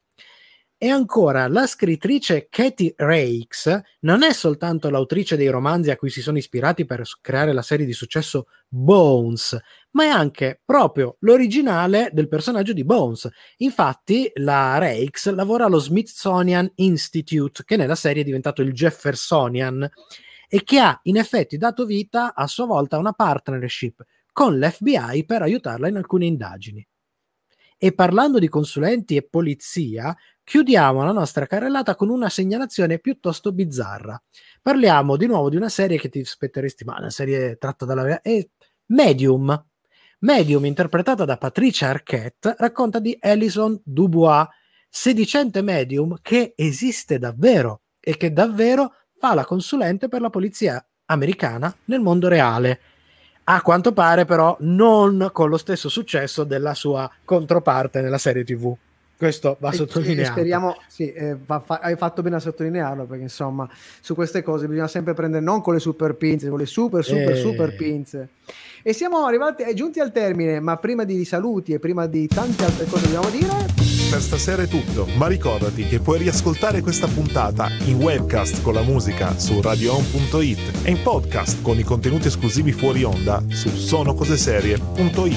E 0.77 0.89
ancora, 0.89 1.47
la 1.47 1.65
scrittrice 1.65 2.49
Katie 2.51 2.93
Rakes 2.95 3.81
non 4.01 4.21
è 4.21 4.31
soltanto 4.31 4.91
l'autrice 4.91 5.35
dei 5.35 5.47
romanzi 5.47 5.89
a 5.89 5.95
cui 5.95 6.11
si 6.11 6.21
sono 6.21 6.37
ispirati 6.37 6.85
per 6.85 7.01
creare 7.19 7.51
la 7.51 7.63
serie 7.63 7.87
di 7.87 7.93
successo 7.93 8.45
Bones, 8.67 9.59
ma 9.93 10.03
è 10.03 10.09
anche 10.09 10.61
proprio 10.63 11.17
l'originale 11.21 12.11
del 12.13 12.27
personaggio 12.27 12.73
di 12.73 12.83
Bones. 12.83 13.27
Infatti, 13.57 14.29
la 14.35 14.77
Rakes 14.77 15.33
lavora 15.33 15.65
allo 15.65 15.79
Smithsonian 15.79 16.71
Institute, 16.75 17.63
che 17.65 17.75
nella 17.75 17.95
serie 17.95 18.21
è 18.21 18.25
diventato 18.25 18.61
il 18.61 18.71
Jeffersonian, 18.71 19.89
e 20.47 20.63
che 20.63 20.79
ha 20.79 20.99
in 21.03 21.17
effetti 21.17 21.57
dato 21.57 21.85
vita 21.85 22.33
a 22.33 22.47
sua 22.47 22.65
volta 22.65 22.95
a 22.95 22.99
una 22.99 23.13
partnership 23.13 24.03
con 24.31 24.57
l'FBI 24.57 25.25
per 25.25 25.41
aiutarla 25.41 25.87
in 25.87 25.97
alcune 25.97 26.25
indagini. 26.25 26.87
E 27.79 27.93
parlando 27.93 28.39
di 28.39 28.47
consulenti 28.47 29.15
e 29.15 29.23
polizia, 29.23 30.15
chiudiamo 30.43 31.03
la 31.03 31.11
nostra 31.11 31.45
carrellata 31.45 31.95
con 31.95 32.09
una 32.09 32.29
segnalazione 32.29 32.99
piuttosto 32.99 33.51
bizzarra. 33.51 34.19
Parliamo 34.61 35.15
di 35.15 35.27
nuovo 35.27 35.49
di 35.49 35.57
una 35.57 35.69
serie 35.69 35.99
che 35.99 36.09
ti 36.09 36.19
aspetteresti, 36.19 36.85
ma 36.85 36.97
una 36.97 37.09
serie 37.09 37.57
tratta 37.57 37.85
dalla... 37.85 38.21
è 38.21 38.47
Medium. 38.87 39.65
Medium, 40.19 40.65
interpretata 40.65 41.25
da 41.25 41.37
Patricia 41.37 41.89
Arquette, 41.89 42.55
racconta 42.57 42.99
di 42.99 43.15
Alison 43.19 43.79
Dubois, 43.83 44.47
sedicente 44.89 45.61
medium 45.61 46.17
che 46.21 46.53
esiste 46.55 47.19
davvero 47.19 47.81
e 47.99 48.17
che 48.17 48.31
davvero 48.31 48.93
fa 49.19 49.33
la 49.33 49.45
consulente 49.45 50.07
per 50.07 50.21
la 50.21 50.29
polizia 50.29 50.83
americana 51.05 51.73
nel 51.85 51.99
mondo 52.01 52.27
reale. 52.27 52.79
A 53.45 53.61
quanto 53.61 53.93
pare, 53.93 54.25
però, 54.25 54.57
non 54.61 55.29
con 55.31 55.47
lo 55.49 55.57
stesso 55.57 55.87
successo 55.87 56.43
della 56.43 56.73
sua 56.73 57.09
controparte 57.23 58.01
nella 58.01 58.17
serie 58.17 58.43
TV. 58.43 58.75
Questo 59.17 59.55
va 59.59 59.69
E- 59.69 59.73
e 59.73 59.77
sottolineato. 59.77 60.31
speriamo, 60.31 60.75
sì, 60.87 61.11
eh, 61.11 61.35
va- 61.43 61.59
fa- 61.61 61.79
hai 61.81 61.95
fatto 61.95 62.21
bene 62.21 62.35
a 62.35 62.39
sottolinearlo 62.39 63.05
perché 63.05 63.23
insomma 63.23 63.67
su 63.99 64.13
queste 64.13 64.43
cose 64.43 64.67
bisogna 64.67 64.87
sempre 64.87 65.13
prendere 65.15 65.43
non 65.43 65.61
con 65.61 65.73
le 65.73 65.79
super 65.79 66.13
pinze, 66.15 66.49
con 66.49 66.59
le 66.59 66.67
super 66.67 67.03
super 67.03 67.31
Eh. 67.31 67.35
super 67.37 67.75
pinze. 67.75 68.29
E 68.83 68.93
siamo 68.93 69.25
arrivati, 69.25 69.63
è 69.63 69.73
giunti 69.73 69.99
al 69.99 70.11
termine, 70.11 70.59
ma 70.59 70.77
prima 70.77 71.03
di 71.03 71.25
saluti 71.25 71.73
e 71.73 71.79
prima 71.79 72.05
di 72.05 72.27
tante 72.27 72.63
altre 72.63 72.85
cose 72.85 73.05
dobbiamo 73.05 73.29
dire, 73.29 73.86
Per 74.09 74.21
stasera 74.21 74.61
è 74.63 74.67
tutto, 74.67 75.05
ma 75.17 75.27
ricordati 75.27 75.85
che 75.85 75.99
puoi 75.99 76.19
riascoltare 76.19 76.81
questa 76.81 77.07
puntata 77.07 77.69
in 77.85 77.95
webcast 78.01 78.61
con 78.61 78.73
la 78.73 78.81
musica 78.81 79.37
su 79.37 79.59
radioon.it 79.61 80.59
e 80.85 80.91
in 80.91 81.01
podcast 81.01 81.61
con 81.61 81.77
i 81.77 81.83
contenuti 81.83 82.27
esclusivi 82.27 82.71
fuori 82.71 83.03
onda 83.03 83.43
su 83.49 83.67
sonocoseserie.it. 83.69 85.35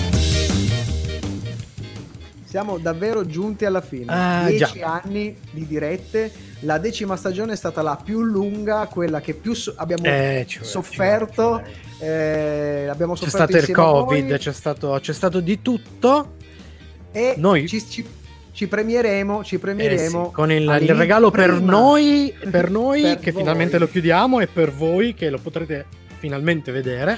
siamo 2.44 2.78
davvero 2.78 3.26
giunti 3.26 3.64
alla 3.64 3.80
fine. 3.80 4.04
Ah, 4.08 4.46
Dieci 4.46 4.78
già. 4.78 5.00
anni 5.04 5.36
di 5.50 5.66
dirette, 5.66 6.32
la 6.60 6.78
decima 6.78 7.16
stagione 7.16 7.54
è 7.54 7.56
stata 7.56 7.82
la 7.82 8.00
più 8.02 8.22
lunga, 8.22 8.86
quella 8.86 9.20
che 9.20 9.34
più 9.34 9.52
so- 9.52 9.72
abbiamo 9.76 10.04
Eh, 10.04 10.44
ci 10.46 10.58
vuole, 10.58 10.70
sofferto. 10.72 11.62
ci 11.64 11.72
vuole. 11.98 12.84
eh, 12.84 12.86
abbiamo 12.88 13.14
C'è 13.14 13.24
sofferto 13.28 13.56
stato 13.58 13.70
il. 13.70 13.76
Covid, 13.76 14.36
c'è 14.38 14.52
stato, 14.52 14.96
c'è 15.00 15.12
stato 15.12 15.40
di 15.40 15.60
tutto. 15.60 16.34
e 17.12 17.34
Noi- 17.38 17.66
ci, 17.66 17.84
ci- 17.88 18.06
ci 18.60 18.68
premieremo, 18.68 19.42
ci 19.42 19.54
Eh 19.54 19.58
premieremo 19.58 20.26
sì, 20.26 20.32
con 20.34 20.52
il, 20.52 20.78
il 20.82 20.94
regalo 20.94 21.30
per 21.30 21.50
noi, 21.62 22.30
per 22.50 22.70
noi 22.70 23.00
Per 23.00 23.18
che 23.20 23.30
voi. 23.30 23.40
finalmente 23.40 23.78
lo 23.78 23.88
chiudiamo 23.88 24.38
e 24.40 24.48
per 24.48 24.70
voi 24.70 25.14
che 25.14 25.30
lo 25.30 25.38
potrete 25.38 25.86
finalmente 26.18 26.70
vedere. 26.70 27.16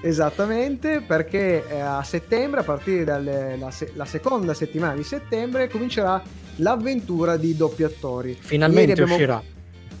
Esattamente, 0.00 1.02
perché 1.04 1.64
eh, 1.68 1.80
a 1.80 2.04
settembre, 2.04 2.60
a 2.60 2.62
partire 2.62 3.02
dalla 3.02 4.04
seconda 4.04 4.54
settimana 4.54 4.94
di 4.94 5.02
settembre, 5.02 5.68
comincerà 5.68 6.22
l'avventura 6.56 7.36
di 7.36 7.56
doppiatori. 7.56 8.36
Finalmente 8.38 8.92
abbiamo- 8.92 9.14
uscirà. 9.14 9.42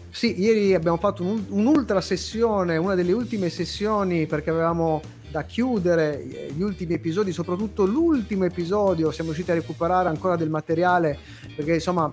Sì, 0.08 0.40
ieri 0.40 0.72
abbiamo 0.74 0.98
fatto 0.98 1.24
un- 1.24 1.46
un'ultra 1.48 2.00
sessione, 2.00 2.76
una 2.76 2.94
delle 2.94 3.10
ultime 3.12 3.48
sessioni 3.48 4.26
perché 4.26 4.50
avevamo 4.50 5.02
da 5.30 5.44
chiudere 5.44 6.22
eh, 6.22 6.52
gli 6.54 6.62
ultimi 6.62 6.94
episodi, 6.94 7.32
soprattutto 7.32 7.84
l'ultimo 7.84 8.44
episodio, 8.44 9.10
siamo 9.12 9.30
riusciti 9.30 9.52
a 9.52 9.54
recuperare 9.54 10.08
ancora 10.08 10.36
del 10.36 10.50
materiale 10.50 11.18
perché 11.54 11.74
insomma 11.74 12.12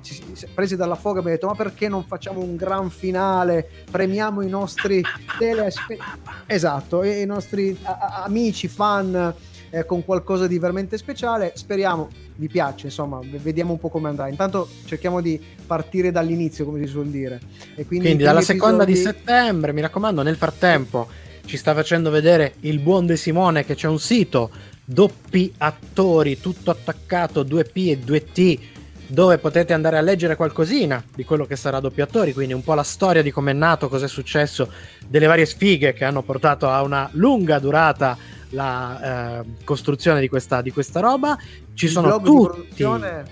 presi 0.53 0.76
dalla 0.76 0.95
foga 0.95 1.20
abbiamo 1.20 1.36
detto 1.36 1.47
ma 1.47 1.55
perché 1.55 1.88
non 1.88 2.03
facciamo 2.05 2.41
un 2.41 2.55
gran 2.55 2.89
finale, 2.89 3.68
premiamo 3.89 4.41
i 4.41 4.49
nostri 4.49 5.01
telespe- 5.39 5.97
esatto, 6.45 7.03
i 7.03 7.26
nostri 7.26 7.78
a- 7.84 7.97
a- 7.99 8.24
amici 8.26 8.68
fan 8.68 9.34
eh, 9.70 9.86
con 9.86 10.05
qualcosa 10.05 10.47
di 10.47 10.59
veramente 10.59 10.97
speciale, 10.97 11.51
speriamo 11.55 12.07
vi 12.36 12.47
piace, 12.47 12.86
insomma, 12.88 13.20
vediamo 13.41 13.72
un 13.74 13.80
po' 13.80 13.89
come 13.89 14.09
andrà. 14.09 14.28
Intanto 14.28 14.70
cerchiamo 14.86 15.22
di 15.22 15.41
partire 15.65 16.11
dall'inizio, 16.11 16.65
come 16.65 16.80
si 16.80 16.86
suol 16.86 17.07
dire. 17.07 17.39
E 17.76 17.86
quindi, 17.88 18.05
Quindi 18.05 18.24
dalla 18.24 18.41
primi 18.41 18.59
seconda 18.59 18.86
di 18.86 18.91
episodi- 18.91 19.18
settembre, 19.18 19.74
mi 19.74 19.82
raccomando, 19.82 20.22
nel 20.22 20.36
frattempo 20.36 21.07
ci 21.48 21.56
sta 21.56 21.74
facendo 21.74 22.10
vedere 22.10 22.56
il 22.62 22.80
buon 22.80 23.06
De 23.06 23.16
Simone 23.16 23.64
che 23.64 23.74
c'è 23.74 23.88
un 23.88 24.00
sito 24.00 24.52
doppi 24.84 25.52
attori, 25.58 26.39
tutto 26.41 26.72
attaccato, 26.72 27.43
2P 27.43 27.89
e 27.89 28.00
2T, 28.00 28.60
dove 29.08 29.38
potete 29.38 29.72
andare 29.72 29.98
a 29.98 30.02
leggere 30.02 30.36
qualcosina 30.36 31.02
di 31.16 31.24
quello 31.24 31.45
che 31.45 31.56
sarà 31.56 31.80
doppi 31.80 32.02
attori, 32.02 32.34
quindi 32.34 32.54
un 32.54 32.64
po' 32.64 32.74
la 32.74 32.84
storia 32.84 33.22
di 33.22 33.32
come 33.32 33.52
è 33.52 33.54
nato, 33.54 33.88
cosa 33.88 34.06
è 34.06 34.10
successo, 34.10 34.70
delle 35.08 35.26
varie 35.26 35.45
sfighe 35.45 35.93
che 35.93 36.04
hanno 36.04 36.22
portato 36.22 36.70
a 36.70 36.84
una 36.84 37.10
lunga 37.14 37.60
durata 37.60 38.18
la 38.50 39.39
eh, 39.39 39.45
costruzione 39.64 40.20
di 40.20 40.28
questa, 40.28 40.62
di 40.62 40.72
questa 40.72 41.00
roba. 41.00 41.38
Ci 41.74 41.86
il 41.86 41.91
sono 41.91 42.08
blog 42.08 42.22
di 42.22 42.28
tutti 42.28 42.43
produzione, 42.43 43.26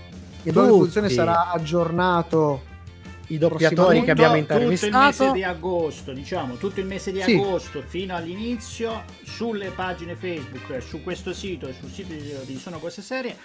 il 0.44 0.52
blog 0.54 0.66
di 0.66 0.72
produzione 0.72 1.08
tutti. 1.08 1.20
sarà 1.20 1.52
aggiornato 1.52 2.62
i 3.28 3.38
doppiatori 3.38 4.04
che 4.04 4.12
abbiamo 4.12 4.36
Tutto- 4.36 4.54
Tutto 4.54 4.62
il 4.64 4.70
mese 4.70 4.86
intervistato. 4.88 5.32
di 5.34 5.44
agosto, 5.44 6.12
diciamo, 6.14 6.56
tutto 6.56 6.80
il 6.80 6.86
mese 6.86 7.12
di 7.12 7.22
Sì. 7.22 7.34
agosto 7.34 7.82
fino 7.86 8.16
all'inizio 8.16 9.04
sulle 9.24 9.70
pagine 9.72 10.16
Facebook, 10.16 10.82
su 10.82 11.02
questo 11.04 11.34
sito 11.34 11.68
e 11.68 11.74
sul 11.80 11.90
sito 11.92 12.14
di, 12.14 12.58
Sono 12.58 12.80
Cose 12.80 13.02
Serie 13.02 13.36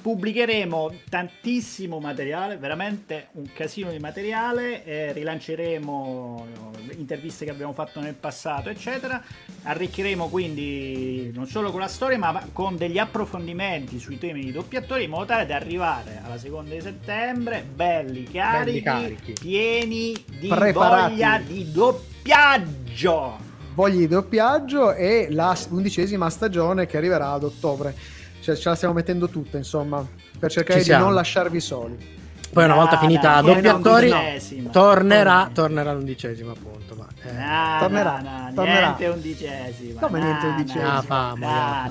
pubblicheremo 0.00 0.92
tantissimo 1.08 1.98
materiale, 2.00 2.56
veramente 2.56 3.28
un 3.32 3.48
casino 3.52 3.90
di 3.90 3.98
materiale, 3.98 4.84
eh, 4.84 5.12
rilanceremo 5.12 6.46
eh, 6.88 6.94
interviste 6.96 7.44
che 7.44 7.50
abbiamo 7.50 7.72
fatto 7.72 8.00
nel 8.00 8.14
passato, 8.14 8.70
eccetera. 8.70 9.22
Arricchiremo 9.62 10.28
quindi 10.28 11.30
non 11.34 11.46
solo 11.46 11.70
con 11.70 11.80
la 11.80 11.88
storia, 11.88 12.18
ma 12.18 12.48
con 12.52 12.76
degli 12.76 12.98
approfondimenti 12.98 13.98
sui 13.98 14.18
temi 14.18 14.42
di 14.44 14.52
doppiatori 14.52 15.04
in 15.04 15.10
modo 15.10 15.26
tale 15.26 15.46
da 15.46 15.56
arrivare 15.56 16.20
alla 16.24 16.38
seconda 16.38 16.74
di 16.74 16.80
settembre 16.80 17.62
belli 17.62 18.24
carichi, 18.24 18.82
carichi. 18.82 19.32
pieni 19.38 20.24
di 20.38 20.48
Preparati. 20.48 21.12
voglia 21.12 21.38
di 21.38 21.72
doppiaggio. 21.72 23.38
voglia 23.74 23.98
di 23.98 24.08
doppiaggio 24.08 24.94
e 24.94 25.28
la 25.30 25.56
undicesima 25.68 26.30
stagione 26.30 26.86
che 26.86 26.96
arriverà 26.96 27.32
ad 27.32 27.44
ottobre. 27.44 28.18
Cioè, 28.40 28.56
ce 28.56 28.68
la 28.68 28.74
stiamo 28.74 28.94
mettendo 28.94 29.28
tutta, 29.28 29.56
insomma, 29.56 30.04
per 30.38 30.50
cercare 30.50 30.82
di 30.82 30.90
non 30.90 31.14
lasciarvi 31.14 31.60
soli. 31.60 32.18
Poi 32.52 32.64
una 32.64 32.74
volta 32.74 32.96
Ah, 32.96 32.98
finita 32.98 33.34
dai, 33.34 33.42
doppi 33.44 33.60
viene 33.60 33.68
attori, 33.76 34.08
l'undicesima. 34.08 34.70
tornerà, 34.70 35.50
tornerà 35.54 35.92
l'undicesimo 35.92 36.50
appunto. 36.50 36.96
Ma, 36.96 37.06
eh, 37.22 37.32
No, 37.32 37.76
Tornerà, 37.78 38.20
no, 38.20 38.52
tornerà. 38.54 38.86
niente 38.86 39.06
undicesima. 39.06 40.00
Come 40.00 40.18
no, 40.18 40.24
niente 40.24 40.46
undicesima? 40.46 40.94
Ah, 40.96 41.02
fama, 41.02 41.88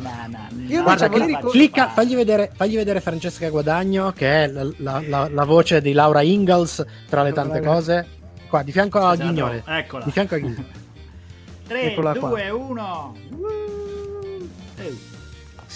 Io 0.68 0.84
Guarda, 0.84 1.08
ricordare- 1.08 1.50
clicca, 1.50 1.88
fagli 1.90 2.14
vedere, 2.16 2.52
fagli 2.54 2.76
vedere 2.76 3.00
Francesca 3.00 3.48
Guadagno, 3.50 4.12
che 4.12 4.44
è 4.44 4.48
la, 4.48 4.64
la- 4.80 5.02
la- 5.08 5.30
la 5.32 5.46
voce 5.46 5.80
di 5.80 5.94
Laura 5.94 6.22
Ingalls 6.24 6.86
tra 7.08 7.24
le 7.24 7.32
tante 7.32 7.62
cose. 7.62 8.08
Qua, 8.50 8.62
di 8.62 8.74
fianco 8.74 9.00
a 9.00 9.14
Esatto, 9.14 9.30
Ghignone. 9.30 9.64
Eccola. 9.66 10.04
Di 10.04 10.12
fianco 10.12 10.36
a 10.36 10.38
Ghignone. 10.40 10.66
3, 11.68 11.82
Eccola 11.84 12.14
qua. 12.16 12.30
2, 12.30 12.50
1. 12.50 13.16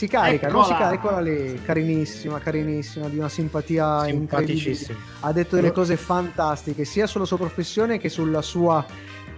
Si 0.03 0.09
carica, 0.09 0.49
no? 0.49 0.65
Si 0.65 0.73
carica 0.73 1.19
lì, 1.21 1.61
carinissima, 1.63 2.37
carinissima, 2.39 3.07
di 3.07 3.17
una 3.17 3.29
simpatia 3.29 4.05
incredibile. 4.09 4.77
Ha 5.21 5.31
detto 5.31 5.55
delle 5.55 5.71
cose 5.71 5.95
fantastiche, 5.95 6.83
sia 6.83 7.07
sulla 7.07 7.23
sua 7.23 7.37
professione 7.37 7.97
che 7.99 8.09
sulla 8.09 8.41
sua 8.41 8.85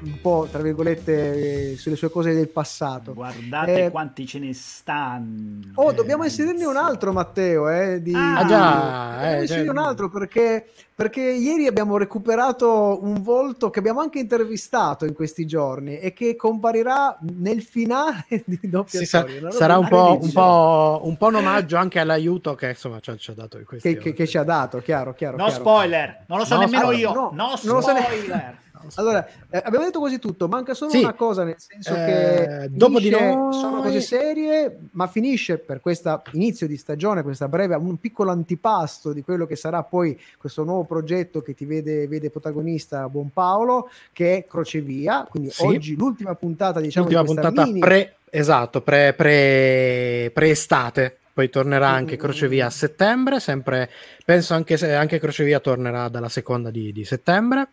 un 0.06 0.22
po', 0.22 0.48
tra 0.52 0.62
virgolette, 0.62 1.72
eh, 1.72 1.78
sulle 1.78 1.96
sue 1.96 2.10
cose 2.10 2.34
del 2.34 2.50
passato. 2.50 3.14
Guardate 3.14 3.86
Eh, 3.86 3.90
quanti 3.92 4.26
ce 4.28 4.40
ne 4.40 4.54
stanno. 4.54 5.72
Oh, 5.76 5.92
dobbiamo 5.92 6.24
inserirne 6.24 6.66
un 6.66 6.78
altro, 6.78 7.12
Matteo. 7.12 7.70
Eh, 7.70 8.02
di... 8.02 8.14
Ah, 8.14 8.38
Ah, 8.38 8.46
già, 8.46 8.72
Dobbiamo 8.74 9.22
eh, 9.38 9.42
inserire 9.42 9.66
cioè- 9.66 9.70
un 9.76 9.78
altro 9.78 10.10
perché, 10.10 10.68
perché 10.94 11.22
ieri 11.22 11.68
abbiamo 11.68 11.98
recuperato 11.98 13.00
un 13.02 13.22
volto 13.22 13.70
che 13.70 13.80
abbiamo 13.80 14.02
anche 14.02 14.20
intervistato 14.20 15.06
in 15.06 15.14
questi 15.14 15.46
giorni 15.46 15.98
e 16.00 16.14
che 16.14 16.36
comparirà 16.36 17.18
nel 17.38 17.62
finale 17.62 18.26
di 18.46 18.60
doppia 18.64 19.00
Sì, 19.00 19.06
sa- 19.06 19.20
storia. 19.22 19.40
Roba 19.40 19.52
sarà 19.52 19.78
un 19.78 19.88
po', 19.88 20.20
un, 20.22 20.32
po', 20.32 21.02
un 21.04 21.18
po' 21.18 21.26
un 21.28 21.36
omaggio 21.36 21.78
anche 21.78 22.00
all'aiuto 22.00 22.54
che 22.56 22.70
insomma 22.70 23.00
ci 23.00 23.10
ha, 23.10 23.16
ci 23.18 23.32
ha 23.32 23.34
dato 23.34 23.58
in 23.58 23.66
questi 23.66 23.94
che, 23.94 23.98
che- 24.00 24.14
che 24.14 24.28
ci 24.28 24.38
ha 24.38 24.44
dato, 24.44 24.80
chiaro, 24.80 25.14
chiaro. 25.14 25.38
No 25.38 25.46
chiaro. 25.46 25.60
spoiler, 25.62 26.24
non 26.28 26.38
lo 26.40 26.46
so 26.46 26.56
No 26.56 26.60
nemmeno 26.62 26.82
spoiler. 26.84 27.00
io. 27.02 27.14
No, 27.14 27.30
No, 27.34 27.54
non 27.64 27.76
lo 27.76 27.82
sa 27.82 27.94
ne- 27.94 28.02
spoiler. 28.02 28.58
Allora, 28.96 29.26
eh, 29.50 29.62
abbiamo 29.64 29.86
detto 29.86 30.00
quasi 30.00 30.20
tutto, 30.20 30.48
manca 30.48 30.74
solo 30.74 30.92
Sì. 30.92 31.00
una 31.00 31.14
cosa, 31.14 31.44
nel 31.44 31.56
senso 31.58 31.94
Eh, 31.94 32.06
che 32.06 32.68
dopo 32.72 33.00
di 33.00 33.10
noi- 33.10 33.54
sono 33.54 33.82
cose 33.82 34.02
serie, 34.02 34.78
ma 34.92 35.08
finisce 35.08 35.58
per 35.58 35.80
questo 35.82 36.22
inizio 36.34 36.68
di 36.68 36.78
stagione, 36.78 37.24
questa 37.24 37.48
breve, 37.48 37.76
un 37.76 37.98
piccolo 38.00 38.32
antipasto 38.32 39.14
di 39.14 39.22
quello 39.24 39.46
che 39.46 39.56
sarà 39.56 39.84
poi 39.84 40.20
questo 40.38 40.64
nuovo 40.64 40.84
progetto 40.84 41.42
che 41.42 41.54
ti 41.54 41.66
vede, 41.66 42.08
vede 42.08 42.30
protagonista 42.30 43.08
Buon 43.10 43.32
Paolo, 43.32 43.90
che 44.14 44.38
è 44.38 44.46
Crocevia, 44.46 45.26
quindi 45.30 45.50
Sì. 45.52 45.64
oggi 45.66 45.96
l'ultima 45.96 46.36
puntata, 46.36 46.80
diciamo, 46.80 47.08
L'ultima 47.08 47.26
di 47.28 47.34
puntata 47.34 47.66
mini- 47.66 47.80
pre, 47.80 48.16
esatto, 48.30 48.82
pre, 48.82 49.14
pre, 49.14 50.32
pre-estate. 50.34 51.18
Poi 51.36 51.50
tornerà 51.50 51.92
Mm, 51.92 51.96
anche 51.96 52.16
mm, 52.16 52.20
Crocevia 52.20 52.64
mm. 52.64 52.68
a 52.68 52.70
settembre. 52.70 53.40
Sempre, 53.42 53.90
penso 54.24 54.54
anche 54.54 54.78
se 54.78 54.94
anche 54.94 55.20
Crocevia 55.20 55.60
tornerà 55.60 56.08
dalla 56.08 56.30
seconda 56.30 56.70
di, 56.72 56.94
di 56.94 57.04
settembre. 57.04 57.68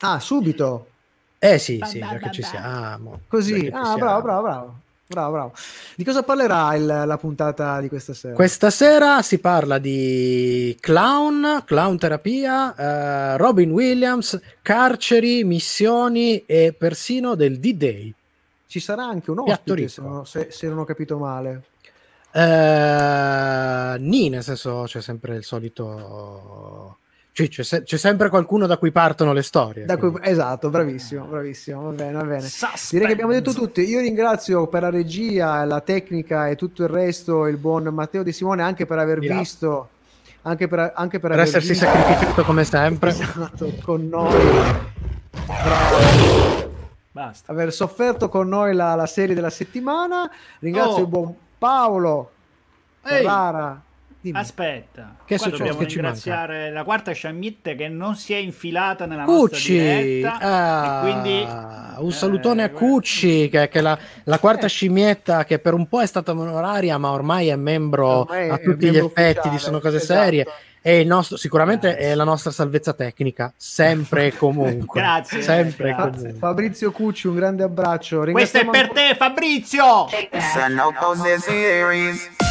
Ah, 0.00 0.20
subito, 0.20 0.86
Eh 1.38 1.58
sì, 1.58 1.80
sì, 1.84 1.98
già 1.98 2.16
che 2.16 2.30
ci 2.32 2.42
siamo. 2.42 3.20
così. 3.28 3.68
Ah, 3.72 3.84
siamo. 3.84 3.98
bravo, 3.98 4.22
bravo, 4.22 4.42
bravo. 4.42 4.74
Bravo, 5.08 5.32
bravo. 5.32 5.52
Di 5.94 6.02
cosa 6.02 6.24
parlerà 6.24 6.74
il- 6.74 6.84
la 7.06 7.16
puntata 7.16 7.80
di 7.80 7.88
questa 7.88 8.12
sera? 8.12 8.34
Questa 8.34 8.70
sera 8.70 9.22
si 9.22 9.38
parla 9.38 9.78
di 9.78 10.76
clown, 10.80 11.62
clown 11.64 11.96
terapia, 11.96 12.74
eh, 12.74 13.36
Robin 13.36 13.70
Williams, 13.70 14.40
carceri, 14.62 15.44
missioni 15.44 16.42
e 16.44 16.74
persino 16.76 17.36
del 17.36 17.60
D-Day. 17.60 18.12
Ci 18.66 18.80
sarà 18.80 19.04
anche 19.04 19.30
un 19.30 19.38
ospite, 19.38 19.86
se 19.86 20.00
non, 20.02 20.26
se- 20.26 20.48
se 20.50 20.66
non 20.66 20.78
ho 20.78 20.84
capito 20.84 21.18
male. 21.18 21.62
Eh, 22.32 23.96
nì, 24.00 24.28
nel 24.28 24.42
senso 24.42 24.82
c'è 24.86 25.00
sempre 25.00 25.36
il 25.36 25.44
solito... 25.44 26.98
Cioè, 27.36 27.48
c'è, 27.48 27.62
se- 27.64 27.82
c'è 27.82 27.98
sempre 27.98 28.30
qualcuno 28.30 28.66
da 28.66 28.78
cui 28.78 28.90
partono 28.90 29.34
le 29.34 29.42
storie. 29.42 29.84
Da 29.84 29.98
cui- 29.98 30.14
esatto, 30.22 30.70
bravissimo, 30.70 31.26
bravissimo, 31.26 31.82
va 31.82 31.90
bene, 31.90 32.12
va 32.12 32.22
bene. 32.24 32.40
Suspense. 32.40 32.88
Direi 32.92 33.06
che 33.08 33.12
abbiamo 33.12 33.32
detto 33.32 33.52
tutti. 33.52 33.82
Io 33.82 34.00
ringrazio 34.00 34.66
per 34.68 34.80
la 34.80 34.88
regia, 34.88 35.62
la 35.66 35.82
tecnica 35.82 36.48
e 36.48 36.56
tutto 36.56 36.84
il 36.84 36.88
resto 36.88 37.46
il 37.46 37.58
buon 37.58 37.84
Matteo 37.88 38.22
Di 38.22 38.32
Simone 38.32 38.62
anche 38.62 38.86
per 38.86 38.96
aver 38.98 39.18
Di 39.18 39.26
là. 39.26 39.36
visto, 39.36 39.88
anche 40.42 40.66
per, 40.66 40.92
anche 40.94 41.18
per, 41.18 41.30
per 41.30 41.38
aver 41.38 41.44
essersi 41.46 41.68
visto- 41.72 41.84
sacrificato 41.84 42.42
come 42.44 42.64
sempre. 42.64 43.10
Esatto, 43.10 43.70
con 43.84 44.08
noi, 44.08 44.32
Bravo. 45.46 46.72
Basta. 47.12 47.52
aver 47.52 47.70
sofferto 47.70 48.30
con 48.30 48.48
noi 48.48 48.74
la, 48.74 48.94
la 48.94 49.06
serie 49.06 49.34
della 49.34 49.50
settimana. 49.50 50.30
Ringrazio 50.60 50.94
Oh. 50.96 51.00
il 51.00 51.06
buon 51.06 51.34
Paolo 51.58 52.30
Ehi. 53.04 53.16
Ferrara. 53.18 53.82
Dimmi. 54.20 54.38
Aspetta, 54.38 55.16
Che 55.24 55.34
è 55.34 55.38
successo? 55.38 55.58
dobbiamo 55.58 55.78
Che 55.78 55.86
ci 55.88 55.94
ringraziare 55.96 56.70
la 56.72 56.82
quarta 56.82 57.12
sciammitte 57.12 57.74
che 57.76 57.88
non 57.88 58.16
si 58.16 58.32
è 58.32 58.38
infilata 58.38 59.06
nella 59.06 59.24
nostra 59.24 59.56
Cucci, 59.56 59.72
diretta 59.72 60.38
ah, 60.38 60.96
e 60.96 61.00
quindi 61.00 61.46
un 61.98 62.12
salutone 62.12 62.62
eh, 62.62 62.64
a 62.64 62.70
Cucci, 62.70 63.48
che, 63.48 63.68
che 63.68 63.78
è 63.78 63.82
la, 63.82 63.96
la 64.24 64.38
quarta 64.38 64.66
scimmietta 64.66 65.44
che 65.44 65.58
per 65.60 65.74
un 65.74 65.86
po' 65.86 66.00
è 66.00 66.06
stata 66.06 66.32
onoraria, 66.32 66.98
ma 66.98 67.12
ormai 67.12 67.48
è 67.48 67.56
membro 67.56 68.20
Ormai 68.20 68.48
a 68.48 68.58
tutti 68.58 68.86
gli 68.86 68.90
membro 68.90 69.06
effetti 69.06 69.38
ufficiale, 69.38 69.50
di 69.50 69.58
Sono 69.58 69.80
Cose 69.80 69.96
esatto. 69.96 70.20
Serie. 70.20 70.46
E 70.82 71.00
il 71.00 71.06
nostro, 71.08 71.36
sicuramente 71.36 71.96
è 71.96 72.14
la 72.14 72.22
nostra 72.22 72.52
salvezza 72.52 72.92
tecnica, 72.92 73.52
sempre 73.56 74.26
e 74.26 74.34
comunque. 74.38 75.00
Grazie, 75.00 75.42
sempre 75.42 75.92
grazie. 75.92 76.10
comunque. 76.10 76.38
Fabrizio 76.38 76.92
Cucci, 76.92 77.26
un 77.26 77.34
grande 77.34 77.64
abbraccio. 77.64 78.24
Questo 78.30 78.58
è 78.58 78.66
per 78.66 78.90
te 78.90 79.14
Fabrizio! 79.16 80.06
Sono 80.52 80.92
cose 80.96 81.38
series. 81.38 82.45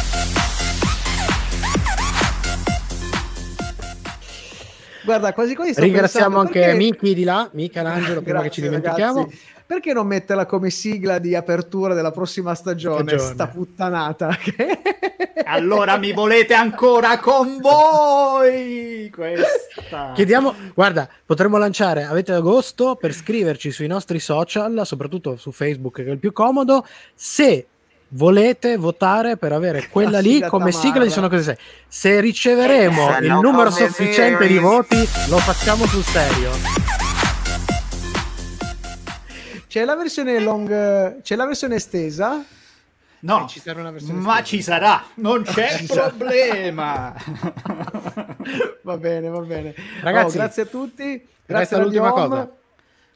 Guarda, 5.06 5.32
quasi 5.32 5.54
quasi 5.54 5.72
sto 5.72 5.80
Ringraziamo 5.82 6.40
pensando, 6.42 6.46
anche 6.48 6.60
perché- 6.60 6.76
Miki 6.76 7.14
di 7.14 7.24
là, 7.24 7.48
Michelangelo, 7.52 8.20
prima 8.20 8.42
che 8.42 8.50
ci 8.50 8.60
Grazie, 8.60 8.78
dimentichiamo. 8.78 9.18
ragazzi. 9.20 9.40
Perché 9.66 9.92
non 9.92 10.06
metterla 10.06 10.46
come 10.46 10.70
sigla 10.70 11.18
di 11.18 11.34
apertura 11.34 11.94
della 11.94 12.10
prossima 12.12 12.54
stagione? 12.54 13.08
Stagione. 13.08 13.32
Sta 13.32 13.46
puttanata. 13.48 14.36
Allora 15.48 15.96
mi 15.96 16.12
volete 16.12 16.54
ancora 16.54 17.18
con 17.20 17.58
voi? 17.60 19.08
Questa. 19.14 20.10
Chiediamo, 20.14 20.52
guarda, 20.74 21.08
potremmo 21.24 21.56
lanciare, 21.56 22.02
avete 22.04 22.32
agosto 22.32 22.96
per 22.96 23.12
scriverci 23.12 23.70
sui 23.70 23.86
nostri 23.86 24.18
social, 24.18 24.82
soprattutto 24.84 25.36
su 25.36 25.52
Facebook 25.52 25.96
che 26.02 26.04
è 26.06 26.10
il 26.10 26.18
più 26.18 26.32
comodo, 26.32 26.84
se 27.14 27.66
volete 28.08 28.76
votare 28.76 29.36
per 29.36 29.52
avere 29.52 29.88
quella 29.88 30.10
La 30.12 30.18
lì 30.20 30.40
come 30.48 30.70
tamarra. 30.70 30.88
sigla 30.88 31.04
di 31.04 31.10
Sono 31.10 31.28
Cose 31.28 31.42
Serie. 31.42 31.60
Se 31.88 32.20
riceveremo 32.20 33.04
Sono 33.12 33.18
il 33.18 33.32
numero 33.32 33.70
sufficiente 33.70 34.46
di 34.46 34.54
serie. 34.54 34.58
voti, 34.60 34.96
lo 35.28 35.38
facciamo 35.38 35.86
sul 35.86 36.02
serio. 36.04 36.50
C'è 39.68 39.84
la 39.84 39.96
versione 39.96 40.38
long, 40.40 41.20
c'è 41.20 41.36
la 41.36 41.44
versione 41.46 41.74
estesa. 41.74 42.42
No, 43.18 43.44
Eh, 43.44 43.48
ci 43.48 43.60
sarà 43.60 43.80
una 43.80 43.90
versione 43.90 44.20
ma 44.20 44.34
estesa. 44.40 44.44
ci 44.44 44.62
sarà, 44.62 45.04
non 45.14 45.42
c'è 45.44 45.76
Ci 45.78 45.86
problema. 45.86 47.14
Va 48.82 48.96
bene, 48.96 49.28
va 49.28 49.40
bene. 49.40 49.74
Ragazzi, 50.00 50.36
Oh, 50.36 50.40
grazie 50.40 50.62
a 50.62 50.66
tutti. 50.66 51.26
Grazie 51.44 51.76
a 51.76 51.78
Radio 51.80 52.00
l'ultima 52.02 52.12
Home. 52.24 52.28
cosa. 52.28 52.50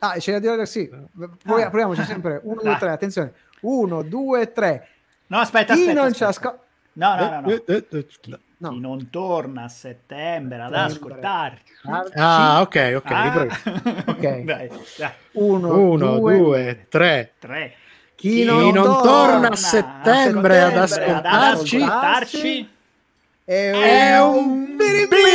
Ah, 0.01 0.15
c'è 0.19 0.33
da 0.33 0.39
dire 0.39 0.67
sì. 0.67 0.91
Ah. 0.91 1.69
proviamoci 1.69 2.03
sempre. 2.05 2.41
Uno, 2.43 2.55
due, 2.61 2.71
Dai. 2.71 2.79
tre. 2.79 2.91
Attenzione. 2.91 3.33
Uno, 3.61 4.03
due, 4.03 4.53
tre. 4.53 4.89
No, 5.29 5.39
aspetta, 5.39 5.75
Chi 5.75 5.81
aspetta. 5.83 6.01
non 6.01 6.13
ci 6.13 6.25
aspetta. 6.25 6.49
ascolta. 6.49 6.65
No, 6.93 7.15
no, 7.17 7.31
no, 7.31 7.41
no. 7.41 7.49
Eh, 7.49 7.65
eh, 7.67 7.87
eh, 7.91 8.07
Chi, 8.21 8.37
No. 8.59 8.69
chi 8.71 8.79
non 8.81 9.09
torna 9.09 9.63
a 9.65 9.69
settembre 9.69 10.61
ad 10.61 10.75
ascoltarci. 10.75 11.63
Ah, 12.17 12.61
ok, 12.61 12.93
ok, 12.97 13.11
Ah. 13.11 13.23
libero. 13.25 13.55
Ok. 14.11 14.21
Dai, 14.21 14.45
dai. 14.45 15.11
Uno, 15.33 15.79
Uno, 15.79 16.19
due, 16.19 16.37
due, 16.37 16.87
tre. 16.91 17.33
Tre. 17.39 17.75
Chi, 18.17 18.29
Chi 18.35 18.45
non, 18.45 18.69
non 18.75 18.85
torna, 18.85 19.01
torna 19.03 19.49
a 19.49 19.57
settembre 19.57 20.61
ad 20.63 20.85
settembre 20.85 21.17
ad 21.17 21.25
ascoltarci 21.27 21.77
ascoltarci 21.77 22.71
è 23.47 23.71
è 23.71 24.21
un 24.21 24.35
un 24.37 24.77
biribiri. 24.77 25.29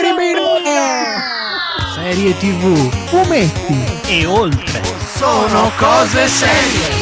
Serie 1.95 2.37
TV. 2.37 2.89
fumetti. 3.07 4.13
e 4.19 4.25
oltre. 4.27 4.83
Sono 5.15 5.71
cose 5.79 6.27
serie. 6.27 6.94